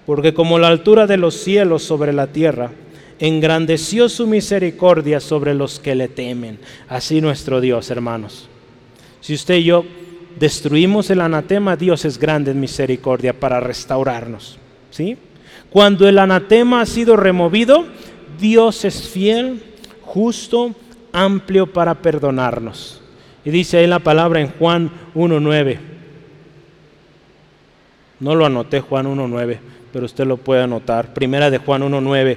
porque 0.06 0.34
como 0.34 0.58
la 0.58 0.68
altura 0.68 1.06
de 1.06 1.16
los 1.16 1.34
cielos 1.34 1.82
sobre 1.82 2.12
la 2.12 2.26
tierra, 2.26 2.70
engrandeció 3.18 4.08
su 4.08 4.26
misericordia 4.26 5.20
sobre 5.20 5.54
los 5.54 5.78
que 5.78 5.94
le 5.94 6.08
temen. 6.08 6.58
Así 6.88 7.20
nuestro 7.20 7.60
Dios, 7.60 7.90
hermanos. 7.90 8.48
Si 9.20 9.34
usted 9.34 9.56
y 9.56 9.64
yo 9.64 9.84
destruimos 10.38 11.08
el 11.10 11.20
anatema, 11.20 11.76
Dios 11.76 12.04
es 12.04 12.18
grande 12.18 12.50
en 12.50 12.60
misericordia 12.60 13.32
para 13.32 13.60
restaurarnos. 13.60 14.58
¿sí? 14.90 15.16
Cuando 15.70 16.08
el 16.08 16.18
anatema 16.18 16.82
ha 16.82 16.86
sido 16.86 17.16
removido, 17.16 17.86
Dios 18.38 18.84
es 18.84 19.08
fiel, 19.08 19.62
justo, 20.02 20.74
amplio 21.12 21.66
para 21.66 21.94
perdonarnos. 21.94 23.00
Y 23.44 23.50
dice 23.50 23.78
ahí 23.78 23.86
la 23.86 23.98
palabra 23.98 24.40
en 24.40 24.48
Juan 24.48 24.90
1.9. 25.14 25.78
No 28.20 28.34
lo 28.34 28.46
anoté 28.46 28.80
Juan 28.80 29.06
1.9 29.06 29.58
pero 29.94 30.06
usted 30.06 30.26
lo 30.26 30.38
puede 30.38 30.60
anotar. 30.60 31.14
Primera 31.14 31.50
de 31.50 31.58
Juan 31.58 31.82
1.9. 31.82 32.36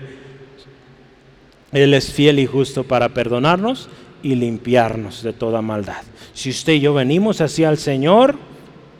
Él 1.72 1.94
es 1.96 2.14
fiel 2.14 2.38
y 2.38 2.46
justo 2.46 2.84
para 2.84 3.10
perdonarnos 3.10 3.90
y 4.22 4.36
limpiarnos 4.36 5.24
de 5.24 5.34
toda 5.34 5.64
maldad. 5.64 6.04
Si 6.36 6.52
usted 6.52 6.74
y 6.74 6.82
yo 6.82 6.94
venimos 6.94 7.42
hacia 7.42 7.70
el 7.70 7.80
Señor, 7.80 8.36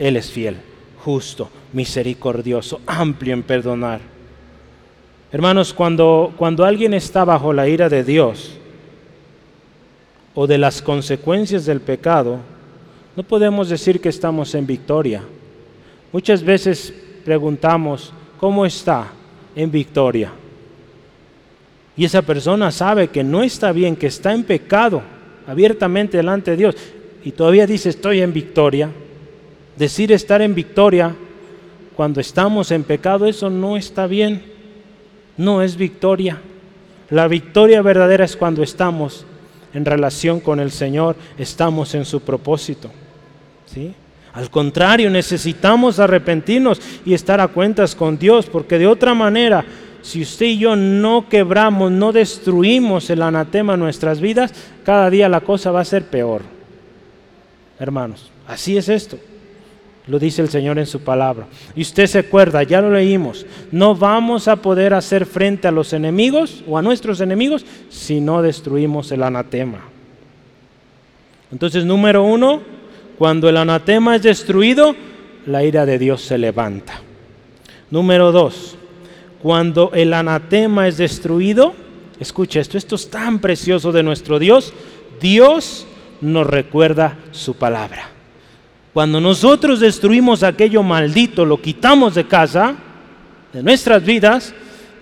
Él 0.00 0.16
es 0.16 0.32
fiel, 0.32 0.56
justo, 1.04 1.50
misericordioso, 1.72 2.80
amplio 2.84 3.32
en 3.34 3.44
perdonar. 3.44 4.00
Hermanos, 5.30 5.74
cuando, 5.74 6.32
cuando 6.36 6.64
alguien 6.64 6.94
está 6.94 7.24
bajo 7.24 7.52
la 7.52 7.68
ira 7.68 7.88
de 7.88 8.02
Dios 8.02 8.52
o 10.34 10.46
de 10.46 10.56
las 10.56 10.80
consecuencias 10.80 11.66
del 11.66 11.80
pecado, 11.80 12.38
no 13.14 13.22
podemos 13.22 13.68
decir 13.68 14.00
que 14.00 14.08
estamos 14.08 14.54
en 14.54 14.66
victoria. 14.66 15.22
Muchas 16.12 16.42
veces 16.42 16.94
preguntamos, 17.24 18.12
¿cómo 18.38 18.64
está? 18.64 19.08
En 19.54 19.70
victoria. 19.70 20.32
Y 21.94 22.04
esa 22.04 22.22
persona 22.22 22.70
sabe 22.70 23.08
que 23.08 23.22
no 23.22 23.42
está 23.42 23.72
bien, 23.72 23.96
que 23.96 24.06
está 24.06 24.32
en 24.32 24.44
pecado 24.44 25.02
abiertamente 25.46 26.16
delante 26.16 26.52
de 26.52 26.56
Dios. 26.56 26.76
Y 27.24 27.32
todavía 27.32 27.66
dice, 27.66 27.90
estoy 27.90 28.22
en 28.22 28.32
victoria. 28.32 28.88
Decir 29.76 30.12
estar 30.12 30.40
en 30.40 30.54
victoria 30.54 31.14
cuando 31.96 32.20
estamos 32.20 32.70
en 32.70 32.84
pecado, 32.84 33.26
eso 33.26 33.50
no 33.50 33.76
está 33.76 34.06
bien. 34.06 34.57
No 35.38 35.62
es 35.62 35.76
victoria. 35.76 36.38
La 37.10 37.26
victoria 37.26 37.80
verdadera 37.80 38.24
es 38.24 38.36
cuando 38.36 38.62
estamos 38.62 39.24
en 39.72 39.84
relación 39.84 40.40
con 40.40 40.60
el 40.60 40.70
Señor, 40.70 41.16
estamos 41.38 41.94
en 41.94 42.04
su 42.04 42.20
propósito. 42.20 42.90
¿Sí? 43.66 43.94
Al 44.34 44.50
contrario, 44.50 45.10
necesitamos 45.10 45.98
arrepentirnos 45.98 46.80
y 47.04 47.14
estar 47.14 47.40
a 47.40 47.48
cuentas 47.48 47.94
con 47.94 48.18
Dios, 48.18 48.46
porque 48.46 48.78
de 48.78 48.86
otra 48.86 49.14
manera, 49.14 49.64
si 50.02 50.22
usted 50.22 50.46
y 50.46 50.58
yo 50.58 50.76
no 50.76 51.28
quebramos, 51.28 51.90
no 51.90 52.12
destruimos 52.12 53.08
el 53.10 53.22
anatema 53.22 53.74
en 53.74 53.80
nuestras 53.80 54.20
vidas, 54.20 54.52
cada 54.84 55.08
día 55.10 55.28
la 55.28 55.40
cosa 55.40 55.70
va 55.70 55.80
a 55.80 55.84
ser 55.84 56.04
peor. 56.04 56.42
Hermanos, 57.78 58.30
así 58.46 58.76
es 58.76 58.88
esto. 58.88 59.18
Lo 60.08 60.18
dice 60.18 60.40
el 60.40 60.48
Señor 60.48 60.78
en 60.78 60.86
su 60.86 61.00
palabra. 61.00 61.46
Y 61.76 61.82
usted 61.82 62.06
se 62.06 62.20
acuerda, 62.20 62.62
ya 62.62 62.80
lo 62.80 62.90
leímos, 62.90 63.44
no 63.70 63.94
vamos 63.94 64.48
a 64.48 64.56
poder 64.56 64.94
hacer 64.94 65.26
frente 65.26 65.68
a 65.68 65.72
los 65.72 65.92
enemigos 65.92 66.64
o 66.66 66.78
a 66.78 66.82
nuestros 66.82 67.20
enemigos 67.20 67.66
si 67.90 68.20
no 68.20 68.40
destruimos 68.40 69.12
el 69.12 69.22
anatema. 69.22 69.80
Entonces, 71.52 71.84
número 71.84 72.24
uno, 72.24 72.62
cuando 73.18 73.48
el 73.48 73.58
anatema 73.58 74.16
es 74.16 74.22
destruido, 74.22 74.96
la 75.46 75.62
ira 75.62 75.84
de 75.84 75.98
Dios 75.98 76.22
se 76.22 76.38
levanta. 76.38 77.00
Número 77.90 78.32
dos, 78.32 78.76
cuando 79.42 79.92
el 79.94 80.14
anatema 80.14 80.88
es 80.88 80.96
destruido, 80.96 81.74
escucha 82.18 82.60
esto, 82.60 82.78
esto 82.78 82.96
es 82.96 83.10
tan 83.10 83.40
precioso 83.40 83.92
de 83.92 84.02
nuestro 84.02 84.38
Dios, 84.38 84.72
Dios 85.20 85.86
nos 86.20 86.46
recuerda 86.46 87.18
su 87.32 87.54
palabra. 87.54 88.17
Cuando 88.98 89.20
nosotros 89.20 89.78
destruimos 89.78 90.42
aquello 90.42 90.82
maldito, 90.82 91.44
lo 91.44 91.62
quitamos 91.62 92.16
de 92.16 92.24
casa, 92.24 92.74
de 93.52 93.62
nuestras 93.62 94.04
vidas, 94.04 94.52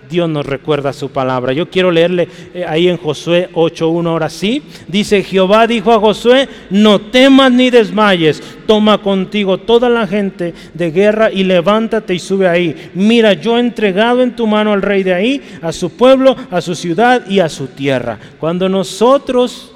Dios 0.07 0.29
nos 0.29 0.45
recuerda 0.45 0.93
su 0.93 1.09
palabra. 1.09 1.51
Yo 1.51 1.67
quiero 1.67 1.89
leerle 1.89 2.27
eh, 2.53 2.63
ahí 2.67 2.89
en 2.89 2.97
Josué 2.97 3.49
8.1 3.53 4.07
ahora 4.07 4.29
sí. 4.29 4.61
Dice, 4.87 5.23
Jehová 5.23 5.65
dijo 5.65 5.91
a 5.91 5.99
Josué, 5.99 6.47
no 6.69 7.01
temas 7.01 7.51
ni 7.51 7.71
desmayes, 7.71 8.39
toma 8.67 8.99
contigo 8.99 9.57
toda 9.57 9.89
la 9.89 10.05
gente 10.05 10.53
de 10.75 10.91
guerra 10.91 11.31
y 11.31 11.43
levántate 11.43 12.13
y 12.13 12.19
sube 12.19 12.47
ahí. 12.47 12.91
Mira, 12.93 13.33
yo 13.33 13.57
he 13.57 13.61
entregado 13.61 14.21
en 14.21 14.35
tu 14.35 14.45
mano 14.45 14.73
al 14.73 14.83
rey 14.83 15.01
de 15.01 15.15
ahí, 15.15 15.41
a 15.59 15.71
su 15.71 15.89
pueblo, 15.89 16.35
a 16.51 16.61
su 16.61 16.75
ciudad 16.75 17.27
y 17.27 17.39
a 17.39 17.49
su 17.49 17.65
tierra. 17.65 18.19
Cuando 18.39 18.69
nosotros 18.69 19.71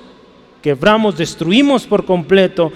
quebramos, 0.61 1.17
destruimos 1.17 1.87
por 1.87 2.05
completo, 2.05 2.71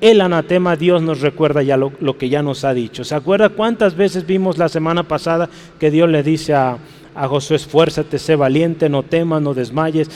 el 0.00 0.20
anatema 0.20 0.76
Dios 0.76 1.02
nos 1.02 1.20
recuerda 1.20 1.62
ya 1.62 1.76
lo, 1.76 2.18
que 2.18 2.28
ya 2.28 2.42
nos 2.42 2.64
ha 2.64 2.74
dicho. 2.74 3.04
¿Se 3.04 3.14
acuerda 3.14 3.48
cuántas 3.48 3.96
veces 3.96 4.26
vimos 4.26 4.58
la 4.58 4.68
semana 4.68 5.02
pasada 5.02 5.48
que 5.78 5.90
Dios 5.90 6.08
le 6.08 6.22
dice 6.22 6.54
a, 6.54 6.78
a 7.16 7.26
Josué, 7.28 7.56
esfuérzate, 7.56 8.18
sé 8.18 8.36
valiente, 8.36 8.88
no 8.88 9.02
temas, 9.02 9.40
no 9.40 9.54
desmayes. 9.54 10.08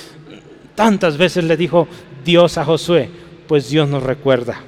Tantas 0.75 1.17
veces 1.17 1.45
le 1.45 1.57
dijo 1.57 1.89
Dios 2.25 2.59
a 2.59 2.65
Josué, 2.65 3.09
pues 3.49 3.71
Dios 3.71 3.89
nos 3.89 4.03
recuerda. 4.03 4.61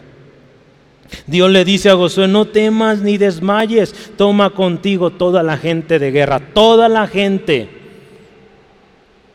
Dios 1.26 1.50
le 1.50 1.64
dice 1.64 1.90
a 1.90 1.96
Josué, 1.96 2.26
no 2.26 2.46
temas 2.46 3.00
ni 3.00 3.18
desmayes, 3.18 3.94
toma 4.16 4.50
contigo 4.50 5.10
toda 5.10 5.42
la 5.42 5.58
gente 5.58 5.98
de 5.98 6.10
guerra, 6.10 6.40
toda 6.40 6.88
la 6.88 7.06
gente. 7.06 7.68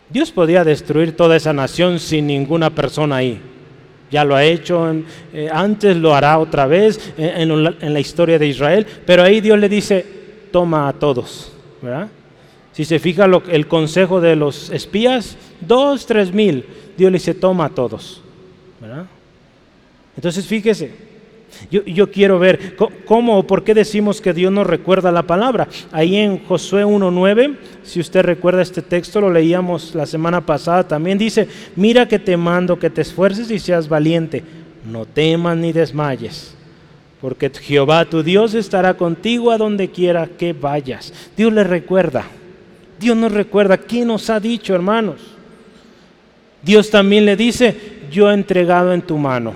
Dios 0.10 0.32
podía 0.32 0.64
destruir 0.64 1.16
toda 1.16 1.36
esa 1.36 1.54
nación 1.54 2.00
sin 2.00 2.26
ninguna 2.26 2.72
persona 2.72 3.18
ahí. 3.18 3.40
Ya 4.10 4.24
lo 4.24 4.36
ha 4.36 4.44
hecho 4.44 4.90
eh, 5.34 5.50
antes, 5.52 5.98
lo 5.98 6.16
hará 6.16 6.40
otra 6.40 6.66
vez 6.66 7.14
en, 7.18 7.94
la 7.94 8.00
historia 8.00 8.40
de 8.40 8.48
Israel, 8.48 8.88
pero 9.06 9.24
ahí 9.24 9.42
Dios 9.42 9.60
le 9.60 9.68
dice, 9.68 10.06
toma 10.52 10.88
a 10.88 10.94
todos. 10.94 11.52
Si 12.72 12.86
se 12.86 13.00
fija 13.00 13.26
el 13.26 13.68
consejo 13.68 14.22
de 14.22 14.36
los 14.36 14.70
espías, 14.70 15.36
dos, 15.60 16.06
tres 16.06 16.32
mil, 16.32 16.66
Dios 16.98 17.12
le 17.12 17.18
dice, 17.18 17.34
toma 17.34 17.66
a 17.66 17.70
todos. 17.70 18.22
Entonces 20.16 20.46
fíjese, 20.46 21.07
yo, 21.70 22.12
quiero 22.12 22.40
ver 22.40 22.76
cómo 23.06 23.40
o 23.40 23.48
por 23.48 23.64
qué 23.64 23.74
decimos 23.74 24.22
que 24.22 24.34
Dios 24.34 24.52
nos 24.52 24.68
recuerda 24.68 25.12
la 25.12 25.24
palabra. 25.24 25.68
Ahí 25.92 26.16
en 26.16 26.44
Josué 26.46 26.86
1.9, 26.86 27.56
si 27.84 28.00
usted 28.00 28.22
recuerda 28.24 28.62
este 28.62 28.82
texto, 28.82 29.22
lo 29.22 29.30
leíamos 29.30 29.96
la 29.96 30.06
semana 30.06 30.46
pasada, 30.46 30.88
también 30.88 31.18
dice, 31.18 31.48
mira 31.76 32.08
que 32.08 32.20
te 32.20 32.38
mando 32.38 32.80
que 32.80 32.90
te 32.90 33.02
esfuerces 33.02 33.52
y 33.52 33.60
seas 33.60 33.90
valiente, 33.90 34.44
no 34.90 35.06
temas 35.06 35.58
ni 35.58 35.72
desmayes. 35.74 36.56
Porque 37.22 37.50
Jehová 37.50 38.06
tu 38.06 38.22
Dios 38.22 38.54
estará 38.54 38.94
contigo 38.96 39.52
a 39.52 39.58
donde 39.58 39.90
quiera 39.90 40.28
que 40.28 40.54
vayas. 40.54 41.12
Dios 41.36 41.52
le 41.52 41.64
recuerda. 41.64 42.26
Dios 43.00 43.18
nos 43.18 43.32
recuerda, 43.32 43.78
¿quién 43.78 44.08
nos 44.08 44.30
ha 44.30 44.40
dicho, 44.40 44.74
hermanos? 44.74 45.22
Dios 46.62 46.90
también 46.90 47.26
le 47.26 47.36
dice, 47.36 47.76
yo 48.12 48.30
he 48.30 48.34
entregado 48.34 48.94
en 48.94 49.02
tu 49.02 49.18
mano. 49.18 49.54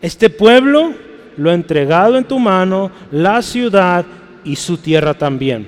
Este 0.00 0.30
pueblo 0.30 0.94
lo 1.36 1.50
he 1.50 1.54
entregado 1.54 2.16
en 2.16 2.24
tu 2.24 2.38
mano, 2.38 2.90
la 3.10 3.42
ciudad 3.42 4.04
y 4.44 4.56
su 4.56 4.78
tierra 4.78 5.14
también. 5.14 5.66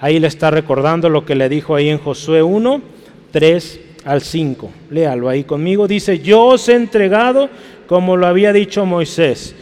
Ahí 0.00 0.18
le 0.18 0.26
está 0.26 0.50
recordando 0.50 1.08
lo 1.08 1.24
que 1.24 1.34
le 1.34 1.48
dijo 1.48 1.74
ahí 1.74 1.88
en 1.88 1.98
Josué 1.98 2.42
1, 2.42 2.82
3 3.30 3.80
al 4.04 4.20
5. 4.20 4.70
Léalo 4.90 5.28
ahí 5.28 5.44
conmigo. 5.44 5.88
Dice, 5.88 6.18
yo 6.18 6.44
os 6.44 6.68
he 6.68 6.74
entregado 6.74 7.48
como 7.86 8.16
lo 8.16 8.26
había 8.26 8.52
dicho 8.52 8.84
Moisés 8.84 9.54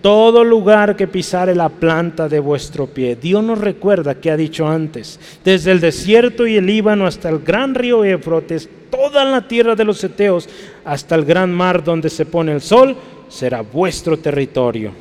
todo 0.00 0.44
lugar 0.44 0.96
que 0.96 1.06
pisare 1.06 1.54
la 1.54 1.68
planta 1.68 2.28
de 2.28 2.40
vuestro 2.40 2.86
pie. 2.86 3.16
Dios 3.16 3.42
nos 3.44 3.58
recuerda 3.58 4.14
que 4.14 4.30
ha 4.30 4.36
dicho 4.36 4.66
antes, 4.66 5.20
desde 5.44 5.72
el 5.72 5.80
desierto 5.80 6.46
y 6.46 6.56
el 6.56 6.66
Líbano 6.66 7.06
hasta 7.06 7.28
el 7.28 7.40
gran 7.40 7.74
río 7.74 8.04
Éfrotes, 8.04 8.68
toda 8.90 9.24
la 9.24 9.46
tierra 9.46 9.76
de 9.76 9.84
los 9.84 10.02
Eteos, 10.02 10.48
hasta 10.84 11.14
el 11.14 11.24
gran 11.24 11.52
mar 11.52 11.84
donde 11.84 12.08
se 12.08 12.24
pone 12.24 12.52
el 12.52 12.60
sol, 12.60 12.96
será 13.30 13.62
vuestro 13.62 14.18
territorio. 14.18 14.92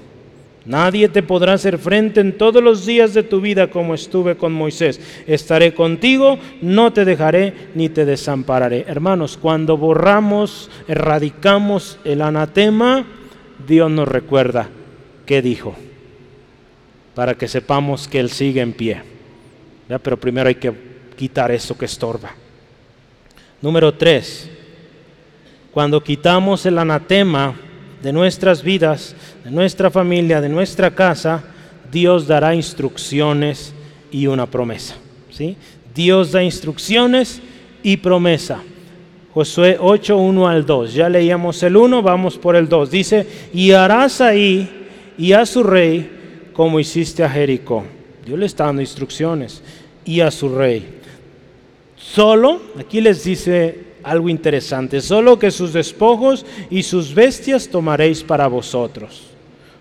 Nadie 0.65 1.09
te 1.09 1.23
podrá 1.23 1.53
hacer 1.53 1.79
frente 1.79 2.21
en 2.21 2.37
todos 2.37 2.61
los 2.61 2.85
días 2.85 3.13
de 3.13 3.23
tu 3.23 3.41
vida 3.41 3.71
como 3.71 3.95
estuve 3.95 4.37
con 4.37 4.53
Moisés. 4.53 5.01
Estaré 5.25 5.73
contigo, 5.73 6.37
no 6.61 6.93
te 6.93 7.05
dejaré 7.05 7.69
ni 7.73 7.89
te 7.89 8.05
desampararé. 8.05 8.85
Hermanos, 8.87 9.35
cuando 9.35 9.77
borramos, 9.77 10.69
erradicamos 10.87 11.97
el 12.03 12.21
anatema, 12.21 13.05
Dios 13.67 13.89
nos 13.89 14.07
recuerda 14.07 14.69
qué 15.25 15.41
dijo, 15.41 15.75
para 17.15 17.33
que 17.33 17.47
sepamos 17.47 18.07
que 18.07 18.19
Él 18.19 18.29
sigue 18.29 18.61
en 18.61 18.73
pie. 18.73 19.01
Pero 20.03 20.17
primero 20.17 20.49
hay 20.49 20.55
que 20.55 20.71
quitar 21.15 21.49
eso 21.49 21.75
que 21.75 21.85
estorba. 21.85 22.35
Número 23.61 23.93
tres, 23.95 24.49
cuando 25.71 26.03
quitamos 26.03 26.65
el 26.67 26.77
anatema 26.77 27.55
de 28.01 28.13
nuestras 28.13 28.63
vidas, 28.63 29.15
de 29.43 29.51
nuestra 29.51 29.89
familia, 29.89 30.41
de 30.41 30.49
nuestra 30.49 30.91
casa, 30.91 31.43
Dios 31.91 32.27
dará 32.27 32.55
instrucciones 32.55 33.73
y 34.11 34.27
una 34.27 34.45
promesa. 34.45 34.95
¿sí? 35.31 35.57
Dios 35.93 36.31
da 36.31 36.43
instrucciones 36.43 37.41
y 37.83 37.97
promesa. 37.97 38.61
Josué 39.33 39.77
8, 39.79 40.17
1 40.17 40.47
al 40.47 40.65
2. 40.65 40.93
Ya 40.93 41.09
leíamos 41.09 41.61
el 41.63 41.77
1, 41.77 42.01
vamos 42.01 42.37
por 42.37 42.55
el 42.55 42.67
2. 42.67 42.91
Dice, 42.91 43.27
y 43.53 43.71
harás 43.71 44.21
ahí 44.21 44.87
y 45.17 45.33
a 45.33 45.45
su 45.45 45.63
rey 45.63 46.51
como 46.53 46.79
hiciste 46.79 47.23
a 47.23 47.29
Jericó. 47.29 47.83
Dios 48.25 48.39
le 48.39 48.45
está 48.45 48.65
dando 48.65 48.81
instrucciones 48.81 49.61
y 50.05 50.21
a 50.21 50.31
su 50.31 50.49
rey. 50.49 50.99
Solo, 51.95 52.61
aquí 52.79 53.01
les 53.01 53.23
dice 53.23 53.88
algo 54.03 54.29
interesante, 54.29 55.01
solo 55.01 55.39
que 55.39 55.51
sus 55.51 55.73
despojos 55.73 56.45
y 56.69 56.83
sus 56.83 57.13
bestias 57.13 57.67
tomaréis 57.67 58.23
para 58.23 58.47
vosotros. 58.47 59.23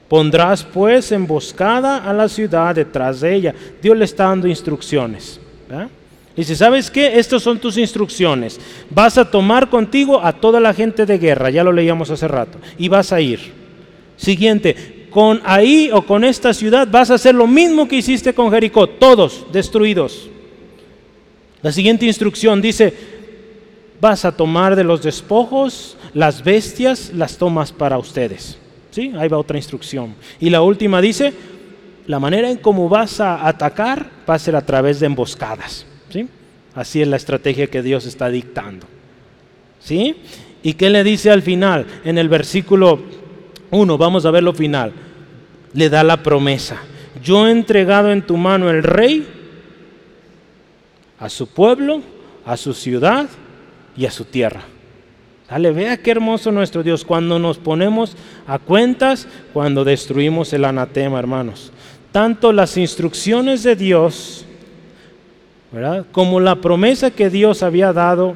Pondrás 0.09 0.65
pues 0.65 1.13
emboscada 1.13 1.99
a 1.99 2.13
la 2.15 2.29
ciudad 2.29 2.75
detrás 2.75 3.21
de 3.21 3.35
ella. 3.35 3.55
Dios 3.83 3.97
le 3.97 4.07
está 4.07 4.25
dando 4.25 4.49
instrucciones. 4.49 5.39
Dice, 6.35 6.57
¿sabes 6.57 6.91
qué? 6.91 7.19
Estas 7.19 7.43
son 7.43 7.59
tus 7.59 7.77
instrucciones. 7.77 8.61
Vas 8.91 9.19
a 9.19 9.31
tomar 9.31 9.69
contigo 9.69 10.25
a 10.25 10.33
toda 10.33 10.61
la 10.61 10.73
gente 10.73 11.05
de 11.05 11.19
guerra, 11.19 11.51
ya 11.51 11.65
lo 11.65 11.73
leíamos 11.73 12.11
hace 12.11 12.29
rato, 12.29 12.59
y 12.79 12.89
vas 12.89 13.13
a 13.13 13.21
ir. 13.21 13.53
Siguiente, 14.17 15.09
con 15.11 15.41
ahí 15.45 15.91
o 15.93 16.03
con 16.03 16.25
esta 16.25 16.55
ciudad 16.55 16.89
vas 16.91 17.11
a 17.11 17.15
hacer 17.15 17.35
lo 17.35 17.47
mismo 17.47 17.89
que 17.89 17.97
hiciste 17.97 18.35
con 18.35 18.51
Jericó, 18.51 18.87
todos 18.87 19.47
destruidos. 19.53 20.29
La 21.61 21.73
siguiente 21.73 22.07
instrucción 22.07 22.63
dice, 22.63 22.95
vas 24.01 24.25
a 24.25 24.33
tomar 24.33 24.77
de 24.77 24.85
los 24.85 25.03
despojos, 25.03 25.97
las 26.15 26.43
bestias, 26.43 27.13
las 27.15 27.37
tomas 27.37 27.73
para 27.73 27.99
ustedes. 27.99 28.59
¿Sí? 28.91 29.13
Ahí 29.17 29.29
va 29.29 29.39
otra 29.39 29.59
instrucción. 29.59 30.15
Y 30.41 30.51
la 30.51 30.63
última 30.63 31.01
dice, 31.01 31.33
la 32.07 32.19
manera 32.19 32.51
en 32.51 32.57
cómo 32.57 32.89
vas 32.89 33.21
a 33.21 33.47
atacar 33.47 34.11
va 34.29 34.35
a 34.35 34.39
ser 34.39 34.57
a 34.57 34.65
través 34.65 35.01
de 35.01 35.07
emboscadas. 35.07 35.87
¿Sí? 36.11 36.29
Así 36.75 37.03
es 37.03 37.09
la 37.09 37.17
estrategia 37.17 37.67
que 37.67 37.83
Dios 37.83 38.07
está 38.07 38.29
dictando. 38.29 38.87
¿Sí? 39.81 40.17
¿Y 40.63 40.75
qué 40.75 40.91
le 40.91 41.05
dice 41.05 41.31
al 41.31 41.43
final? 41.43 41.87
En 42.05 42.19
el 42.19 42.29
versículo 42.29 43.01
1, 43.71 43.99
vamos 43.99 44.27
a 44.27 44.31
ver 44.31 44.43
lo 44.43 44.53
final 44.53 44.93
le 45.73 45.89
da 45.89 46.03
la 46.03 46.23
promesa. 46.23 46.79
Yo 47.23 47.47
he 47.47 47.51
entregado 47.51 48.11
en 48.11 48.23
tu 48.23 48.37
mano 48.37 48.71
el 48.71 48.83
rey, 48.83 49.27
a 51.19 51.29
su 51.29 51.49
pueblo, 51.49 52.01
a 52.45 52.57
su 52.57 52.75
ciudad 52.75 53.29
y 53.99 54.07
a 54.07 54.11
su 54.11 54.25
tierra. 54.25 54.63
Dale, 55.51 55.73
vea 55.73 55.97
qué 55.97 56.11
hermoso 56.13 56.53
nuestro 56.53 56.83
Dios 56.83 57.05
cuando 57.05 57.39
nos 57.39 57.59
ponemos 57.59 58.17
a 58.47 58.59
cuentas, 58.59 59.27
cuando 59.53 59.85
destruimos 59.85 60.53
el 60.53 60.65
anatema, 60.65 61.19
hermanos. 61.19 61.73
Tanto 62.13 62.53
las 62.53 62.77
instrucciones 62.77 63.63
de 63.63 63.75
Dios, 63.75 64.45
¿verdad? 65.73 66.07
como 66.13 66.39
la 66.39 66.57
promesa 66.57 67.11
que 67.11 67.29
Dios 67.29 67.63
había 67.63 67.93
dado 67.93 68.35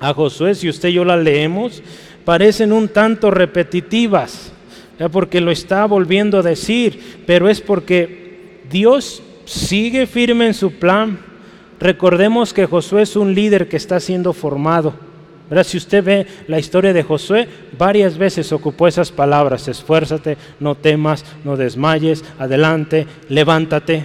a 0.00 0.14
Josué, 0.14 0.54
si 0.54 0.68
usted 0.68 0.88
y 0.88 0.94
yo 0.94 1.04
la 1.04 1.16
leemos, 1.16 1.82
parecen 2.24 2.72
un 2.72 2.88
tanto 2.88 3.30
repetitivas 3.30 4.52
porque 5.08 5.40
lo 5.40 5.52
está 5.52 5.86
volviendo 5.86 6.38
a 6.38 6.42
decir, 6.42 7.22
pero 7.24 7.48
es 7.48 7.60
porque 7.60 8.62
Dios 8.68 9.22
sigue 9.44 10.08
firme 10.08 10.48
en 10.48 10.54
su 10.54 10.72
plan. 10.72 11.20
Recordemos 11.80 12.52
que 12.52 12.66
Josué 12.66 13.02
es 13.02 13.16
un 13.16 13.34
líder 13.34 13.68
que 13.68 13.76
está 13.76 14.00
siendo 14.00 14.32
formado. 14.32 14.94
Si 15.64 15.78
usted 15.78 16.04
ve 16.04 16.26
la 16.46 16.58
historia 16.58 16.92
de 16.92 17.02
Josué, 17.02 17.48
varias 17.78 18.18
veces 18.18 18.52
ocupó 18.52 18.86
esas 18.86 19.10
palabras, 19.10 19.66
esfuérzate, 19.66 20.36
no 20.60 20.74
temas, 20.74 21.24
no 21.44 21.56
desmayes, 21.56 22.24
adelante, 22.38 23.06
levántate. 23.28 24.04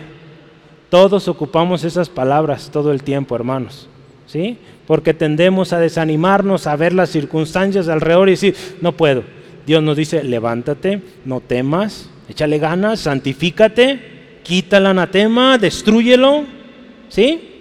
Todos 0.89 1.27
ocupamos 1.27 1.83
esas 1.83 2.07
palabras 2.07 2.69
todo 2.71 2.91
el 2.91 3.03
tiempo, 3.03 3.35
hermanos. 3.35 3.89
¿Sí? 4.25 4.57
Porque 4.87 5.13
tendemos 5.13 5.73
a 5.73 5.79
desanimarnos, 5.79 6.65
a 6.65 6.75
ver 6.75 6.93
las 6.93 7.09
circunstancias 7.09 7.87
alrededor 7.87 8.29
y 8.29 8.31
decir, 8.31 8.55
no 8.81 8.93
puedo, 8.93 9.23
Dios 9.65 9.83
nos 9.83 9.97
dice, 9.97 10.23
levántate, 10.23 11.01
no 11.25 11.39
temas, 11.39 12.09
échale 12.29 12.57
ganas, 12.57 13.01
santifícate, 13.01 14.39
quita 14.43 14.77
el 14.77 14.87
anatema, 14.87 15.57
destruyelo. 15.57 16.45
¿Sí? 17.09 17.52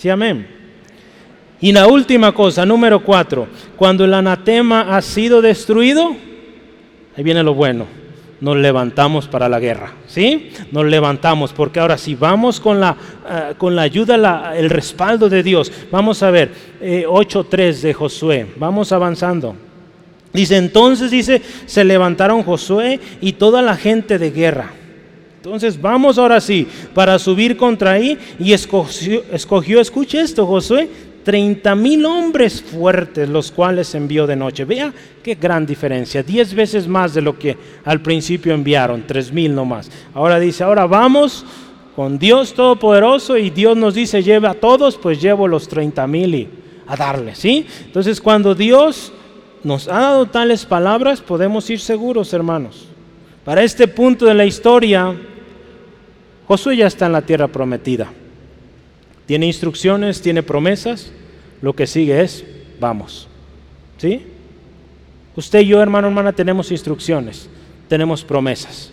Sí, 0.00 0.08
amén. 0.08 0.46
Y 1.60 1.72
la 1.72 1.86
última 1.86 2.32
cosa, 2.32 2.64
número 2.64 3.04
cuatro, 3.04 3.48
cuando 3.76 4.06
el 4.06 4.14
anatema 4.14 4.96
ha 4.96 5.02
sido 5.02 5.42
destruido, 5.42 6.16
ahí 7.14 7.22
viene 7.22 7.42
lo 7.42 7.52
bueno, 7.52 7.84
nos 8.40 8.56
levantamos 8.56 9.28
para 9.28 9.46
la 9.46 9.60
guerra, 9.60 9.92
¿sí? 10.06 10.52
Nos 10.72 10.86
levantamos, 10.86 11.52
porque 11.52 11.80
ahora 11.80 11.98
sí, 11.98 12.14
vamos 12.14 12.60
con 12.60 12.80
la, 12.80 12.96
eh, 13.28 13.54
con 13.58 13.76
la 13.76 13.82
ayuda, 13.82 14.56
el 14.56 14.70
respaldo 14.70 15.28
de 15.28 15.42
Dios. 15.42 15.70
Vamos 15.90 16.22
a 16.22 16.30
ver, 16.30 16.50
8.3 16.80 17.58
eh, 17.58 17.72
de 17.82 17.92
Josué, 17.92 18.46
vamos 18.56 18.92
avanzando. 18.92 19.54
Dice, 20.32 20.56
entonces 20.56 21.10
dice, 21.10 21.42
se 21.66 21.84
levantaron 21.84 22.42
Josué 22.42 22.98
y 23.20 23.34
toda 23.34 23.60
la 23.60 23.76
gente 23.76 24.18
de 24.18 24.30
guerra. 24.30 24.79
Entonces 25.42 25.80
vamos 25.80 26.18
ahora 26.18 26.38
sí 26.38 26.66
para 26.92 27.18
subir 27.18 27.56
contra 27.56 27.92
ahí 27.92 28.18
y 28.38 28.52
escogió, 28.52 29.22
escogió 29.32 29.80
escuche 29.80 30.20
esto 30.20 30.46
Josué, 30.46 30.86
30 31.24 31.74
mil 31.76 32.04
hombres 32.04 32.60
fuertes, 32.60 33.26
los 33.26 33.50
cuales 33.50 33.94
envió 33.94 34.26
de 34.26 34.36
noche. 34.36 34.66
Vea 34.66 34.92
qué 35.22 35.36
gran 35.36 35.64
diferencia, 35.64 36.22
10 36.22 36.52
veces 36.54 36.86
más 36.86 37.14
de 37.14 37.22
lo 37.22 37.38
que 37.38 37.56
al 37.86 38.02
principio 38.02 38.52
enviaron, 38.52 39.04
3 39.06 39.32
mil 39.32 39.54
nomás. 39.54 39.90
Ahora 40.12 40.38
dice, 40.38 40.62
ahora 40.62 40.84
vamos 40.84 41.46
con 41.96 42.18
Dios 42.18 42.52
Todopoderoso 42.52 43.38
y 43.38 43.48
Dios 43.48 43.78
nos 43.78 43.94
dice, 43.94 44.22
lleva 44.22 44.50
a 44.50 44.54
todos, 44.54 44.98
pues 44.98 45.22
llevo 45.22 45.48
los 45.48 45.68
30 45.68 46.06
mil 46.06 46.34
y 46.34 46.48
a 46.86 46.96
darle, 46.96 47.34
¿sí? 47.34 47.64
Entonces 47.86 48.20
cuando 48.20 48.54
Dios 48.54 49.10
nos 49.64 49.88
ha 49.88 50.00
dado 50.00 50.26
tales 50.26 50.66
palabras, 50.66 51.22
podemos 51.22 51.70
ir 51.70 51.80
seguros, 51.80 52.34
hermanos. 52.34 52.88
Para 53.44 53.62
este 53.62 53.88
punto 53.88 54.26
de 54.26 54.34
la 54.34 54.44
historia, 54.44 55.14
Josué 56.50 56.78
ya 56.78 56.88
está 56.88 57.06
en 57.06 57.12
la 57.12 57.22
tierra 57.22 57.46
prometida. 57.46 58.08
Tiene 59.24 59.46
instrucciones, 59.46 60.20
tiene 60.20 60.42
promesas. 60.42 61.12
Lo 61.62 61.74
que 61.74 61.86
sigue 61.86 62.22
es, 62.22 62.44
vamos. 62.80 63.28
¿Sí? 63.98 64.26
Usted 65.36 65.60
y 65.60 65.66
yo, 65.66 65.80
hermano, 65.80 66.08
hermana, 66.08 66.32
tenemos 66.32 66.72
instrucciones, 66.72 67.48
tenemos 67.86 68.24
promesas. 68.24 68.90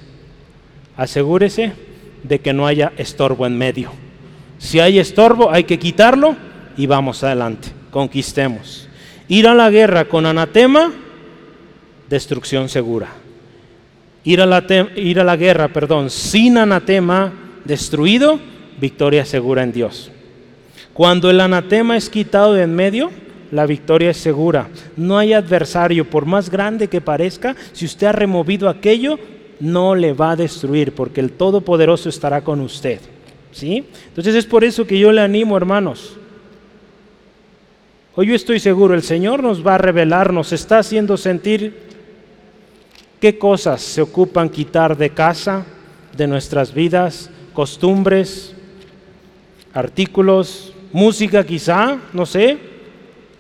Asegúrese 0.96 1.72
de 2.22 2.38
que 2.38 2.54
no 2.54 2.68
haya 2.68 2.94
estorbo 2.96 3.48
en 3.48 3.58
medio. 3.58 3.90
Si 4.60 4.80
hay 4.80 5.00
estorbo, 5.00 5.50
hay 5.50 5.64
que 5.64 5.80
quitarlo 5.80 6.36
y 6.78 6.86
vamos 6.86 7.24
adelante, 7.24 7.70
conquistemos. 7.90 8.88
Ir 9.28 9.48
a 9.48 9.56
la 9.56 9.72
guerra 9.72 10.06
con 10.06 10.28
anatema, 10.28 10.94
destrucción 12.08 12.70
segura. 12.70 13.08
Ir 14.24 14.42
a 14.42 14.46
la, 14.46 14.64
ir 14.96 15.20
a 15.20 15.24
la 15.24 15.36
guerra, 15.36 15.70
perdón, 15.70 16.12
sin 16.12 16.60
anatema 16.60 17.47
destruido, 17.68 18.40
victoria 18.80 19.26
segura 19.26 19.64
en 19.64 19.72
Dios. 19.72 20.12
Cuando 20.94 21.30
el 21.30 21.40
anatema 21.42 21.96
es 21.96 22.10
quitado 22.10 22.54
de 22.54 22.64
en 22.64 22.74
medio, 22.74 23.12
la 23.52 23.66
victoria 23.66 24.10
es 24.10 24.18
segura. 24.18 24.70
No 24.96 25.18
hay 25.18 25.34
adversario, 25.34 26.10
por 26.10 26.26
más 26.26 26.50
grande 26.50 26.88
que 26.88 27.02
parezca, 27.02 27.56
si 27.74 27.86
usted 27.86 28.08
ha 28.08 28.12
removido 28.12 28.68
aquello, 28.68 29.20
no 29.60 29.96
le 29.96 30.14
va 30.14 30.32
a 30.32 30.36
destruir, 30.36 30.94
porque 30.94 31.22
el 31.22 31.32
Todopoderoso 31.32 32.10
estará 32.10 32.42
con 32.42 32.62
usted. 32.62 33.00
¿Sí? 33.52 33.86
Entonces 34.10 34.36
es 34.36 34.46
por 34.46 34.64
eso 34.64 34.86
que 34.86 35.00
yo 35.00 35.12
le 35.12 35.22
animo, 35.22 35.58
hermanos. 35.58 36.18
Hoy 38.16 38.28
yo 38.28 38.36
estoy 38.36 38.60
seguro, 38.60 38.94
el 38.94 39.04
Señor 39.04 39.44
nos 39.44 39.66
va 39.66 39.76
a 39.76 39.80
revelar, 39.80 40.34
nos 40.34 40.52
está 40.52 40.80
haciendo 40.80 41.18
sentir 41.18 41.78
qué 43.20 43.38
cosas 43.38 43.82
se 43.82 44.02
ocupan 44.02 44.50
quitar 44.50 44.98
de 44.98 45.12
casa, 45.12 45.66
de 46.16 46.28
nuestras 46.28 46.74
vidas, 46.74 47.30
costumbres, 47.58 48.54
artículos, 49.74 50.74
música 50.94 51.44
quizá, 51.44 51.98
no 52.14 52.28
sé, 52.28 52.56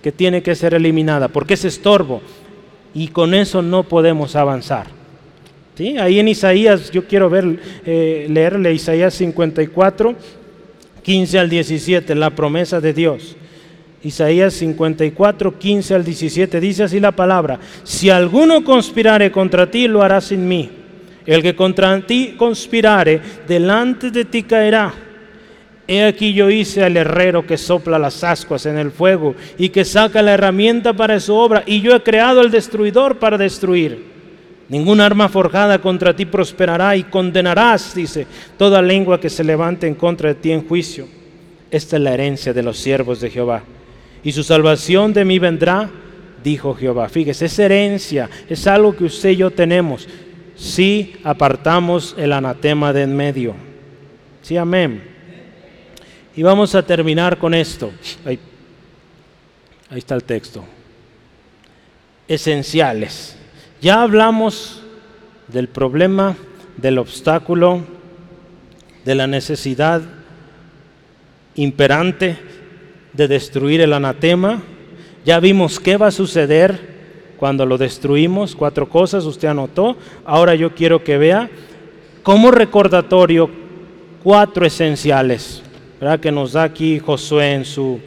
que 0.01 0.11
tiene 0.11 0.41
que 0.41 0.55
ser 0.55 0.73
eliminada, 0.73 1.27
porque 1.27 1.53
es 1.53 1.65
estorbo 1.65 2.23
y 2.95 3.09
con 3.09 3.35
eso 3.35 3.61
no 3.61 3.83
podemos 3.83 4.35
avanzar. 4.35 4.87
¿Sí? 5.75 5.99
Ahí 5.99 6.17
en 6.17 6.29
Isaías, 6.29 6.89
yo 6.89 7.05
quiero 7.05 7.29
ver, 7.29 7.59
eh, 7.85 8.25
leerle 8.27 8.73
Isaías 8.73 9.13
54, 9.13 10.15
15 11.03 11.37
al 11.37 11.47
17, 11.51 12.15
la 12.15 12.31
promesa 12.31 12.81
de 12.81 12.93
Dios. 12.93 13.35
Isaías 14.01 14.55
54, 14.55 15.59
15 15.59 15.93
al 15.93 16.03
17, 16.03 16.59
dice 16.59 16.85
así 16.85 16.99
la 16.99 17.11
palabra, 17.11 17.59
si 17.83 18.09
alguno 18.09 18.63
conspirare 18.63 19.31
contra 19.31 19.69
ti, 19.69 19.87
lo 19.87 20.01
hará 20.01 20.21
sin 20.21 20.47
mí. 20.47 20.86
El 21.27 21.43
que 21.43 21.55
contra 21.55 21.99
ti 22.01 22.33
conspirare, 22.35 23.21
delante 23.47 24.09
de 24.09 24.25
ti 24.25 24.41
caerá 24.43 24.93
He 25.87 26.03
aquí 26.03 26.33
yo 26.33 26.49
hice 26.49 26.83
al 26.83 26.97
herrero 26.97 27.47
que 27.47 27.57
sopla 27.57 27.97
las 27.97 28.21
ascuas 28.21 28.65
en 28.65 28.77
el 28.77 28.91
fuego 28.91 29.35
y 29.57 29.69
que 29.69 29.85
saca 29.85 30.21
la 30.21 30.33
herramienta 30.33 30.91
para 30.91 31.17
su 31.21 31.33
obra, 31.33 31.63
y 31.65 31.79
yo 31.79 31.95
he 31.95 32.03
creado 32.03 32.41
al 32.41 32.51
destruidor 32.51 33.19
para 33.19 33.37
destruir. 33.37 34.17
Ninguna 34.67 35.05
arma 35.05 35.29
forjada 35.29 35.79
contra 35.79 36.13
ti 36.13 36.25
prosperará 36.25 36.97
y 36.97 37.03
condenarás, 37.03 37.95
dice, 37.95 38.27
toda 38.57 38.81
lengua 38.81 39.21
que 39.21 39.29
se 39.29 39.45
levante 39.45 39.87
en 39.87 39.95
contra 39.95 40.27
de 40.29 40.35
ti 40.35 40.51
en 40.51 40.67
juicio. 40.67 41.07
Esta 41.71 41.95
es 41.95 42.01
la 42.01 42.13
herencia 42.13 42.51
de 42.51 42.63
los 42.63 42.77
siervos 42.77 43.21
de 43.21 43.29
Jehová. 43.29 43.63
Y 44.23 44.33
su 44.33 44.43
salvación 44.43 45.13
de 45.13 45.23
mí 45.23 45.39
vendrá, 45.39 45.89
dijo 46.43 46.75
Jehová. 46.75 47.07
Fíjese, 47.07 47.45
esa 47.45 47.63
herencia 47.63 48.29
es 48.49 48.67
algo 48.67 48.93
que 48.93 49.05
usted 49.05 49.29
y 49.29 49.35
yo 49.37 49.51
tenemos 49.51 50.05
si 50.57 51.15
apartamos 51.23 52.15
el 52.17 52.33
anatema 52.33 52.91
de 52.91 53.03
en 53.03 53.15
medio. 53.15 53.55
Sí, 54.41 54.57
amén. 54.57 55.03
Y 56.35 56.43
vamos 56.43 56.75
a 56.75 56.83
terminar 56.83 57.37
con 57.37 57.53
esto. 57.53 57.91
Ahí, 58.25 58.39
está 59.91 60.15
el 60.15 60.23
texto. 60.23 60.65
Esenciales. 62.27 63.37
Ya 63.81 64.01
hablamos 64.01 64.81
del 65.47 65.67
problema, 65.67 66.35
del 66.75 66.97
obstáculo, 66.97 67.83
de 69.05 69.15
la 69.15 69.27
necesidad 69.27 70.01
imperante 71.55 72.37
de 73.13 73.27
destruir 73.27 73.81
el 73.81 73.93
anatema. 73.93 74.61
Ya 75.25 75.39
vimos 75.39 75.79
qué 75.79 75.97
va 75.97 76.07
a 76.07 76.11
suceder 76.11 76.96
cuando 77.37 77.65
lo 77.65 77.77
destruimos. 77.77 78.55
Cuatro 78.55 78.89
cosas 78.89 79.25
usted 79.25 79.47
anotó. 79.47 79.97
Ahora 80.25 80.55
yo 80.55 80.73
quiero 80.75 81.03
que 81.03 81.17
vea 81.17 81.49
como 82.23 82.51
recordatorio 82.51 83.49
cuatro 84.23 84.65
esenciales 84.65 85.63
que 86.21 86.31
nos 86.31 86.53
da 86.53 86.63
aquí 86.63 86.99
Josué 86.99 87.53
en 87.53 87.65
su, 87.65 87.99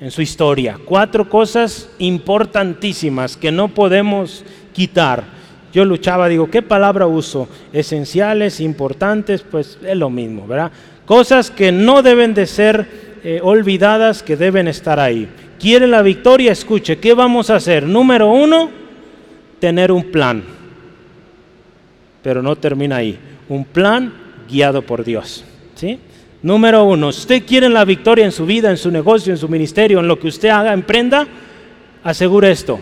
en 0.00 0.10
su 0.10 0.22
historia. 0.22 0.78
Cuatro 0.84 1.28
cosas 1.28 1.88
importantísimas 1.98 3.36
que 3.36 3.50
no 3.50 3.68
podemos 3.68 4.44
quitar. 4.72 5.24
Yo 5.72 5.84
luchaba, 5.84 6.28
digo, 6.28 6.50
¿qué 6.50 6.62
palabra 6.62 7.06
uso? 7.06 7.48
Esenciales, 7.72 8.60
importantes, 8.60 9.42
pues 9.42 9.78
es 9.84 9.96
lo 9.96 10.10
mismo, 10.10 10.46
¿verdad? 10.46 10.70
Cosas 11.06 11.50
que 11.50 11.72
no 11.72 12.02
deben 12.02 12.34
de 12.34 12.46
ser 12.46 12.86
eh, 13.24 13.40
olvidadas, 13.42 14.22
que 14.22 14.36
deben 14.36 14.68
estar 14.68 15.00
ahí. 15.00 15.28
¿Quiere 15.62 15.86
la 15.86 16.02
victoria? 16.02 16.50
Escuche, 16.50 16.98
¿qué 16.98 17.14
vamos 17.14 17.48
a 17.48 17.54
hacer? 17.54 17.86
Número 17.86 18.28
uno, 18.28 18.68
tener 19.60 19.92
un 19.92 20.10
plan. 20.10 20.42
Pero 22.20 22.42
no 22.42 22.56
termina 22.56 22.96
ahí. 22.96 23.16
Un 23.48 23.64
plan 23.64 24.12
guiado 24.50 24.82
por 24.82 25.04
Dios. 25.04 25.44
¿Sí? 25.76 26.00
Número 26.42 26.82
uno, 26.82 27.06
usted 27.06 27.44
quiere 27.46 27.68
la 27.68 27.84
victoria 27.84 28.24
en 28.24 28.32
su 28.32 28.44
vida, 28.44 28.70
en 28.70 28.76
su 28.76 28.90
negocio, 28.90 29.32
en 29.32 29.38
su 29.38 29.48
ministerio, 29.48 30.00
en 30.00 30.08
lo 30.08 30.18
que 30.18 30.26
usted 30.26 30.48
haga, 30.48 30.72
emprenda, 30.72 31.28
asegure 32.02 32.50
esto, 32.50 32.80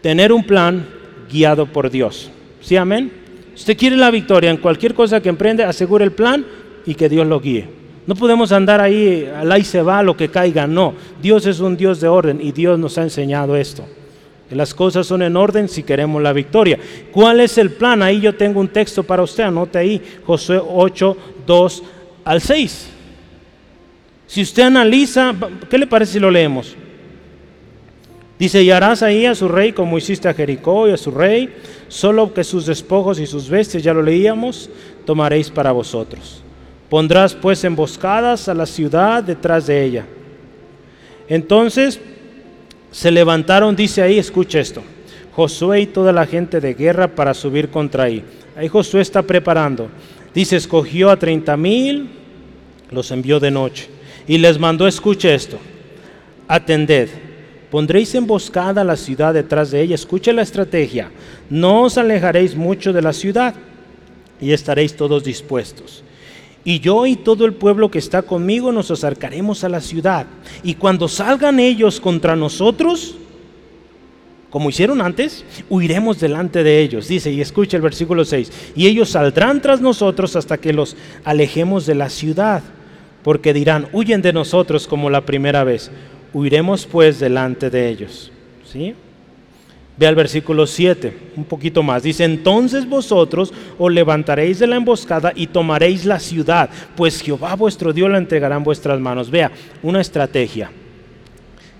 tener 0.00 0.32
un 0.32 0.42
plan 0.42 0.84
guiado 1.30 1.66
por 1.66 1.88
Dios. 1.88 2.32
¿Sí, 2.60 2.74
amén? 2.74 3.12
Usted 3.54 3.76
quiere 3.76 3.94
la 3.94 4.10
victoria 4.10 4.50
en 4.50 4.56
cualquier 4.56 4.94
cosa 4.94 5.22
que 5.22 5.28
emprende, 5.28 5.62
asegure 5.62 6.04
el 6.04 6.10
plan 6.10 6.44
y 6.84 6.96
que 6.96 7.08
Dios 7.08 7.28
lo 7.28 7.38
guíe. 7.38 7.81
No 8.06 8.16
podemos 8.16 8.50
andar 8.50 8.80
ahí, 8.80 9.30
al 9.34 9.50
ahí 9.52 9.64
se 9.64 9.80
va, 9.80 10.02
lo 10.02 10.16
que 10.16 10.28
caiga, 10.28 10.66
no. 10.66 10.94
Dios 11.20 11.46
es 11.46 11.60
un 11.60 11.76
Dios 11.76 12.00
de 12.00 12.08
orden 12.08 12.40
y 12.40 12.50
Dios 12.50 12.78
nos 12.78 12.98
ha 12.98 13.02
enseñado 13.02 13.56
esto. 13.56 13.84
Que 14.48 14.56
las 14.56 14.74
cosas 14.74 15.06
son 15.06 15.22
en 15.22 15.36
orden 15.36 15.68
si 15.68 15.84
queremos 15.84 16.20
la 16.20 16.32
victoria. 16.32 16.78
¿Cuál 17.12 17.40
es 17.40 17.58
el 17.58 17.70
plan? 17.70 18.02
Ahí 18.02 18.20
yo 18.20 18.34
tengo 18.34 18.60
un 18.60 18.68
texto 18.68 19.04
para 19.04 19.22
usted, 19.22 19.44
anote 19.44 19.78
ahí, 19.78 20.02
Josué 20.26 20.60
8, 20.60 21.16
2 21.46 21.82
al 22.24 22.40
6. 22.40 22.88
Si 24.26 24.42
usted 24.42 24.64
analiza, 24.64 25.34
¿qué 25.70 25.78
le 25.78 25.86
parece 25.86 26.14
si 26.14 26.18
lo 26.18 26.30
leemos? 26.30 26.74
Dice, 28.38 28.60
y 28.62 28.72
harás 28.72 29.04
ahí 29.04 29.26
a 29.26 29.36
su 29.36 29.46
rey 29.46 29.72
como 29.72 29.96
hiciste 29.96 30.28
a 30.28 30.34
Jericó 30.34 30.88
y 30.88 30.90
a 30.90 30.96
su 30.96 31.12
rey, 31.12 31.54
solo 31.86 32.34
que 32.34 32.42
sus 32.42 32.66
despojos 32.66 33.20
y 33.20 33.26
sus 33.26 33.48
bestias, 33.48 33.84
ya 33.84 33.94
lo 33.94 34.02
leíamos, 34.02 34.68
tomaréis 35.04 35.48
para 35.48 35.70
vosotros. 35.70 36.41
Pondrás 36.92 37.34
pues 37.34 37.64
emboscadas 37.64 38.50
a 38.50 38.54
la 38.54 38.66
ciudad 38.66 39.24
detrás 39.24 39.66
de 39.66 39.82
ella. 39.82 40.04
Entonces 41.26 41.98
se 42.90 43.10
levantaron, 43.10 43.74
dice 43.74 44.02
ahí, 44.02 44.18
escucha 44.18 44.60
esto, 44.60 44.82
Josué 45.34 45.80
y 45.80 45.86
toda 45.86 46.12
la 46.12 46.26
gente 46.26 46.60
de 46.60 46.74
guerra 46.74 47.08
para 47.08 47.32
subir 47.32 47.70
contra 47.70 48.04
ahí. 48.04 48.22
Ahí 48.54 48.68
Josué 48.68 49.00
está 49.00 49.22
preparando. 49.22 49.88
Dice, 50.34 50.56
escogió 50.56 51.08
a 51.08 51.18
treinta 51.18 51.56
mil, 51.56 52.10
los 52.90 53.10
envió 53.10 53.40
de 53.40 53.50
noche 53.50 53.88
y 54.28 54.36
les 54.36 54.58
mandó, 54.58 54.86
escuche 54.86 55.34
esto, 55.34 55.56
atended, 56.46 57.08
pondréis 57.70 58.14
emboscada 58.14 58.84
la 58.84 58.96
ciudad 58.96 59.32
detrás 59.32 59.70
de 59.70 59.80
ella, 59.80 59.94
escuche 59.94 60.30
la 60.34 60.42
estrategia, 60.42 61.10
no 61.48 61.84
os 61.84 61.96
alejaréis 61.96 62.54
mucho 62.54 62.92
de 62.92 63.00
la 63.00 63.14
ciudad 63.14 63.54
y 64.42 64.52
estaréis 64.52 64.94
todos 64.94 65.24
dispuestos. 65.24 66.04
Y 66.64 66.80
yo 66.80 67.06
y 67.06 67.16
todo 67.16 67.44
el 67.44 67.54
pueblo 67.54 67.90
que 67.90 67.98
está 67.98 68.22
conmigo 68.22 68.70
nos 68.70 68.90
acercaremos 68.90 69.64
a 69.64 69.68
la 69.68 69.80
ciudad. 69.80 70.26
Y 70.62 70.74
cuando 70.74 71.08
salgan 71.08 71.58
ellos 71.58 72.00
contra 72.00 72.36
nosotros, 72.36 73.16
como 74.52 74.68
hicieron 74.68 75.00
antes, 75.00 75.44
huiremos 75.70 76.20
delante 76.20 76.62
de 76.62 76.80
ellos. 76.80 77.08
Dice, 77.08 77.32
y 77.32 77.40
escucha 77.40 77.78
el 77.78 77.82
versículo 77.82 78.24
6, 78.24 78.72
y 78.76 78.86
ellos 78.86 79.08
saldrán 79.08 79.62
tras 79.62 79.80
nosotros 79.80 80.36
hasta 80.36 80.58
que 80.58 80.72
los 80.72 80.94
alejemos 81.24 81.86
de 81.86 81.94
la 81.94 82.10
ciudad, 82.10 82.62
porque 83.24 83.54
dirán, 83.54 83.88
huyen 83.92 84.20
de 84.20 84.32
nosotros 84.32 84.86
como 84.86 85.10
la 85.10 85.22
primera 85.22 85.64
vez. 85.64 85.90
Huiremos 86.34 86.86
pues 86.86 87.18
delante 87.18 87.70
de 87.70 87.88
ellos. 87.88 88.30
¿Sí? 88.70 88.94
Ve 89.96 90.06
al 90.06 90.14
versículo 90.14 90.66
7, 90.66 91.32
un 91.36 91.44
poquito 91.44 91.82
más. 91.82 92.02
Dice, 92.02 92.24
entonces 92.24 92.88
vosotros 92.88 93.52
os 93.78 93.92
levantaréis 93.92 94.58
de 94.58 94.66
la 94.66 94.76
emboscada 94.76 95.32
y 95.34 95.48
tomaréis 95.48 96.06
la 96.06 96.18
ciudad, 96.18 96.70
pues 96.96 97.20
Jehová 97.20 97.54
vuestro 97.56 97.92
Dios 97.92 98.10
la 98.10 98.18
entregará 98.18 98.56
en 98.56 98.64
vuestras 98.64 98.98
manos. 98.98 99.30
Vea, 99.30 99.50
una 99.82 100.00
estrategia. 100.00 100.70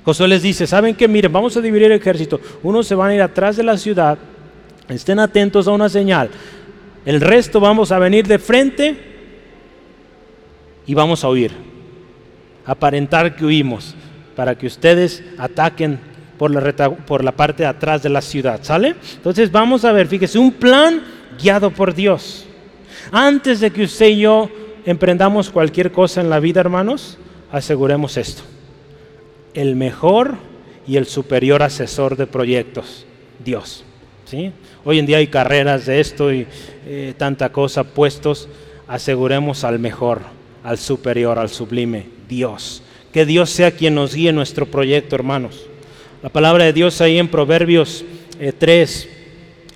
Josué 0.05 0.29
les 0.29 0.43
dice, 0.43 0.67
¿saben 0.67 0.95
qué? 0.95 1.09
Miren, 1.09 1.33
vamos 1.33 1.57
a 1.57 1.61
dividir 1.61 1.91
el 1.91 1.99
ejército. 1.99 2.41
Unos 2.63 2.87
se 2.87 2.95
van 2.95 3.11
a 3.11 3.15
ir 3.15 3.23
atrás 3.23 3.57
de 3.57 3.63
la 3.63 3.79
ciudad, 3.79 4.19
estén 4.89 5.19
atentos 5.19 5.67
a 5.67 5.71
una 5.71 5.89
señal. 5.89 6.29
El 7.07 7.21
resto 7.21 7.61
vamos 7.61 7.93
a 7.93 7.99
venir 7.99 8.27
de 8.27 8.39
frente 8.39 8.97
y 10.87 10.95
vamos 10.95 11.25
a 11.25 11.29
huir. 11.29 11.53
Aparentar 12.67 13.35
que 13.35 13.45
huimos 13.45 13.95
para 14.37 14.57
que 14.57 14.67
ustedes 14.67 15.23
ataquen 15.39 16.12
por 17.07 17.24
la, 17.24 17.32
parte 17.32 17.62
de 17.62 17.68
atrás 17.68 18.03
de 18.03 18.09
la 18.09 18.20
ciudad. 18.20 18.61
¿Sale? 18.62 18.97
Entonces 19.14 19.51
vamos 19.51 19.84
a 19.84 19.93
ver, 19.93 20.07
fíjese, 20.07 20.38
un 20.38 20.53
plan 20.53 21.03
guiado 21.40 21.70
por 21.70 21.95
Dios. 21.95 22.47
Antes 23.11 23.61
de 23.61 23.70
que 23.70 23.84
usted 23.84 24.09
y 24.09 24.20
yo 24.20 24.51
emprendamos 24.84 25.51
cualquier 25.51 25.93
cosa 25.93 26.20
en 26.20 26.30
la 26.30 26.40
vida, 26.40 26.61
hermanos, 26.61 27.18
aseguremos 27.51 28.16
esto 28.16 28.43
el 29.55 29.76
mejor 29.76 30.36
y 30.86 30.97
el 30.97 31.07
superior 31.07 31.62
asesor 31.62 32.16
de 32.16 32.26
proyectos, 32.26 33.07
Dios. 33.45 33.84
¿sí? 34.24 34.53
Hoy 34.84 34.99
en 34.99 35.07
día 35.07 35.18
hay 35.18 35.28
carreras 35.28 35.86
de 35.86 36.01
esto 36.01 36.32
y 36.32 36.47
eh, 36.86 37.14
tanta 37.16 37.53
cosa 37.53 37.84
puestos, 37.84 38.49
aseguremos 38.88 39.64
al 39.64 39.78
mejor, 39.78 40.22
al 40.64 40.78
superior, 40.78 41.38
al 41.38 41.49
sublime, 41.49 42.07
Dios. 42.28 42.82
Que 43.12 43.26
Dios 43.26 43.51
sea 43.51 43.72
quien 43.72 43.95
nos 43.95 44.14
guíe 44.14 44.32
nuestro 44.32 44.66
proyecto, 44.66 45.14
hermanos. 45.14 45.66
La 46.23 46.29
palabra 46.29 46.64
de 46.64 46.73
Dios 46.73 47.01
ahí 47.01 47.18
en 47.18 47.29
Proverbios 47.29 48.05
3, 48.59 49.05
eh, 49.05 49.09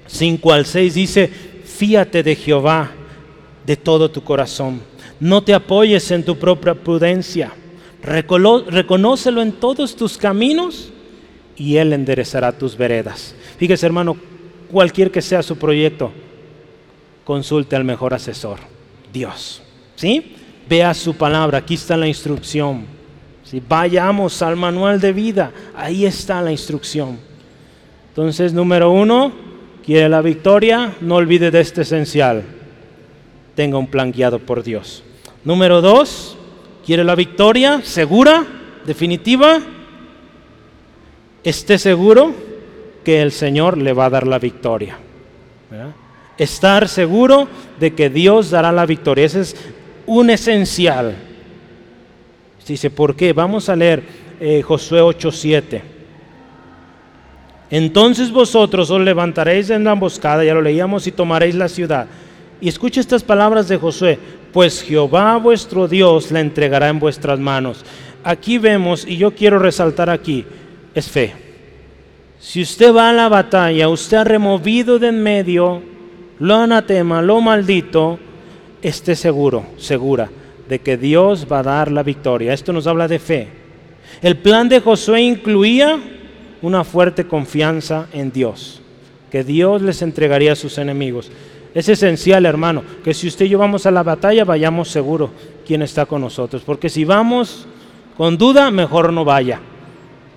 5 0.07 0.53
al 0.53 0.67
6 0.67 0.95
dice, 0.95 1.29
fíate 1.29 2.23
de 2.23 2.37
Jehová 2.37 2.93
de 3.65 3.77
todo 3.77 4.11
tu 4.11 4.23
corazón, 4.23 4.81
no 5.19 5.43
te 5.43 5.55
apoyes 5.55 6.11
en 6.11 6.25
tu 6.25 6.39
propia 6.39 6.75
prudencia 6.75 7.53
reconócelo 8.07 9.43
en 9.43 9.53
todos 9.53 9.97
tus 9.97 10.17
caminos 10.17 10.93
y 11.57 11.77
Él 11.77 11.93
enderezará 11.93 12.53
tus 12.53 12.77
veredas. 12.77 13.35
Fíjese 13.59 13.87
hermano, 13.87 14.17
cualquier 14.71 15.11
que 15.11 15.23
sea 15.23 15.43
su 15.43 15.57
proyecto, 15.57 16.13
consulte 17.25 17.75
al 17.75 17.85
mejor 17.85 18.15
asesor, 18.15 18.59
Dios. 19.13 19.63
¿Sí? 19.97 20.37
Vea 20.69 20.95
su 20.95 21.15
palabra, 21.15 21.59
aquí 21.59 21.75
está 21.75 21.97
la 21.97 22.07
instrucción. 22.07 22.85
Si 23.47 23.63
Vayamos 23.67 24.43
al 24.43 24.57
manual 24.57 25.01
de 25.01 25.13
vida, 25.13 25.53
ahí 25.75 26.05
está 26.05 26.43
la 26.43 26.53
instrucción. 26.53 27.19
Entonces, 28.11 28.53
número 28.53 28.91
uno, 28.91 29.33
quiere 29.85 30.09
la 30.09 30.21
victoria, 30.21 30.93
no 31.01 31.15
olvide 31.15 31.51
de 31.51 31.61
este 31.61 31.83
esencial. 31.83 32.43
Tenga 33.55 33.79
un 33.79 33.87
plan 33.87 34.13
guiado 34.13 34.41
por 34.41 34.63
Dios. 34.63 35.03
Número 35.45 35.81
dos, 35.81 36.37
¿Quiere 36.87 37.03
la 37.03 37.17
victoria 37.17 37.81
segura, 37.83 38.47
definitiva? 38.87 39.59
Esté 41.43 41.79
seguro 41.79 42.33
que 43.03 43.21
el 43.21 43.33
Señor 43.33 43.77
le 43.77 43.93
va 43.93 44.05
a 44.05 44.11
dar 44.11 44.25
la 44.25 44.39
victoria. 44.39 44.97
Estar 46.39 46.87
seguro 46.87 47.49
de 47.81 47.93
que 47.93 48.09
Dios 48.09 48.51
dará 48.51 48.71
la 48.71 48.87
victoria. 48.87 49.25
Ese 49.25 49.41
es 49.41 49.57
un 50.07 50.31
esencial. 50.31 51.17
Dice, 52.67 52.91
¿por 52.91 53.15
qué? 53.15 53.33
Vamos 53.33 53.69
a 53.69 53.77
leer 53.77 54.03
eh, 54.41 54.63
Josué 54.63 55.01
8:7. 55.01 55.83
Entonces 57.71 58.31
vosotros 58.31 58.91
os 58.91 59.01
levantaréis 59.01 59.71
en 59.71 59.85
la 59.85 59.93
emboscada, 59.93 60.45
ya 60.45 60.55
lo 60.55 60.63
leíamos, 60.63 61.07
y 61.07 61.13
tomaréis 61.13 61.55
la 61.55 61.69
ciudad. 61.69 62.07
Y 62.61 62.69
escuche 62.69 63.01
estas 63.01 63.23
palabras 63.23 63.69
de 63.69 63.77
Josué 63.77 64.19
pues 64.57 64.83
Jehová 64.83 65.37
vuestro 65.37 65.87
Dios 65.87 66.31
la 66.31 66.41
entregará 66.41 66.89
en 66.89 66.99
vuestras 66.99 67.39
manos. 67.39 67.85
Aquí 68.25 68.57
vemos, 68.57 69.07
y 69.07 69.19
yo 69.19 69.35
quiero 69.35 69.59
resaltar 69.59 70.09
aquí, 70.09 70.47
es 70.95 71.11
fe. 71.11 71.35
Si 72.41 72.63
usted 72.63 72.95
va 72.95 73.11
a 73.11 73.13
la 73.13 73.29
batalla, 73.29 73.91
usted 73.91 74.17
ha 74.17 74.25
removido 74.25 74.99
de 74.99 75.09
en 75.09 75.23
medio 75.23 75.83
lo 76.39 76.55
anatema, 76.55 77.21
lo 77.21 77.43
maldito, 77.43 78.19
esté 78.81 79.15
seguro, 79.15 79.67
segura, 79.77 80.31
de 80.69 80.81
que 80.81 80.97
Dios 80.97 81.47
va 81.51 81.61
a 81.61 81.65
dar 81.65 81.93
la 81.93 82.03
victoria. 82.03 82.53
Esto 82.53 82.73
nos 82.73 82.87
habla 82.87 83.09
de 83.09 83.19
fe. 83.19 83.49
El 84.23 84.37
plan 84.39 84.69
de 84.69 84.81
Josué 84.81 85.21
incluía 85.23 85.99
una 86.63 86.85
fuerte 86.85 87.27
confianza 87.27 88.09
en 88.13 88.33
Dios, 88.33 88.81
que 89.31 89.45
Dios 89.45 89.83
les 89.83 90.03
entregaría 90.03 90.53
a 90.53 90.57
sus 90.57 90.79
enemigos. 90.79 91.31
Es 91.75 91.89
esencial, 91.89 92.47
hermano, 92.47 92.83
que 93.05 93.13
si 93.13 93.29
usted 93.29 93.45
y 93.45 93.51
yo 93.51 93.59
vamos 93.59 93.85
a 93.85 93.91
la 93.91 94.03
batalla, 94.03 94.45
vayamos 94.45 94.89
seguro 94.89 95.31
quién 95.67 95.83
está 95.83 96.07
con 96.07 96.23
nosotros. 96.23 96.63
Porque 96.65 96.89
si 96.89 97.05
vamos 97.05 97.67
con 98.17 98.39
duda, 98.39 98.71
mejor 98.71 99.13
no 99.13 99.25
vaya. 99.27 99.61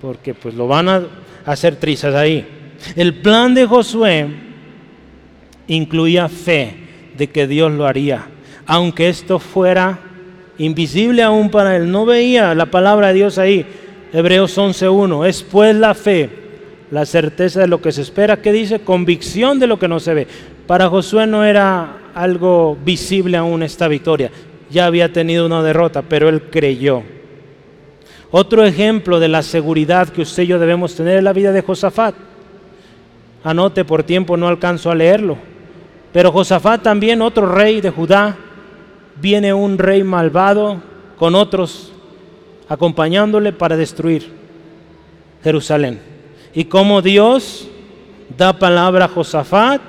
Porque 0.02 0.34
pues 0.34 0.54
lo 0.54 0.68
van 0.68 0.88
a 0.90 1.02
hacer 1.46 1.76
trizas 1.76 2.14
ahí. 2.14 2.46
El 2.94 3.14
plan 3.22 3.54
de 3.54 3.64
Josué 3.64 4.26
incluía 5.66 6.28
fe 6.28 6.74
de 7.16 7.28
que 7.28 7.46
Dios 7.46 7.72
lo 7.72 7.86
haría. 7.86 8.26
Aunque 8.66 9.08
esto 9.08 9.38
fuera 9.38 9.98
invisible 10.60 11.22
aún 11.22 11.50
para 11.50 11.76
él. 11.76 11.90
No 11.90 12.04
veía 12.04 12.54
la 12.54 12.66
palabra 12.66 13.08
de 13.08 13.14
Dios 13.14 13.38
ahí. 13.38 13.64
Hebreos 14.12 14.56
11.1. 14.56 15.26
Es 15.26 15.42
pues 15.42 15.74
la 15.74 15.94
fe, 15.94 16.28
la 16.90 17.06
certeza 17.06 17.60
de 17.60 17.66
lo 17.66 17.80
que 17.80 17.92
se 17.92 18.02
espera. 18.02 18.42
¿Qué 18.42 18.52
dice? 18.52 18.80
Convicción 18.80 19.58
de 19.58 19.66
lo 19.66 19.78
que 19.78 19.88
no 19.88 19.98
se 19.98 20.14
ve. 20.14 20.26
Para 20.66 20.88
Josué 20.88 21.26
no 21.26 21.44
era 21.44 22.12
algo 22.14 22.76
visible 22.84 23.38
aún 23.38 23.62
esta 23.62 23.88
victoria. 23.88 24.30
Ya 24.70 24.86
había 24.86 25.12
tenido 25.12 25.46
una 25.46 25.62
derrota, 25.62 26.02
pero 26.02 26.28
él 26.28 26.42
creyó. 26.50 27.02
Otro 28.30 28.64
ejemplo 28.64 29.18
de 29.18 29.28
la 29.28 29.42
seguridad 29.42 30.10
que 30.10 30.22
usted 30.22 30.42
y 30.44 30.48
yo 30.48 30.58
debemos 30.58 30.94
tener 30.94 31.16
es 31.16 31.24
la 31.24 31.32
vida 31.32 31.52
de 31.52 31.62
Josafat. 31.62 32.14
Anote, 33.42 33.84
por 33.86 34.02
tiempo 34.02 34.36
no 34.36 34.46
alcanzo 34.46 34.90
a 34.90 34.94
leerlo. 34.94 35.38
Pero 36.12 36.30
Josafat 36.30 36.82
también, 36.82 37.22
otro 37.22 37.46
rey 37.46 37.80
de 37.80 37.90
Judá, 37.90 38.36
viene 39.20 39.52
un 39.52 39.78
rey 39.78 40.02
malvado 40.04 40.82
con 41.18 41.34
otros 41.34 41.92
acompañándole 42.68 43.52
para 43.52 43.76
destruir 43.76 44.28
Jerusalén. 45.42 46.00
Y 46.54 46.64
como 46.64 47.02
Dios 47.02 47.68
da 48.36 48.58
palabra 48.58 49.06
a 49.06 49.08
Josafat, 49.08 49.80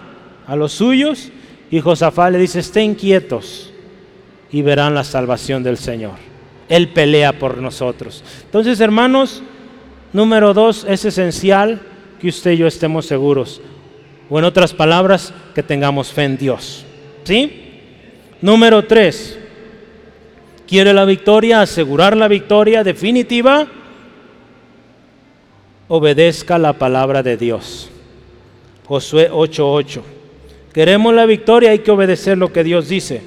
a 0.47 0.55
los 0.55 0.73
suyos 0.73 1.29
y 1.69 1.79
Josafat 1.79 2.32
le 2.32 2.39
dice, 2.39 2.59
estén 2.59 2.95
quietos 2.95 3.71
y 4.51 4.61
verán 4.61 4.93
la 4.93 5.03
salvación 5.03 5.63
del 5.63 5.77
Señor. 5.77 6.15
Él 6.67 6.89
pelea 6.89 7.38
por 7.38 7.57
nosotros. 7.57 8.23
Entonces, 8.45 8.79
hermanos, 8.79 9.43
número 10.13 10.53
dos, 10.53 10.86
es 10.88 11.05
esencial 11.05 11.82
que 12.19 12.29
usted 12.29 12.51
y 12.51 12.57
yo 12.57 12.67
estemos 12.67 13.05
seguros. 13.05 13.61
O 14.29 14.39
en 14.39 14.45
otras 14.45 14.73
palabras, 14.73 15.34
que 15.53 15.63
tengamos 15.63 16.11
fe 16.11 16.23
en 16.23 16.38
Dios. 16.38 16.86
¿Sí? 17.23 17.61
Número 18.41 18.83
tres, 18.85 19.37
quiere 20.67 20.93
la 20.93 21.05
victoria, 21.05 21.61
asegurar 21.61 22.17
la 22.17 22.27
victoria 22.27 22.83
definitiva, 22.83 23.67
obedezca 25.87 26.57
la 26.57 26.73
palabra 26.73 27.21
de 27.21 27.37
Dios. 27.37 27.89
Josué 28.87 29.29
8:8. 29.31 30.01
Queremos 30.73 31.13
la 31.13 31.25
victoria, 31.25 31.71
hay 31.71 31.79
que 31.79 31.91
obedecer 31.91 32.37
lo 32.37 32.51
que 32.51 32.63
Dios 32.63 32.89
dice. 32.89 33.21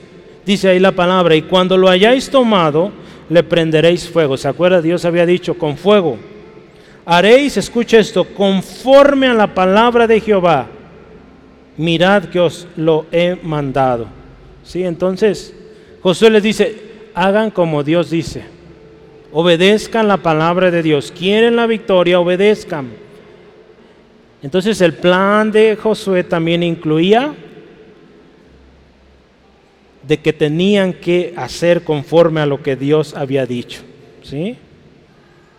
Dice 0.45 0.69
ahí 0.69 0.81
la 0.81 0.93
palabra, 0.93 1.37
y 1.37 1.43
cuando 1.43 1.77
lo 1.77 1.89
hayáis 1.89 2.29
tomado, 2.29 2.91
le 3.29 3.43
prenderéis 3.43 4.09
fuego. 4.09 4.37
¿Se 4.37 4.49
acuerda? 4.49 4.83
Dios 4.83 5.05
había 5.05 5.25
dicho, 5.25 5.55
con 5.57 5.77
fuego. 5.77 6.19
Haréis, 7.07 7.57
escucha 7.57 7.99
esto, 7.99 8.25
conforme 8.25 9.29
a 9.29 9.35
la 9.35 9.55
palabra 9.55 10.07
de 10.07 10.21
Jehová. 10.21 10.67
Mirad 11.77 12.25
que 12.25 12.41
os 12.41 12.67
lo 12.77 13.07
he 13.13 13.37
mandado. 13.43 14.24
¿Sí? 14.65 14.83
Entonces, 14.83 15.55
Josué 16.03 16.31
les 16.31 16.43
dice, 16.43 16.77
hagan 17.15 17.51
como 17.51 17.83
Dios 17.83 18.11
dice. 18.11 18.45
Obedezcan 19.33 20.09
la 20.09 20.19
palabra 20.19 20.71
de 20.71 20.83
Dios. 20.83 21.13
Quieren 21.17 21.57
la 21.57 21.67
victoria, 21.67 22.21
obedezcan. 22.21 22.89
Entonces 24.43 24.81
el 24.83 24.93
plan 24.93 25.51
de 25.51 25.77
Josué 25.77 26.23
también 26.23 26.63
incluía 26.63 27.35
de 30.07 30.19
que 30.19 30.35
tenían 30.35 30.93
que 30.93 31.33
hacer 31.37 31.83
conforme 31.83 32.41
a 32.41 32.47
lo 32.47 32.63
que 32.63 32.77
Dios 32.77 33.15
había 33.17 33.47
dicho. 33.47 33.81
¿sí? 34.23 34.57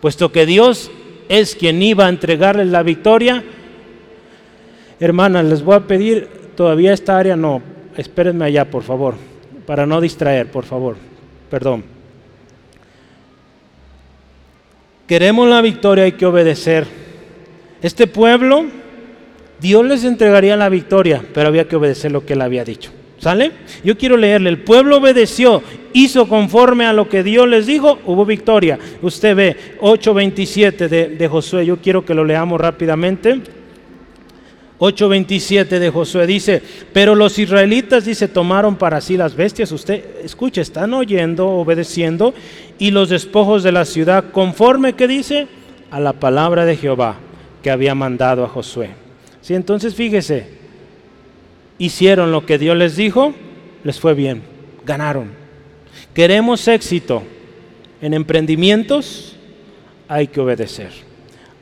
Puesto 0.00 0.30
que 0.30 0.46
Dios 0.46 0.90
es 1.28 1.56
quien 1.56 1.82
iba 1.82 2.06
a 2.06 2.08
entregarles 2.08 2.68
la 2.68 2.84
victoria, 2.84 3.42
hermanas, 5.00 5.44
les 5.46 5.64
voy 5.64 5.74
a 5.74 5.80
pedir, 5.80 6.28
todavía 6.54 6.92
esta 6.92 7.18
área 7.18 7.34
no, 7.34 7.60
espérenme 7.96 8.44
allá, 8.44 8.70
por 8.70 8.82
favor, 8.82 9.14
para 9.66 9.86
no 9.86 10.00
distraer, 10.00 10.50
por 10.50 10.64
favor, 10.64 10.96
perdón. 11.50 11.84
Queremos 15.06 15.48
la 15.48 15.62
victoria, 15.62 16.04
hay 16.04 16.12
que 16.12 16.26
obedecer. 16.26 16.86
Este 17.80 18.06
pueblo, 18.06 18.66
Dios 19.60 19.84
les 19.84 20.04
entregaría 20.04 20.56
la 20.56 20.68
victoria, 20.68 21.22
pero 21.32 21.48
había 21.48 21.68
que 21.68 21.76
obedecer 21.76 22.10
lo 22.10 22.26
que 22.26 22.32
él 22.32 22.42
había 22.42 22.64
dicho. 22.64 22.90
¿Sale? 23.18 23.52
Yo 23.82 23.96
quiero 23.96 24.16
leerle. 24.16 24.50
El 24.50 24.58
pueblo 24.58 24.98
obedeció, 24.98 25.62
hizo 25.92 26.28
conforme 26.28 26.84
a 26.84 26.92
lo 26.92 27.08
que 27.08 27.22
Dios 27.22 27.48
les 27.48 27.66
dijo, 27.66 27.98
hubo 28.04 28.26
victoria. 28.26 28.78
Usted 29.00 29.34
ve 29.34 29.56
8.27 29.80 30.88
de, 30.88 31.08
de 31.08 31.28
Josué. 31.28 31.64
Yo 31.64 31.78
quiero 31.78 32.04
que 32.04 32.14
lo 32.14 32.24
leamos 32.24 32.60
rápidamente. 32.60 33.40
8.27 34.78 35.78
de 35.78 35.90
Josué 35.90 36.26
dice, 36.26 36.62
pero 36.92 37.14
los 37.14 37.38
israelitas, 37.38 38.04
dice, 38.04 38.28
tomaron 38.28 38.76
para 38.76 39.00
sí 39.00 39.16
las 39.16 39.34
bestias. 39.34 39.72
Usted, 39.72 40.04
escuche, 40.22 40.60
están 40.60 40.92
oyendo, 40.92 41.48
obedeciendo, 41.48 42.34
y 42.78 42.90
los 42.90 43.08
despojos 43.08 43.62
de 43.62 43.72
la 43.72 43.84
ciudad, 43.84 44.30
conforme 44.32 44.92
que 44.92 45.08
dice, 45.08 45.48
a 45.90 46.00
la 46.00 46.12
palabra 46.12 46.64
de 46.64 46.76
Jehová 46.76 47.16
que 47.62 47.70
había 47.70 47.94
mandado 47.94 48.44
a 48.44 48.48
Josué. 48.48 48.90
Sí, 49.40 49.54
entonces 49.54 49.94
fíjese, 49.94 50.46
hicieron 51.78 52.32
lo 52.32 52.44
que 52.44 52.58
Dios 52.58 52.76
les 52.76 52.96
dijo, 52.96 53.34
les 53.82 53.98
fue 53.98 54.14
bien, 54.14 54.42
ganaron. 54.84 55.30
Queremos 56.12 56.68
éxito 56.68 57.22
en 58.02 58.12
emprendimientos, 58.12 59.36
hay 60.08 60.26
que 60.26 60.40
obedecer. 60.40 61.05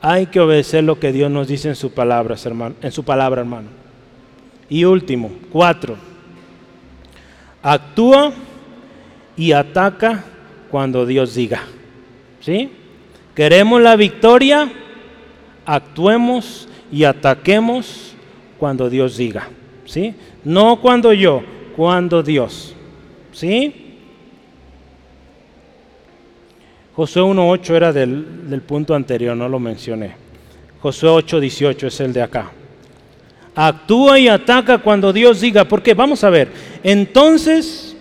Hay 0.07 0.27
que 0.27 0.39
obedecer 0.39 0.83
lo 0.83 0.99
que 0.99 1.11
Dios 1.11 1.31
nos 1.31 1.47
dice 1.47 1.67
en 1.67 1.75
su 1.75 1.89
palabra, 1.91 2.35
hermano, 2.45 2.75
en 2.79 2.91
su 2.91 3.03
palabra, 3.03 3.41
hermano. 3.41 3.69
Y 4.69 4.83
último, 4.83 5.31
cuatro. 5.51 5.95
Actúa 7.63 8.31
y 9.35 9.51
ataca 9.51 10.23
cuando 10.69 11.07
Dios 11.07 11.33
diga. 11.33 11.63
¿Sí? 12.39 12.69
Queremos 13.33 13.81
la 13.81 13.95
victoria, 13.95 14.71
actuemos 15.65 16.69
y 16.91 17.03
ataquemos 17.03 18.13
cuando 18.59 18.91
Dios 18.91 19.17
diga. 19.17 19.49
¿sí? 19.85 20.13
No 20.43 20.81
cuando 20.81 21.13
yo, 21.13 21.41
cuando 21.75 22.21
Dios. 22.21 22.75
¿Sí? 23.31 23.84
Josué 26.95 27.21
1.8 27.21 27.69
era 27.75 27.91
del, 27.91 28.49
del, 28.49 28.61
punto 28.61 28.95
anterior, 28.95 29.35
no 29.35 29.49
lo 29.49 29.59
mencioné. 29.59 30.15
Josué 30.81 31.09
8.18 31.09 31.87
es 31.87 31.99
el 31.99 32.13
de 32.13 32.21
acá. 32.21 32.51
Actúa 33.53 34.19
y 34.19 34.27
ataca 34.27 34.77
cuando 34.77 35.11
Dios 35.11 35.41
diga. 35.41 35.65
¿Por 35.65 35.81
qué? 35.81 35.93
Vamos 35.93 36.23
a 36.23 36.29
ver. 36.29 36.49
Entonces, 36.83 37.95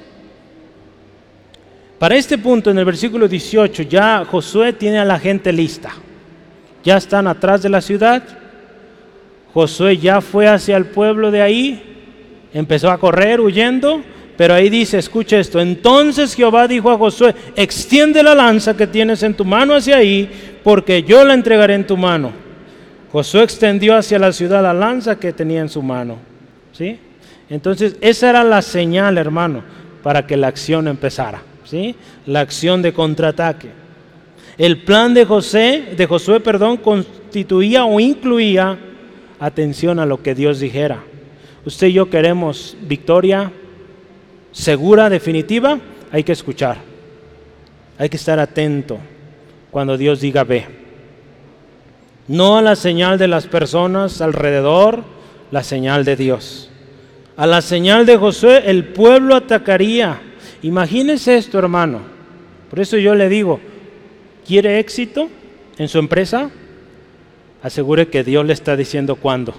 para 1.99 2.17
este 2.17 2.39
punto, 2.39 2.71
en 2.71 2.79
el 2.79 2.85
versículo 2.85 3.27
18, 3.27 3.83
ya 3.85 4.25
Josué 4.25 4.73
tiene 4.73 4.99
a 4.99 5.05
la 5.05 5.19
gente 5.19 5.53
lista. 5.53 5.93
Ya 6.85 6.97
están 6.97 7.27
atrás 7.27 7.63
de 7.63 7.71
la 7.71 7.81
ciudad 7.81 8.23
Josué 9.55 9.99
ya 9.99 10.21
fue 10.21 10.49
hacia 10.49 10.77
el 10.77 10.87
pueblo 10.87 11.31
de 11.31 11.41
ahí, 11.41 11.81
empezó 12.53 12.91
a 12.91 12.99
correr 12.99 13.41
huyendo, 13.41 14.03
pero 14.37 14.55
ahí 14.55 14.69
dice, 14.69 14.99
escucha 14.99 15.39
esto, 15.39 15.61
entonces 15.61 16.35
Jehová 16.35 16.67
dijo 16.67 16.91
a 16.91 16.99
Josué, 16.99 17.35
extiende 17.55 18.23
la 18.23 18.35
lanza 18.35 18.77
que 18.77 18.87
tienes 18.87 19.23
en 19.23 19.35
tu 19.35 19.45
mano 19.45 19.75
hacia 19.75 19.97
ahí, 19.97 20.29
porque 20.65 21.03
yo 21.03 21.25
la 21.25 21.35
entregaré 21.35 21.75
en 21.75 21.87
tu 21.87 21.97
mano. 21.97 22.33
Josué 23.13 23.45
extendió 23.45 23.97
hacia 23.97 24.19
la 24.19 24.33
ciudad 24.33 24.61
la 24.61 24.75
lanza 24.75 25.17
que 25.21 25.33
tenía 25.33 25.61
en 25.61 25.69
su 25.69 25.83
mano. 25.83 26.19
¿sí? 26.73 26.99
Entonces, 27.49 27.97
esa 28.01 28.31
era 28.31 28.43
la 28.43 28.61
señal, 28.61 29.19
hermano, 29.19 29.63
para 30.03 30.27
que 30.27 30.37
la 30.37 30.49
acción 30.49 30.89
empezara. 30.89 31.41
¿sí? 31.63 31.95
La 32.27 32.41
acción 32.41 32.83
de 32.83 32.93
contraataque. 32.93 33.69
El 34.59 34.83
plan 34.83 35.15
de 35.15 35.25
José, 35.25 35.95
de 35.97 36.07
Josué, 36.07 36.41
perdón, 36.41 36.79
constituía 36.79 37.85
o 37.85 38.01
incluía 38.01 38.79
atención 39.39 40.01
a 40.01 40.07
lo 40.07 40.21
que 40.21 40.35
Dios 40.35 40.59
dijera. 40.59 41.05
Usted 41.65 41.89
y 41.89 41.93
yo 41.93 42.11
queremos 42.11 42.77
victoria 42.83 43.53
segura, 44.55 45.11
definitiva, 45.11 45.79
hay 46.11 46.25
que 46.25 46.33
escuchar. 46.33 46.79
Hay 47.99 48.09
que 48.09 48.17
estar 48.17 48.39
atento 48.39 48.99
cuando 49.71 49.99
Dios 49.99 50.23
diga 50.23 50.45
ve. 50.45 50.65
No 52.27 52.57
a 52.57 52.63
la 52.63 52.75
señal 52.75 53.19
de 53.19 53.29
las 53.29 53.47
personas 53.47 54.23
alrededor, 54.23 55.05
la 55.51 55.63
señal 55.63 56.07
de 56.07 56.17
Dios. 56.17 56.71
A 57.37 57.47
la 57.47 57.61
señal 57.61 58.07
de 58.07 58.17
Josué 58.17 58.63
el 58.65 58.85
pueblo 58.85 59.37
atacaría. 59.37 60.23
Imagínese 60.63 61.37
esto, 61.37 61.59
hermano. 61.59 62.01
Por 62.71 62.81
eso 62.81 62.97
yo 62.97 63.15
le 63.15 63.29
digo, 63.29 63.61
¿quiere 64.47 64.79
éxito 64.79 65.29
en 65.77 65.89
su 65.89 65.99
empresa? 65.99 66.51
asegure 67.65 68.09
que 68.09 68.23
Dios 68.23 68.45
le 68.45 68.53
está 68.53 68.77
diciendo 68.77 69.17
cuándo. 69.17 69.55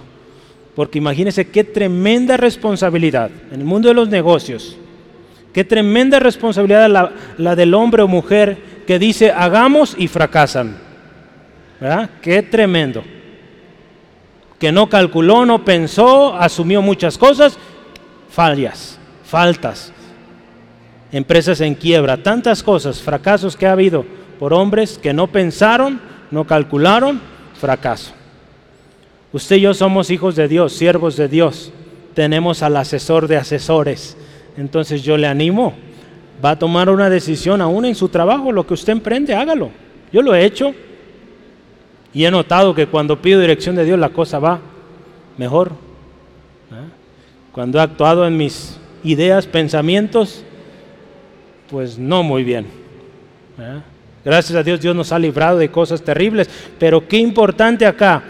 Porque 0.75 0.99
imagínese 0.99 1.47
qué 1.47 1.63
tremenda 1.63 2.37
responsabilidad 2.37 3.31
en 3.51 3.61
el 3.61 3.65
mundo 3.65 3.87
de 3.87 3.95
los 3.95 4.09
negocios. 4.09 4.77
Qué 5.55 5.63
tremenda 5.63 6.19
responsabilidad 6.19 6.89
la, 6.89 7.13
la 7.37 7.55
del 7.55 7.73
hombre 7.75 8.01
o 8.01 8.09
mujer 8.09 8.57
que 8.85 8.99
dice 8.99 9.31
hagamos 9.31 9.95
y 9.97 10.09
fracasan. 10.09 10.75
¿Verdad? 11.79 12.09
Qué 12.21 12.43
tremendo. 12.43 13.05
Que 14.59 14.73
no 14.73 14.89
calculó, 14.89 15.45
no 15.45 15.63
pensó, 15.63 16.35
asumió 16.35 16.81
muchas 16.81 17.17
cosas, 17.17 17.57
fallas, 18.29 18.99
faltas, 19.23 19.93
empresas 21.13 21.61
en 21.61 21.73
quiebra, 21.75 22.17
tantas 22.17 22.61
cosas, 22.61 23.01
fracasos 23.01 23.55
que 23.55 23.65
ha 23.65 23.71
habido 23.71 24.05
por 24.37 24.53
hombres 24.53 24.97
que 24.97 25.13
no 25.13 25.27
pensaron, 25.27 26.01
no 26.31 26.45
calcularon 26.45 27.21
fracaso. 27.61 28.11
Usted 29.31 29.55
y 29.55 29.61
yo 29.61 29.73
somos 29.73 30.09
hijos 30.09 30.35
de 30.35 30.49
Dios, 30.49 30.73
siervos 30.73 31.15
de 31.15 31.29
Dios. 31.29 31.71
Tenemos 32.13 32.61
al 32.61 32.75
asesor 32.75 33.29
de 33.29 33.37
asesores. 33.37 34.17
Entonces 34.57 35.03
yo 35.03 35.17
le 35.17 35.27
animo. 35.27 35.73
Va 36.43 36.51
a 36.51 36.59
tomar 36.59 36.89
una 36.89 37.09
decisión 37.09 37.61
aún 37.61 37.85
en 37.85 37.95
su 37.95 38.09
trabajo, 38.09 38.51
lo 38.51 38.65
que 38.67 38.73
usted 38.73 38.93
emprende, 38.93 39.33
hágalo. 39.33 39.71
Yo 40.11 40.21
lo 40.21 40.33
he 40.33 40.45
hecho. 40.45 40.73
Y 42.13 42.25
he 42.25 42.31
notado 42.31 42.73
que 42.73 42.87
cuando 42.87 43.21
pido 43.21 43.39
dirección 43.41 43.75
de 43.75 43.83
Dios 43.83 43.99
la 43.99 44.09
cosa 44.09 44.39
va 44.39 44.59
mejor. 45.37 45.69
¿eh? 46.71 46.89
Cuando 47.51 47.77
he 47.77 47.81
actuado 47.81 48.25
en 48.25 48.37
mis 48.37 48.77
ideas, 49.03 49.47
pensamientos, 49.47 50.43
pues 51.69 51.97
no 51.97 52.23
muy 52.23 52.43
bien. 52.43 52.65
¿eh? 53.59 53.81
Gracias 54.23 54.57
a 54.57 54.63
Dios 54.63 54.81
Dios 54.81 54.95
nos 54.95 55.11
ha 55.11 55.19
librado 55.19 55.57
de 55.57 55.69
cosas 55.69 56.01
terribles. 56.01 56.49
Pero 56.79 57.07
qué 57.07 57.17
importante 57.17 57.85
acá, 57.85 58.23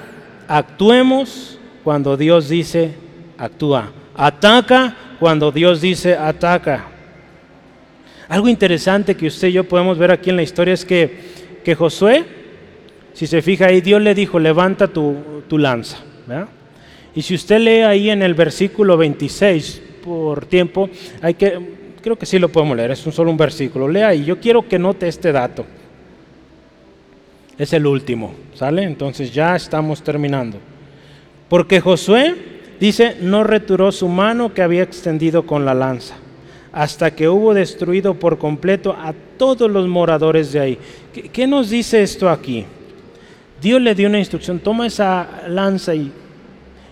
actuemos 0.48 1.60
cuando 1.84 2.18
Dios 2.18 2.50
dice 2.50 2.96
actúa. 3.38 3.92
Ataca 4.16 4.96
cuando 5.20 5.51
Dios 5.51 5.82
dice 5.82 6.16
ataca. 6.16 6.88
Algo 8.28 8.47
interesante 8.47 9.16
que 9.16 9.28
usted 9.28 9.49
y 9.49 9.53
yo 9.53 9.63
podemos 9.63 9.97
ver 9.97 10.11
aquí 10.11 10.30
en 10.30 10.36
la 10.36 10.43
historia 10.43 10.74
es 10.74 10.84
que, 10.84 11.20
que 11.63 11.76
Josué, 11.76 12.26
si 13.13 13.28
se 13.28 13.41
fija 13.41 13.68
ahí, 13.68 13.82
Dios 13.82 14.01
le 14.01 14.16
dijo, 14.16 14.39
levanta 14.39 14.88
tu, 14.88 15.43
tu 15.47 15.57
lanza. 15.57 15.97
Y 17.13 17.22
si 17.22 17.36
usted 17.36 17.59
lee 17.59 17.82
ahí 17.82 18.09
en 18.09 18.22
el 18.24 18.34
versículo 18.34 18.97
26, 18.97 19.82
por 20.03 20.45
tiempo, 20.45 20.89
hay 21.22 21.36
que, 21.36 21.59
creo 22.01 22.18
que 22.18 22.26
sí 22.26 22.39
lo 22.39 22.49
podemos 22.49 22.76
leer, 22.76 22.91
es 22.91 23.05
un 23.05 23.11
solo 23.11 23.32
un 23.32 23.38
versículo. 23.38 23.88
Lea 23.88 24.13
y 24.13 24.26
yo 24.26 24.39
quiero 24.39 24.68
que 24.68 24.80
note 24.80 25.07
este 25.07 25.32
dato 25.32 25.66
es 27.57 27.74
el 27.74 27.86
último, 27.86 28.34
¿sale? 28.53 28.84
Entonces 28.84 29.34
ya 29.34 29.55
estamos 29.55 30.03
terminando. 30.03 30.57
Porque 31.47 31.80
Josué 31.80 32.55
dice, 32.80 33.18
no 33.22 33.44
returó 33.44 33.92
su 33.92 34.08
mano 34.08 34.54
que 34.54 34.62
había 34.62 34.84
extendido 34.84 35.46
con 35.46 35.66
la 35.66 35.74
lanza, 35.74 36.16
hasta 36.72 37.12
que 37.12 37.30
hubo 37.30 37.54
destruido 37.54 38.16
por 38.16 38.38
completo 38.38 38.96
a 38.98 39.14
todos 39.38 39.70
los 39.70 39.88
moradores 39.88 40.52
de 40.52 40.60
ahí. 40.60 40.80
¿Qué, 41.32 41.48
nos 41.48 41.70
dice 41.70 42.04
esto 42.04 42.30
aquí? 42.30 42.66
Dios 43.62 43.82
le 43.82 43.96
dio 43.96 44.08
una 44.08 44.20
instrucción, 44.20 44.60
toma 44.60 44.88
esa 44.88 45.28
lanza 45.48 45.96
y, 45.96 46.12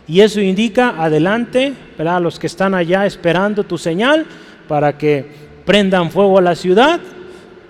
y 0.08 0.22
eso 0.22 0.42
indica 0.42 1.02
adelante, 1.02 1.74
¿verdad? 1.98 2.18
A 2.18 2.22
los 2.22 2.40
que 2.40 2.48
están 2.48 2.74
allá 2.74 3.06
esperando 3.06 3.64
tu 3.64 3.78
señal 3.78 4.26
para 4.68 4.98
que 4.98 5.26
prendan 5.66 6.12
fuego 6.12 6.38
a 6.38 6.42
la 6.42 6.56
ciudad, 6.56 7.00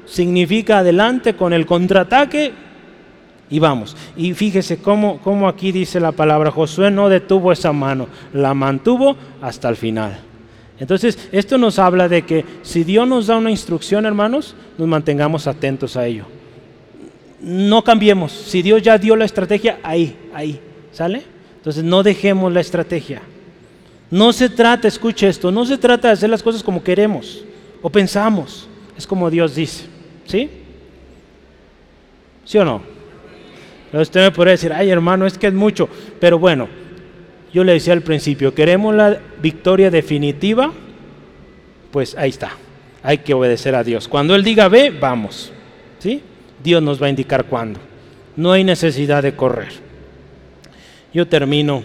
significa 0.06 0.80
adelante 0.80 1.36
con 1.36 1.54
el 1.54 1.66
contraataque 1.66 2.63
y 3.54 3.60
vamos. 3.60 3.96
Y 4.18 4.34
fíjese 4.34 4.78
cómo, 4.78 5.20
cómo 5.20 5.48
aquí 5.48 5.72
dice 5.72 6.00
la 6.00 6.12
palabra, 6.12 6.50
Josué 6.50 6.90
no 6.90 7.08
detuvo 7.08 7.52
esa 7.52 7.72
mano, 7.72 8.08
la 8.34 8.56
mantuvo 8.56 9.16
hasta 9.44 9.70
el 9.70 9.76
final. 9.76 10.18
Entonces, 10.80 11.30
esto 11.32 11.60
nos 11.60 11.78
habla 11.78 12.10
de 12.10 12.24
que 12.24 12.44
si 12.64 12.84
Dios 12.84 13.08
nos 13.08 13.28
da 13.28 13.38
una 13.38 13.52
instrucción, 13.52 14.08
hermanos, 14.08 14.56
nos 14.76 14.88
mantengamos 14.88 15.46
atentos 15.46 15.96
a 15.96 16.08
ello. 16.08 16.26
No 17.42 17.84
cambiemos. 17.84 18.32
Si 18.32 18.64
Dios 18.64 18.82
ya 18.82 18.98
dio 18.98 19.16
la 19.16 19.26
estrategia, 19.26 19.78
ahí, 19.84 20.18
ahí, 20.34 20.60
¿sale? 20.92 21.22
Entonces, 21.58 21.84
no 21.84 22.02
dejemos 22.02 22.52
la 22.52 22.62
estrategia. 22.62 23.22
No 24.10 24.34
se 24.34 24.50
trata, 24.50 24.88
escuche 24.88 25.28
esto, 25.28 25.52
no 25.52 25.64
se 25.64 25.78
trata 25.78 26.08
de 26.08 26.16
hacer 26.16 26.30
las 26.32 26.42
cosas 26.42 26.64
como 26.64 26.84
queremos 26.84 27.46
o 27.84 27.90
pensamos. 27.92 28.68
Es 28.98 29.06
como 29.06 29.30
Dios 29.30 29.54
dice. 29.54 29.86
¿Sí? 30.26 30.50
¿Sí 32.46 32.58
o 32.58 32.66
no? 32.66 32.94
Usted 34.02 34.22
me 34.22 34.32
podría 34.32 34.54
decir, 34.54 34.74
ay 34.74 34.90
hermano, 34.90 35.26
es 35.26 35.38
que 35.38 35.48
es 35.48 35.54
mucho. 35.54 35.88
Pero 36.20 36.40
bueno, 36.40 36.68
yo 37.54 37.64
le 37.64 37.74
decía 37.74 37.94
al 37.94 38.02
principio, 38.02 38.54
queremos 38.56 38.96
la 38.96 39.20
victoria 39.42 39.92
definitiva, 39.92 40.72
pues 41.92 42.16
ahí 42.18 42.32
está. 42.32 42.52
Hay 43.04 43.20
que 43.20 43.34
obedecer 43.34 43.76
a 43.76 43.84
Dios. 43.84 44.08
Cuando 44.08 44.34
Él 44.34 44.44
diga 44.44 44.68
ve, 44.68 44.90
vamos. 44.90 45.52
¿Sí? 46.00 46.22
Dios 46.64 46.82
nos 46.82 47.02
va 47.02 47.08
a 47.08 47.10
indicar 47.10 47.46
cuándo. 47.46 47.80
No 48.36 48.52
hay 48.52 48.64
necesidad 48.64 49.22
de 49.22 49.36
correr. 49.36 49.74
Yo 51.14 51.28
termino. 51.28 51.84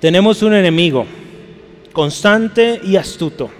Tenemos 0.00 0.42
un 0.42 0.54
enemigo 0.54 1.06
constante 1.92 2.80
y 2.82 2.96
astuto. 2.96 3.50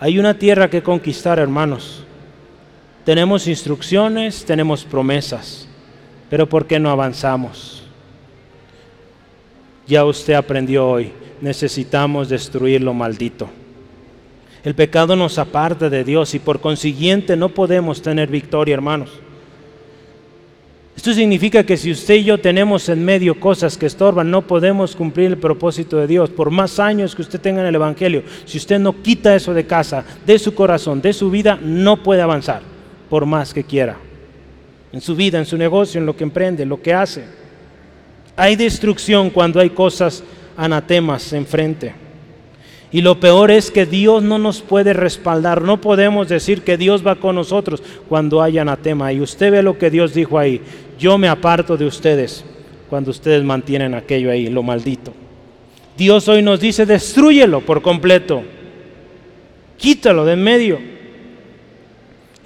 Hay 0.00 0.18
una 0.18 0.38
tierra 0.38 0.70
que 0.70 0.82
conquistar, 0.82 1.38
hermanos. 1.38 2.05
Tenemos 3.06 3.46
instrucciones, 3.46 4.44
tenemos 4.44 4.84
promesas, 4.84 5.68
pero 6.28 6.48
¿por 6.48 6.66
qué 6.66 6.80
no 6.80 6.90
avanzamos? 6.90 7.84
Ya 9.86 10.04
usted 10.04 10.34
aprendió 10.34 10.88
hoy, 10.88 11.12
necesitamos 11.40 12.28
destruir 12.28 12.82
lo 12.82 12.92
maldito. 12.92 13.48
El 14.64 14.74
pecado 14.74 15.14
nos 15.14 15.38
aparta 15.38 15.88
de 15.88 16.02
Dios 16.02 16.34
y 16.34 16.40
por 16.40 16.60
consiguiente 16.60 17.36
no 17.36 17.50
podemos 17.50 18.02
tener 18.02 18.28
victoria, 18.28 18.74
hermanos. 18.74 19.10
Esto 20.96 21.12
significa 21.12 21.62
que 21.62 21.76
si 21.76 21.92
usted 21.92 22.16
y 22.16 22.24
yo 22.24 22.38
tenemos 22.38 22.88
en 22.88 23.04
medio 23.04 23.38
cosas 23.38 23.78
que 23.78 23.86
estorban, 23.86 24.32
no 24.32 24.42
podemos 24.42 24.96
cumplir 24.96 25.28
el 25.28 25.38
propósito 25.38 25.98
de 25.98 26.08
Dios. 26.08 26.30
Por 26.30 26.50
más 26.50 26.80
años 26.80 27.14
que 27.14 27.22
usted 27.22 27.40
tenga 27.40 27.60
en 27.60 27.68
el 27.68 27.76
Evangelio, 27.76 28.24
si 28.46 28.58
usted 28.58 28.80
no 28.80 29.00
quita 29.00 29.36
eso 29.36 29.54
de 29.54 29.64
casa, 29.64 30.04
de 30.26 30.40
su 30.40 30.56
corazón, 30.56 31.00
de 31.00 31.12
su 31.12 31.30
vida, 31.30 31.56
no 31.62 32.02
puede 32.02 32.22
avanzar, 32.22 32.62
por 33.08 33.26
más 33.26 33.52
que 33.52 33.64
quiera. 33.64 33.96
En 34.92 35.00
su 35.00 35.14
vida, 35.14 35.38
en 35.38 35.46
su 35.46 35.56
negocio, 35.56 36.00
en 36.00 36.06
lo 36.06 36.16
que 36.16 36.24
emprende, 36.24 36.64
lo 36.64 36.80
que 36.80 36.94
hace. 36.94 37.24
Hay 38.36 38.56
destrucción 38.56 39.30
cuando 39.30 39.60
hay 39.60 39.70
cosas 39.70 40.22
anatemas 40.56 41.32
enfrente. 41.32 41.94
Y 42.92 43.00
lo 43.02 43.18
peor 43.18 43.50
es 43.50 43.70
que 43.70 43.84
Dios 43.84 44.22
no 44.22 44.38
nos 44.38 44.62
puede 44.62 44.92
respaldar. 44.92 45.62
No 45.62 45.80
podemos 45.80 46.28
decir 46.28 46.62
que 46.62 46.76
Dios 46.76 47.06
va 47.06 47.16
con 47.16 47.34
nosotros 47.34 47.82
cuando 48.08 48.42
hay 48.42 48.58
anatema. 48.58 49.12
Y 49.12 49.20
usted 49.20 49.50
ve 49.50 49.62
lo 49.62 49.76
que 49.76 49.90
Dios 49.90 50.14
dijo 50.14 50.38
ahí. 50.38 50.60
Yo 50.98 51.18
me 51.18 51.28
aparto 51.28 51.76
de 51.76 51.86
ustedes 51.86 52.44
cuando 52.88 53.10
ustedes 53.10 53.42
mantienen 53.42 53.94
aquello 53.94 54.30
ahí, 54.30 54.48
lo 54.48 54.62
maldito. 54.62 55.12
Dios 55.96 56.28
hoy 56.28 56.42
nos 56.42 56.60
dice, 56.60 56.86
destruyelo 56.86 57.60
por 57.60 57.82
completo. 57.82 58.42
Quítalo 59.76 60.24
de 60.24 60.34
en 60.34 60.42
medio. 60.42 60.95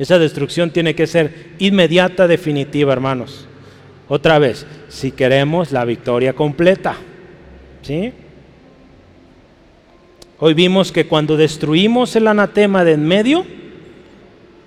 Esa 0.00 0.18
destrucción 0.18 0.70
tiene 0.70 0.94
que 0.94 1.06
ser 1.06 1.50
inmediata, 1.58 2.26
definitiva, 2.26 2.90
hermanos. 2.90 3.46
Otra 4.08 4.38
vez, 4.38 4.66
si 4.88 5.10
queremos 5.10 5.72
la 5.72 5.84
victoria 5.84 6.32
completa. 6.32 6.96
¿Sí? 7.82 8.10
Hoy 10.38 10.54
vimos 10.54 10.90
que 10.90 11.06
cuando 11.06 11.36
destruimos 11.36 12.16
el 12.16 12.28
anatema 12.28 12.82
de 12.82 12.92
en 12.92 13.06
medio, 13.06 13.44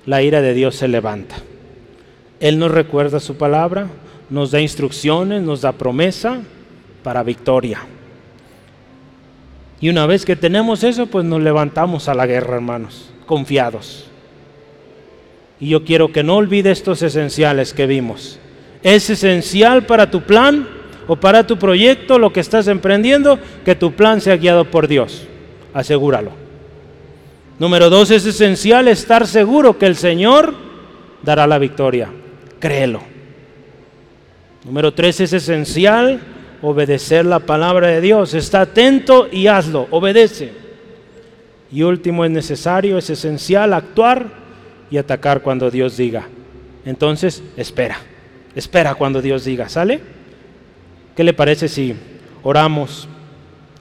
la 0.05 0.21
ira 0.21 0.39
de 0.39 0.53
Dios 0.53 0.75
se 0.75 0.87
levanta. 0.87 1.37
Él 2.39 2.59
nos 2.59 2.69
recuerda 2.69 3.19
su 3.19 3.35
palabra, 3.35 3.87
nos 4.29 4.51
da 4.51 4.61
instrucciones, 4.61 5.41
nos 5.41 5.61
da 5.61 5.71
promesa 5.71 6.41
para 7.01 7.23
victoria. 7.23 7.79
Y 9.81 9.89
una 9.89 10.05
vez 10.05 10.25
que 10.25 10.35
tenemos 10.35 10.83
eso, 10.83 11.07
pues 11.07 11.25
nos 11.25 11.41
levantamos 11.41 12.07
a 12.07 12.13
la 12.13 12.27
guerra, 12.27 12.57
hermanos, 12.57 13.11
confiados. 13.25 14.12
Y 15.63 15.69
yo 15.69 15.85
quiero 15.85 16.11
que 16.11 16.23
no 16.23 16.35
olvide 16.35 16.71
estos 16.71 17.01
esenciales 17.03 17.71
que 17.71 17.87
vimos. 17.87 18.37
Es 18.81 19.09
esencial 19.09 19.85
para 19.85 20.11
tu 20.11 20.23
plan 20.23 20.67
o 21.07 21.15
para 21.15 21.47
tu 21.47 21.57
proyecto, 21.57 22.19
lo 22.19 22.33
que 22.33 22.41
estás 22.41 22.67
emprendiendo, 22.67 23.39
que 23.63 23.73
tu 23.73 23.93
plan 23.93 24.19
sea 24.19 24.35
guiado 24.35 24.65
por 24.65 24.89
Dios 24.89 25.25
asegúralo. 25.73 26.31
Número 27.59 27.89
dos, 27.89 28.11
es 28.11 28.25
esencial 28.25 28.87
estar 28.87 29.25
seguro 29.25 29.77
que 29.77 29.85
el 29.85 29.95
Señor 29.95 30.53
dará 31.21 31.47
la 31.47 31.59
victoria. 31.59 32.09
Créelo. 32.59 33.01
Número 34.65 34.93
tres, 34.93 35.21
es 35.21 35.31
esencial 35.33 36.19
obedecer 36.61 37.25
la 37.25 37.39
palabra 37.39 37.87
de 37.87 38.01
Dios. 38.01 38.33
Está 38.33 38.61
atento 38.61 39.27
y 39.31 39.47
hazlo, 39.47 39.87
obedece. 39.91 40.51
Y 41.71 41.83
último, 41.83 42.25
es 42.25 42.31
necesario, 42.31 42.97
es 42.97 43.09
esencial 43.09 43.73
actuar 43.73 44.42
y 44.93 44.99
atacar 44.99 45.41
cuando 45.41 45.71
Dios 45.71 45.97
diga. 45.97 46.27
Entonces, 46.85 47.41
espera, 47.57 47.97
espera 48.53 48.93
cuando 48.93 49.23
Dios 49.23 49.43
diga, 49.43 49.67
¿sale? 49.67 50.01
¿Qué 51.15 51.23
le 51.23 51.33
parece 51.33 51.67
si 51.67 51.95
oramos 52.43 53.07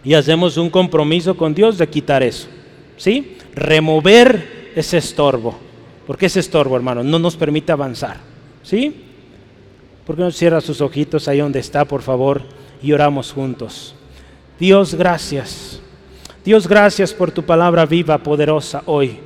y 0.03 0.15
hacemos 0.15 0.57
un 0.57 0.71
compromiso 0.71 1.37
con 1.37 1.53
Dios 1.53 1.77
de 1.77 1.87
quitar 1.87 2.23
eso. 2.23 2.49
¿Sí? 2.97 3.37
Remover 3.55 4.71
ese 4.75 4.97
estorbo. 4.97 5.59
Porque 6.07 6.25
ese 6.25 6.41
estorbo, 6.41 6.77
hermano, 6.77 7.05
no 7.05 7.19
nos 7.19 7.37
permite 7.37 7.73
avanzar. 7.73 8.17
¿Sí? 8.63 9.05
¿Por 10.07 10.17
qué 10.17 10.23
no 10.23 10.31
cierra 10.31 10.63
sus 10.63 10.81
ojitos 10.81 11.29
ahí 11.29 11.41
donde 11.41 11.59
está, 11.59 11.85
por 11.85 12.01
favor, 12.01 12.41
y 12.83 12.91
oramos 12.91 13.33
juntos? 13.33 13.95
Dios, 14.59 14.95
gracias. 14.95 15.79
Dios, 16.43 16.67
gracias 16.67 17.13
por 17.13 17.31
tu 17.31 17.43
palabra 17.43 17.85
viva, 17.85 18.17
poderosa 18.17 18.83
hoy. 18.87 19.19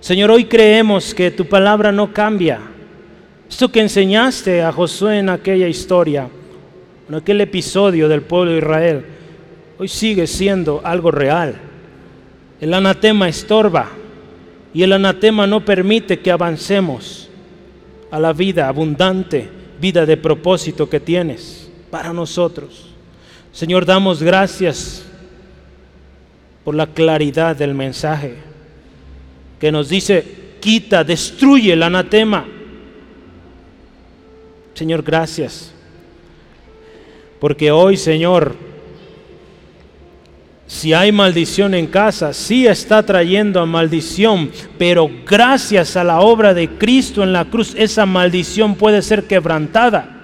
Señor, 0.00 0.30
hoy 0.30 0.46
creemos 0.46 1.14
que 1.14 1.30
tu 1.30 1.44
palabra 1.44 1.92
no 1.92 2.10
cambia. 2.10 2.58
Esto 3.50 3.70
que 3.70 3.80
enseñaste 3.80 4.62
a 4.62 4.72
Josué 4.72 5.18
en 5.18 5.28
aquella 5.28 5.68
historia, 5.68 6.26
en 7.06 7.14
aquel 7.14 7.42
episodio 7.42 8.08
del 8.08 8.22
pueblo 8.22 8.52
de 8.52 8.58
Israel, 8.58 9.04
hoy 9.78 9.88
sigue 9.88 10.26
siendo 10.26 10.80
algo 10.84 11.10
real. 11.10 11.60
El 12.62 12.72
anatema 12.72 13.28
estorba 13.28 13.90
y 14.72 14.82
el 14.82 14.94
anatema 14.94 15.46
no 15.46 15.66
permite 15.66 16.20
que 16.20 16.30
avancemos 16.30 17.28
a 18.10 18.18
la 18.18 18.32
vida 18.32 18.68
abundante, 18.68 19.50
vida 19.82 20.06
de 20.06 20.16
propósito 20.16 20.88
que 20.88 21.00
tienes 21.00 21.70
para 21.90 22.14
nosotros. 22.14 22.86
Señor, 23.52 23.84
damos 23.84 24.22
gracias 24.22 25.04
por 26.64 26.74
la 26.74 26.86
claridad 26.86 27.54
del 27.54 27.74
mensaje 27.74 28.49
que 29.60 29.70
nos 29.70 29.90
dice, 29.90 30.24
quita, 30.58 31.04
destruye 31.04 31.74
el 31.74 31.82
anatema. 31.82 32.46
Señor, 34.72 35.02
gracias. 35.02 35.72
Porque 37.38 37.70
hoy, 37.70 37.98
Señor, 37.98 38.56
si 40.66 40.94
hay 40.94 41.12
maldición 41.12 41.74
en 41.74 41.86
casa, 41.88 42.32
sí 42.32 42.66
está 42.66 43.02
trayendo 43.04 43.64
maldición, 43.66 44.50
pero 44.78 45.10
gracias 45.26 45.94
a 45.96 46.04
la 46.04 46.20
obra 46.20 46.54
de 46.54 46.70
Cristo 46.78 47.22
en 47.22 47.34
la 47.34 47.44
cruz, 47.44 47.74
esa 47.76 48.06
maldición 48.06 48.76
puede 48.76 49.02
ser 49.02 49.24
quebrantada. 49.24 50.16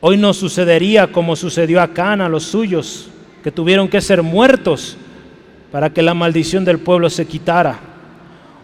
Hoy 0.00 0.16
no 0.18 0.32
sucedería 0.32 1.10
como 1.10 1.34
sucedió 1.34 1.80
a 1.80 1.88
Cana, 1.88 2.26
a 2.26 2.28
los 2.28 2.44
suyos, 2.44 3.08
que 3.42 3.50
tuvieron 3.50 3.88
que 3.88 4.00
ser 4.00 4.22
muertos 4.22 4.96
para 5.70 5.92
que 5.92 6.02
la 6.02 6.14
maldición 6.14 6.64
del 6.64 6.78
pueblo 6.78 7.10
se 7.10 7.26
quitara. 7.26 7.78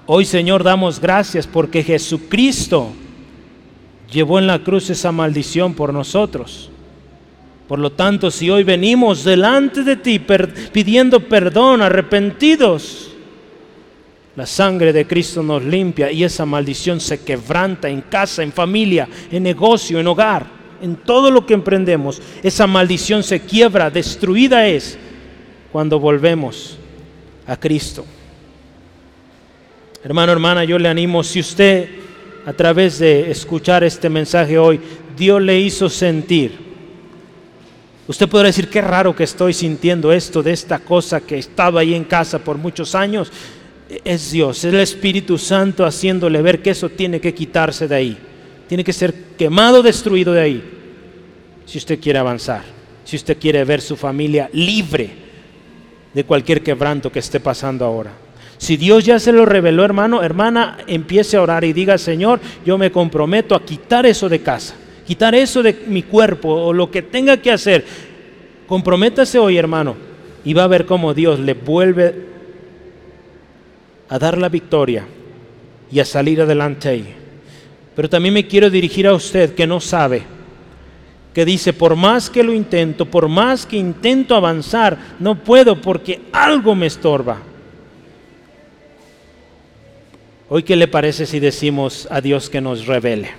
Hoy, 0.06 0.24
Señor, 0.24 0.64
damos 0.64 1.00
gracias 1.00 1.46
porque 1.46 1.82
Jesucristo 1.82 2.90
llevó 4.10 4.38
en 4.38 4.46
la 4.46 4.58
cruz 4.58 4.90
esa 4.90 5.12
maldición 5.12 5.74
por 5.74 5.92
nosotros. 5.92 6.70
Por 7.68 7.78
lo 7.78 7.92
tanto, 7.92 8.30
si 8.30 8.50
hoy 8.50 8.64
venimos 8.64 9.24
delante 9.24 9.82
de 9.82 9.96
ti 9.96 10.18
pidiendo 10.72 11.20
perdón, 11.20 11.82
arrepentidos, 11.82 13.08
La 14.34 14.46
sangre 14.46 14.94
de 14.94 15.06
Cristo 15.06 15.42
nos 15.42 15.62
limpia 15.62 16.10
y 16.10 16.24
esa 16.24 16.46
maldición 16.46 17.00
se 17.00 17.22
quebranta 17.22 17.90
en 17.90 18.00
casa, 18.00 18.42
en 18.42 18.50
familia, 18.50 19.06
en 19.30 19.42
negocio, 19.42 20.00
en 20.00 20.06
hogar, 20.06 20.46
en 20.80 20.96
todo 20.96 21.30
lo 21.30 21.44
que 21.44 21.52
emprendemos. 21.52 22.20
Esa 22.42 22.66
maldición 22.66 23.22
se 23.22 23.40
quiebra, 23.40 23.90
destruida 23.90 24.66
es 24.66 24.98
cuando 25.70 26.00
volvemos 26.00 26.78
a 27.46 27.56
Cristo. 27.56 28.04
Hermano, 30.04 30.32
hermana, 30.32 30.64
yo 30.64 30.78
le 30.78 30.88
animo, 30.88 31.22
si 31.22 31.40
usted 31.40 31.88
a 32.44 32.52
través 32.52 32.98
de 32.98 33.30
escuchar 33.30 33.84
este 33.84 34.08
mensaje 34.08 34.58
hoy, 34.58 34.80
Dios 35.16 35.40
le 35.40 35.60
hizo 35.60 35.88
sentir, 35.88 36.52
usted 38.08 38.28
podrá 38.28 38.48
decir, 38.48 38.68
qué 38.68 38.80
raro 38.80 39.14
que 39.14 39.24
estoy 39.24 39.52
sintiendo 39.52 40.12
esto 40.12 40.42
de 40.42 40.52
esta 40.52 40.80
cosa 40.80 41.20
que 41.20 41.36
he 41.36 41.38
estado 41.38 41.78
ahí 41.78 41.94
en 41.94 42.04
casa 42.04 42.40
por 42.40 42.58
muchos 42.58 42.94
años. 42.94 43.30
Es 44.04 44.32
Dios, 44.32 44.64
es 44.64 44.72
el 44.72 44.80
Espíritu 44.80 45.38
Santo 45.38 45.84
haciéndole 45.84 46.42
ver 46.42 46.62
que 46.62 46.70
eso 46.70 46.88
tiene 46.88 47.20
que 47.20 47.34
quitarse 47.34 47.86
de 47.86 47.94
ahí. 47.94 48.18
Tiene 48.66 48.82
que 48.82 48.92
ser 48.92 49.12
quemado, 49.38 49.82
destruido 49.82 50.32
de 50.32 50.40
ahí. 50.40 50.64
Si 51.66 51.78
usted 51.78 52.00
quiere 52.00 52.18
avanzar, 52.18 52.62
si 53.04 53.16
usted 53.16 53.38
quiere 53.38 53.64
ver 53.64 53.80
su 53.80 53.96
familia 53.96 54.48
libre 54.52 55.31
de 56.14 56.24
cualquier 56.24 56.62
quebranto 56.62 57.10
que 57.10 57.18
esté 57.18 57.40
pasando 57.40 57.84
ahora. 57.84 58.12
Si 58.58 58.76
Dios 58.76 59.04
ya 59.04 59.18
se 59.18 59.32
lo 59.32 59.44
reveló, 59.44 59.84
hermano, 59.84 60.22
hermana, 60.22 60.78
empiece 60.86 61.36
a 61.36 61.42
orar 61.42 61.64
y 61.64 61.72
diga, 61.72 61.98
Señor, 61.98 62.38
yo 62.64 62.78
me 62.78 62.92
comprometo 62.92 63.54
a 63.54 63.64
quitar 63.64 64.06
eso 64.06 64.28
de 64.28 64.40
casa, 64.40 64.74
quitar 65.06 65.34
eso 65.34 65.62
de 65.62 65.84
mi 65.88 66.04
cuerpo 66.04 66.48
o 66.48 66.72
lo 66.72 66.90
que 66.90 67.02
tenga 67.02 67.36
que 67.38 67.50
hacer. 67.50 67.84
Comprométase 68.68 69.38
hoy, 69.38 69.56
hermano, 69.56 69.96
y 70.44 70.54
va 70.54 70.64
a 70.64 70.68
ver 70.68 70.86
cómo 70.86 71.12
Dios 71.12 71.40
le 71.40 71.54
vuelve 71.54 72.26
a 74.08 74.18
dar 74.18 74.38
la 74.38 74.48
victoria 74.48 75.06
y 75.90 75.98
a 75.98 76.04
salir 76.04 76.40
adelante 76.40 76.88
ahí. 76.88 77.14
Pero 77.96 78.08
también 78.08 78.34
me 78.34 78.46
quiero 78.46 78.70
dirigir 78.70 79.06
a 79.06 79.14
usted 79.14 79.54
que 79.54 79.66
no 79.66 79.80
sabe, 79.80 80.22
que 81.34 81.44
dice, 81.44 81.72
por 81.72 81.96
más 81.96 82.28
que 82.28 82.42
lo 82.42 82.52
intento, 82.52 83.06
por 83.06 83.28
más 83.28 83.64
que 83.64 83.76
intento 83.76 84.34
avanzar, 84.34 84.98
no 85.18 85.42
puedo 85.42 85.80
porque 85.80 86.20
algo 86.32 86.74
me 86.74 86.86
estorba. 86.86 87.40
Hoy, 90.48 90.62
¿qué 90.62 90.76
le 90.76 90.88
parece 90.88 91.24
si 91.24 91.40
decimos 91.40 92.06
a 92.10 92.20
Dios 92.20 92.50
que 92.50 92.60
nos 92.60 92.86
revele? 92.86 93.30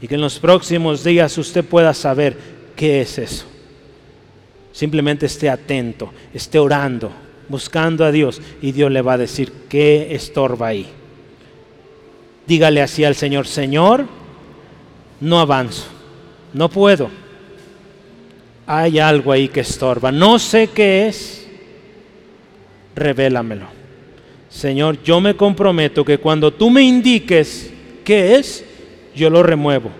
Y 0.00 0.08
que 0.08 0.14
en 0.14 0.22
los 0.22 0.38
próximos 0.38 1.04
días 1.04 1.36
usted 1.36 1.62
pueda 1.62 1.92
saber 1.92 2.36
qué 2.74 3.02
es 3.02 3.18
eso. 3.18 3.44
Simplemente 4.72 5.26
esté 5.26 5.50
atento, 5.50 6.10
esté 6.32 6.58
orando, 6.58 7.12
buscando 7.50 8.06
a 8.06 8.10
Dios 8.10 8.40
y 8.62 8.72
Dios 8.72 8.90
le 8.90 9.02
va 9.02 9.14
a 9.14 9.18
decir 9.18 9.52
qué 9.68 10.14
estorba 10.14 10.68
ahí. 10.68 10.86
Dígale 12.46 12.80
así 12.80 13.04
al 13.04 13.14
Señor, 13.14 13.46
Señor, 13.46 14.06
no 15.20 15.38
avanzo, 15.38 15.84
no 16.52 16.68
puedo. 16.68 17.08
Hay 18.66 18.98
algo 18.98 19.32
ahí 19.32 19.48
que 19.48 19.60
estorba, 19.60 20.12
no 20.12 20.38
sé 20.38 20.68
qué 20.68 21.08
es, 21.08 21.48
revélamelo. 22.94 23.66
Señor, 24.48 25.02
yo 25.02 25.20
me 25.20 25.36
comprometo 25.36 26.04
que 26.04 26.18
cuando 26.18 26.52
tú 26.52 26.70
me 26.70 26.82
indiques 26.82 27.72
qué 28.04 28.36
es, 28.36 28.64
yo 29.14 29.30
lo 29.30 29.42
remuevo, 29.42 29.90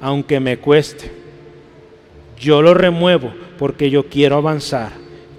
aunque 0.00 0.40
me 0.40 0.58
cueste. 0.58 1.10
Yo 2.38 2.60
lo 2.60 2.74
remuevo 2.74 3.32
porque 3.58 3.88
yo 3.88 4.08
quiero 4.08 4.36
avanzar. 4.36 4.90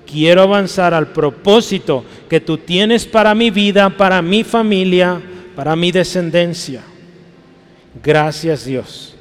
Quiero 0.06 0.44
avanzar 0.44 0.94
al 0.94 1.08
propósito 1.08 2.06
que 2.30 2.40
tú 2.40 2.58
tienes 2.58 3.06
para 3.06 3.36
mi 3.36 3.52
vida, 3.52 3.90
para 3.90 4.22
mi 4.22 4.44
familia, 4.44 5.22
para 5.56 5.76
mi 5.76 5.92
descendencia. 5.92 6.82
Gracias 8.02 8.66
Dios, 8.66 9.13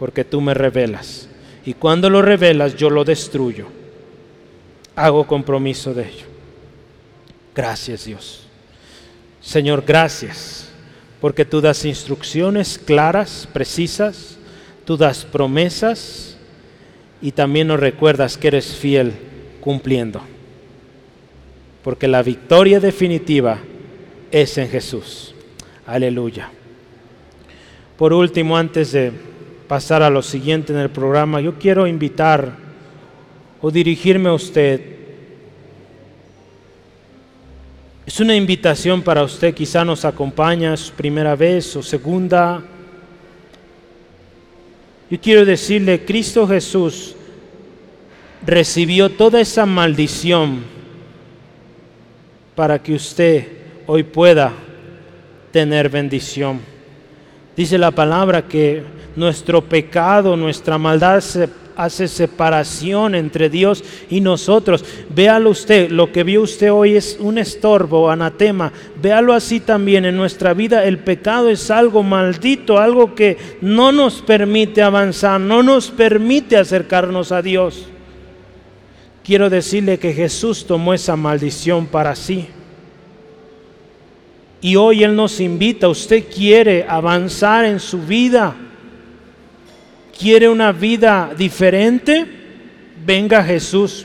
porque 0.00 0.24
tú 0.24 0.40
me 0.40 0.54
revelas. 0.54 1.28
Y 1.62 1.74
cuando 1.74 2.08
lo 2.08 2.22
revelas, 2.22 2.74
yo 2.74 2.88
lo 2.88 3.04
destruyo. 3.04 3.66
Hago 4.96 5.26
compromiso 5.26 5.92
de 5.92 6.08
ello. 6.08 6.26
Gracias 7.54 8.06
Dios. 8.06 8.46
Señor, 9.42 9.84
gracias, 9.86 10.70
porque 11.20 11.44
tú 11.44 11.60
das 11.60 11.84
instrucciones 11.84 12.78
claras, 12.78 13.46
precisas, 13.52 14.38
tú 14.86 14.96
das 14.96 15.26
promesas 15.26 16.38
y 17.20 17.32
también 17.32 17.68
nos 17.68 17.78
recuerdas 17.78 18.38
que 18.38 18.48
eres 18.48 18.74
fiel 18.74 19.12
cumpliendo. 19.60 20.22
Porque 21.84 22.08
la 22.08 22.22
victoria 22.22 22.80
definitiva 22.80 23.58
es 24.30 24.56
en 24.56 24.68
Jesús. 24.68 25.34
Aleluya. 25.86 26.50
Por 27.98 28.14
último, 28.14 28.56
antes 28.56 28.92
de 28.92 29.29
pasar 29.70 30.02
a 30.02 30.10
lo 30.10 30.20
siguiente 30.20 30.72
en 30.72 30.80
el 30.80 30.90
programa, 30.90 31.40
yo 31.40 31.54
quiero 31.54 31.86
invitar 31.86 32.56
o 33.62 33.70
dirigirme 33.70 34.28
a 34.28 34.32
usted 34.32 34.98
Es 38.10 38.18
una 38.18 38.34
invitación 38.34 39.02
para 39.02 39.22
usted, 39.22 39.54
quizá 39.54 39.84
nos 39.84 40.04
acompaña 40.04 40.76
su 40.76 40.92
primera 40.94 41.36
vez 41.36 41.76
o 41.76 41.82
segunda. 41.84 42.60
Yo 45.08 45.20
quiero 45.20 45.44
decirle, 45.44 46.04
Cristo 46.04 46.44
Jesús 46.48 47.14
recibió 48.44 49.10
toda 49.10 49.40
esa 49.40 49.64
maldición 49.64 50.64
para 52.56 52.82
que 52.82 52.94
usted 52.94 53.46
hoy 53.86 54.02
pueda 54.02 54.54
tener 55.52 55.88
bendición. 55.88 56.58
Dice 57.56 57.78
la 57.78 57.90
palabra 57.90 58.46
que 58.46 58.82
nuestro 59.16 59.62
pecado, 59.62 60.36
nuestra 60.36 60.78
maldad 60.78 61.20
se 61.20 61.48
hace 61.76 62.08
separación 62.08 63.14
entre 63.14 63.48
Dios 63.48 63.82
y 64.10 64.20
nosotros. 64.20 64.84
Véalo 65.08 65.50
usted, 65.50 65.90
lo 65.90 66.12
que 66.12 66.24
vio 66.24 66.42
usted 66.42 66.72
hoy 66.72 66.96
es 66.96 67.16
un 67.18 67.38
estorbo, 67.38 68.10
anatema. 68.10 68.72
Véalo 69.00 69.32
así 69.32 69.60
también 69.60 70.04
en 70.04 70.16
nuestra 70.16 70.52
vida. 70.52 70.84
El 70.84 70.98
pecado 70.98 71.48
es 71.48 71.70
algo 71.70 72.02
maldito, 72.02 72.78
algo 72.78 73.14
que 73.14 73.38
no 73.60 73.92
nos 73.92 74.20
permite 74.20 74.82
avanzar, 74.82 75.40
no 75.40 75.62
nos 75.62 75.90
permite 75.90 76.56
acercarnos 76.56 77.32
a 77.32 77.42
Dios. 77.42 77.88
Quiero 79.24 79.48
decirle 79.48 79.98
que 79.98 80.12
Jesús 80.12 80.66
tomó 80.66 80.92
esa 80.92 81.16
maldición 81.16 81.86
para 81.86 82.14
sí. 82.14 82.48
Y 84.60 84.76
hoy 84.76 85.04
Él 85.04 85.16
nos 85.16 85.40
invita, 85.40 85.88
usted 85.88 86.24
quiere 86.32 86.84
avanzar 86.88 87.64
en 87.64 87.80
su 87.80 88.00
vida 88.02 88.54
quiere 90.20 90.50
una 90.50 90.70
vida 90.70 91.30
diferente, 91.34 92.26
venga 93.06 93.42
Jesús. 93.42 94.04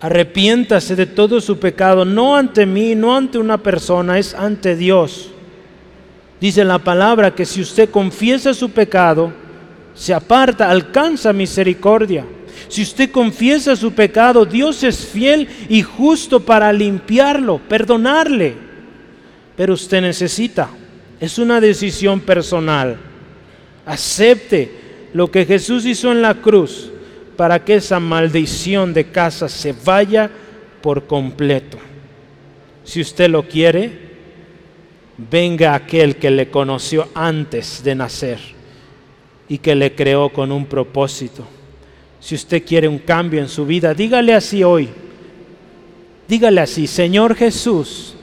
Arrepiéntase 0.00 0.94
de 0.94 1.06
todo 1.06 1.40
su 1.40 1.58
pecado, 1.58 2.04
no 2.04 2.36
ante 2.36 2.66
mí, 2.66 2.94
no 2.94 3.16
ante 3.16 3.38
una 3.38 3.56
persona, 3.56 4.18
es 4.18 4.34
ante 4.34 4.76
Dios. 4.76 5.30
Dice 6.38 6.62
la 6.62 6.78
palabra 6.78 7.34
que 7.34 7.46
si 7.46 7.62
usted 7.62 7.88
confiesa 7.88 8.52
su 8.52 8.70
pecado, 8.70 9.32
se 9.94 10.12
aparta, 10.12 10.68
alcanza 10.68 11.32
misericordia. 11.32 12.26
Si 12.68 12.82
usted 12.82 13.10
confiesa 13.10 13.76
su 13.76 13.92
pecado, 13.92 14.44
Dios 14.44 14.82
es 14.82 15.06
fiel 15.06 15.48
y 15.68 15.82
justo 15.82 16.40
para 16.40 16.72
limpiarlo, 16.72 17.58
perdonarle. 17.68 18.54
Pero 19.56 19.74
usted 19.74 20.00
necesita, 20.00 20.70
es 21.20 21.38
una 21.38 21.60
decisión 21.60 22.20
personal 22.20 22.98
Acepte 23.84 24.70
lo 25.12 25.30
que 25.30 25.44
Jesús 25.44 25.84
hizo 25.86 26.12
en 26.12 26.22
la 26.22 26.34
cruz 26.34 26.90
para 27.36 27.64
que 27.64 27.76
esa 27.76 27.98
maldición 27.98 28.94
de 28.94 29.06
casa 29.06 29.48
se 29.48 29.74
vaya 29.84 30.30
por 30.80 31.06
completo. 31.06 31.78
Si 32.84 33.00
usted 33.00 33.28
lo 33.28 33.48
quiere, 33.48 34.12
venga 35.30 35.74
aquel 35.74 36.16
que 36.16 36.30
le 36.30 36.48
conoció 36.50 37.08
antes 37.14 37.82
de 37.82 37.94
nacer 37.94 38.38
y 39.48 39.58
que 39.58 39.74
le 39.74 39.94
creó 39.94 40.30
con 40.30 40.52
un 40.52 40.66
propósito. 40.66 41.46
Si 42.22 42.36
usted 42.36 42.64
quiere 42.64 42.86
un 42.86 43.00
cambio 43.00 43.40
en 43.40 43.48
su 43.48 43.66
vida, 43.66 43.92
dígale 43.94 44.32
así 44.32 44.62
hoy. 44.62 44.88
Dígale 46.28 46.60
así, 46.60 46.86
Señor 46.86 47.34
Jesús, 47.34 48.14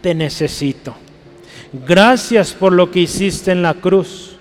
te 0.00 0.14
necesito. 0.14 0.94
Gracias 1.84 2.52
por 2.52 2.72
lo 2.72 2.92
que 2.92 3.00
hiciste 3.00 3.50
en 3.50 3.60
la 3.60 3.74
cruz. 3.74 4.36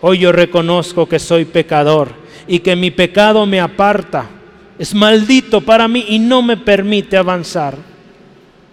Hoy 0.00 0.18
yo 0.18 0.32
reconozco 0.32 1.08
que 1.08 1.20
soy 1.20 1.44
pecador 1.44 2.08
y 2.48 2.58
que 2.58 2.74
mi 2.74 2.90
pecado 2.90 3.46
me 3.46 3.60
aparta. 3.60 4.28
Es 4.76 4.92
maldito 4.92 5.60
para 5.60 5.86
mí 5.86 6.06
y 6.08 6.18
no 6.18 6.42
me 6.42 6.56
permite 6.56 7.16
avanzar. 7.16 7.76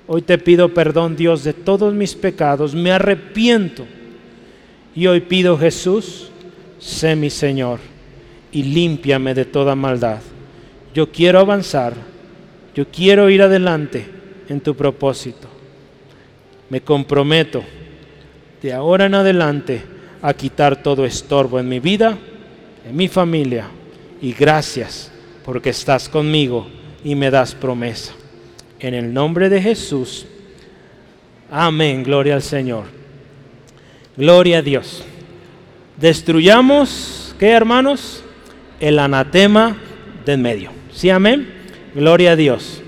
Hoy 0.07 0.23
te 0.23 0.39
pido 0.39 0.73
perdón, 0.73 1.15
Dios, 1.15 1.43
de 1.43 1.53
todos 1.53 1.93
mis 1.93 2.15
pecados. 2.15 2.73
Me 2.73 2.91
arrepiento. 2.91 3.85
Y 4.95 5.05
hoy 5.05 5.21
pido, 5.21 5.59
Jesús, 5.59 6.31
sé 6.79 7.15
mi 7.15 7.29
Señor 7.29 7.96
y 8.51 8.63
límpiame 8.63 9.33
de 9.33 9.45
toda 9.45 9.75
maldad. 9.75 10.19
Yo 10.93 11.11
quiero 11.11 11.39
avanzar. 11.39 11.93
Yo 12.73 12.85
quiero 12.91 13.29
ir 13.29 13.41
adelante 13.41 14.05
en 14.49 14.61
tu 14.61 14.75
propósito. 14.75 15.47
Me 16.69 16.81
comprometo 16.81 17.63
de 18.61 18.73
ahora 18.73 19.05
en 19.05 19.15
adelante 19.15 19.81
a 20.21 20.33
quitar 20.33 20.81
todo 20.81 21.05
estorbo 21.05 21.59
en 21.59 21.69
mi 21.69 21.79
vida, 21.79 22.17
en 22.87 22.95
mi 22.95 23.07
familia. 23.07 23.67
Y 24.21 24.33
gracias 24.33 25.11
porque 25.45 25.69
estás 25.69 26.09
conmigo 26.09 26.67
y 27.03 27.15
me 27.15 27.31
das 27.31 27.55
promesa. 27.55 28.13
En 28.79 28.93
el 28.93 29.13
nombre 29.13 29.49
de 29.49 29.61
Jesús. 29.61 30.25
Amén. 31.49 32.03
Gloria 32.03 32.35
al 32.35 32.41
Señor. 32.41 32.85
Gloria 34.15 34.59
a 34.59 34.61
Dios. 34.61 35.03
Destruyamos, 35.95 37.35
¿qué 37.39 37.49
hermanos? 37.49 38.23
El 38.79 38.99
anatema 38.99 39.77
del 40.25 40.39
medio. 40.39 40.71
¿Sí, 40.91 41.09
amén? 41.09 41.47
Gloria 41.95 42.31
a 42.31 42.35
Dios. 42.35 42.83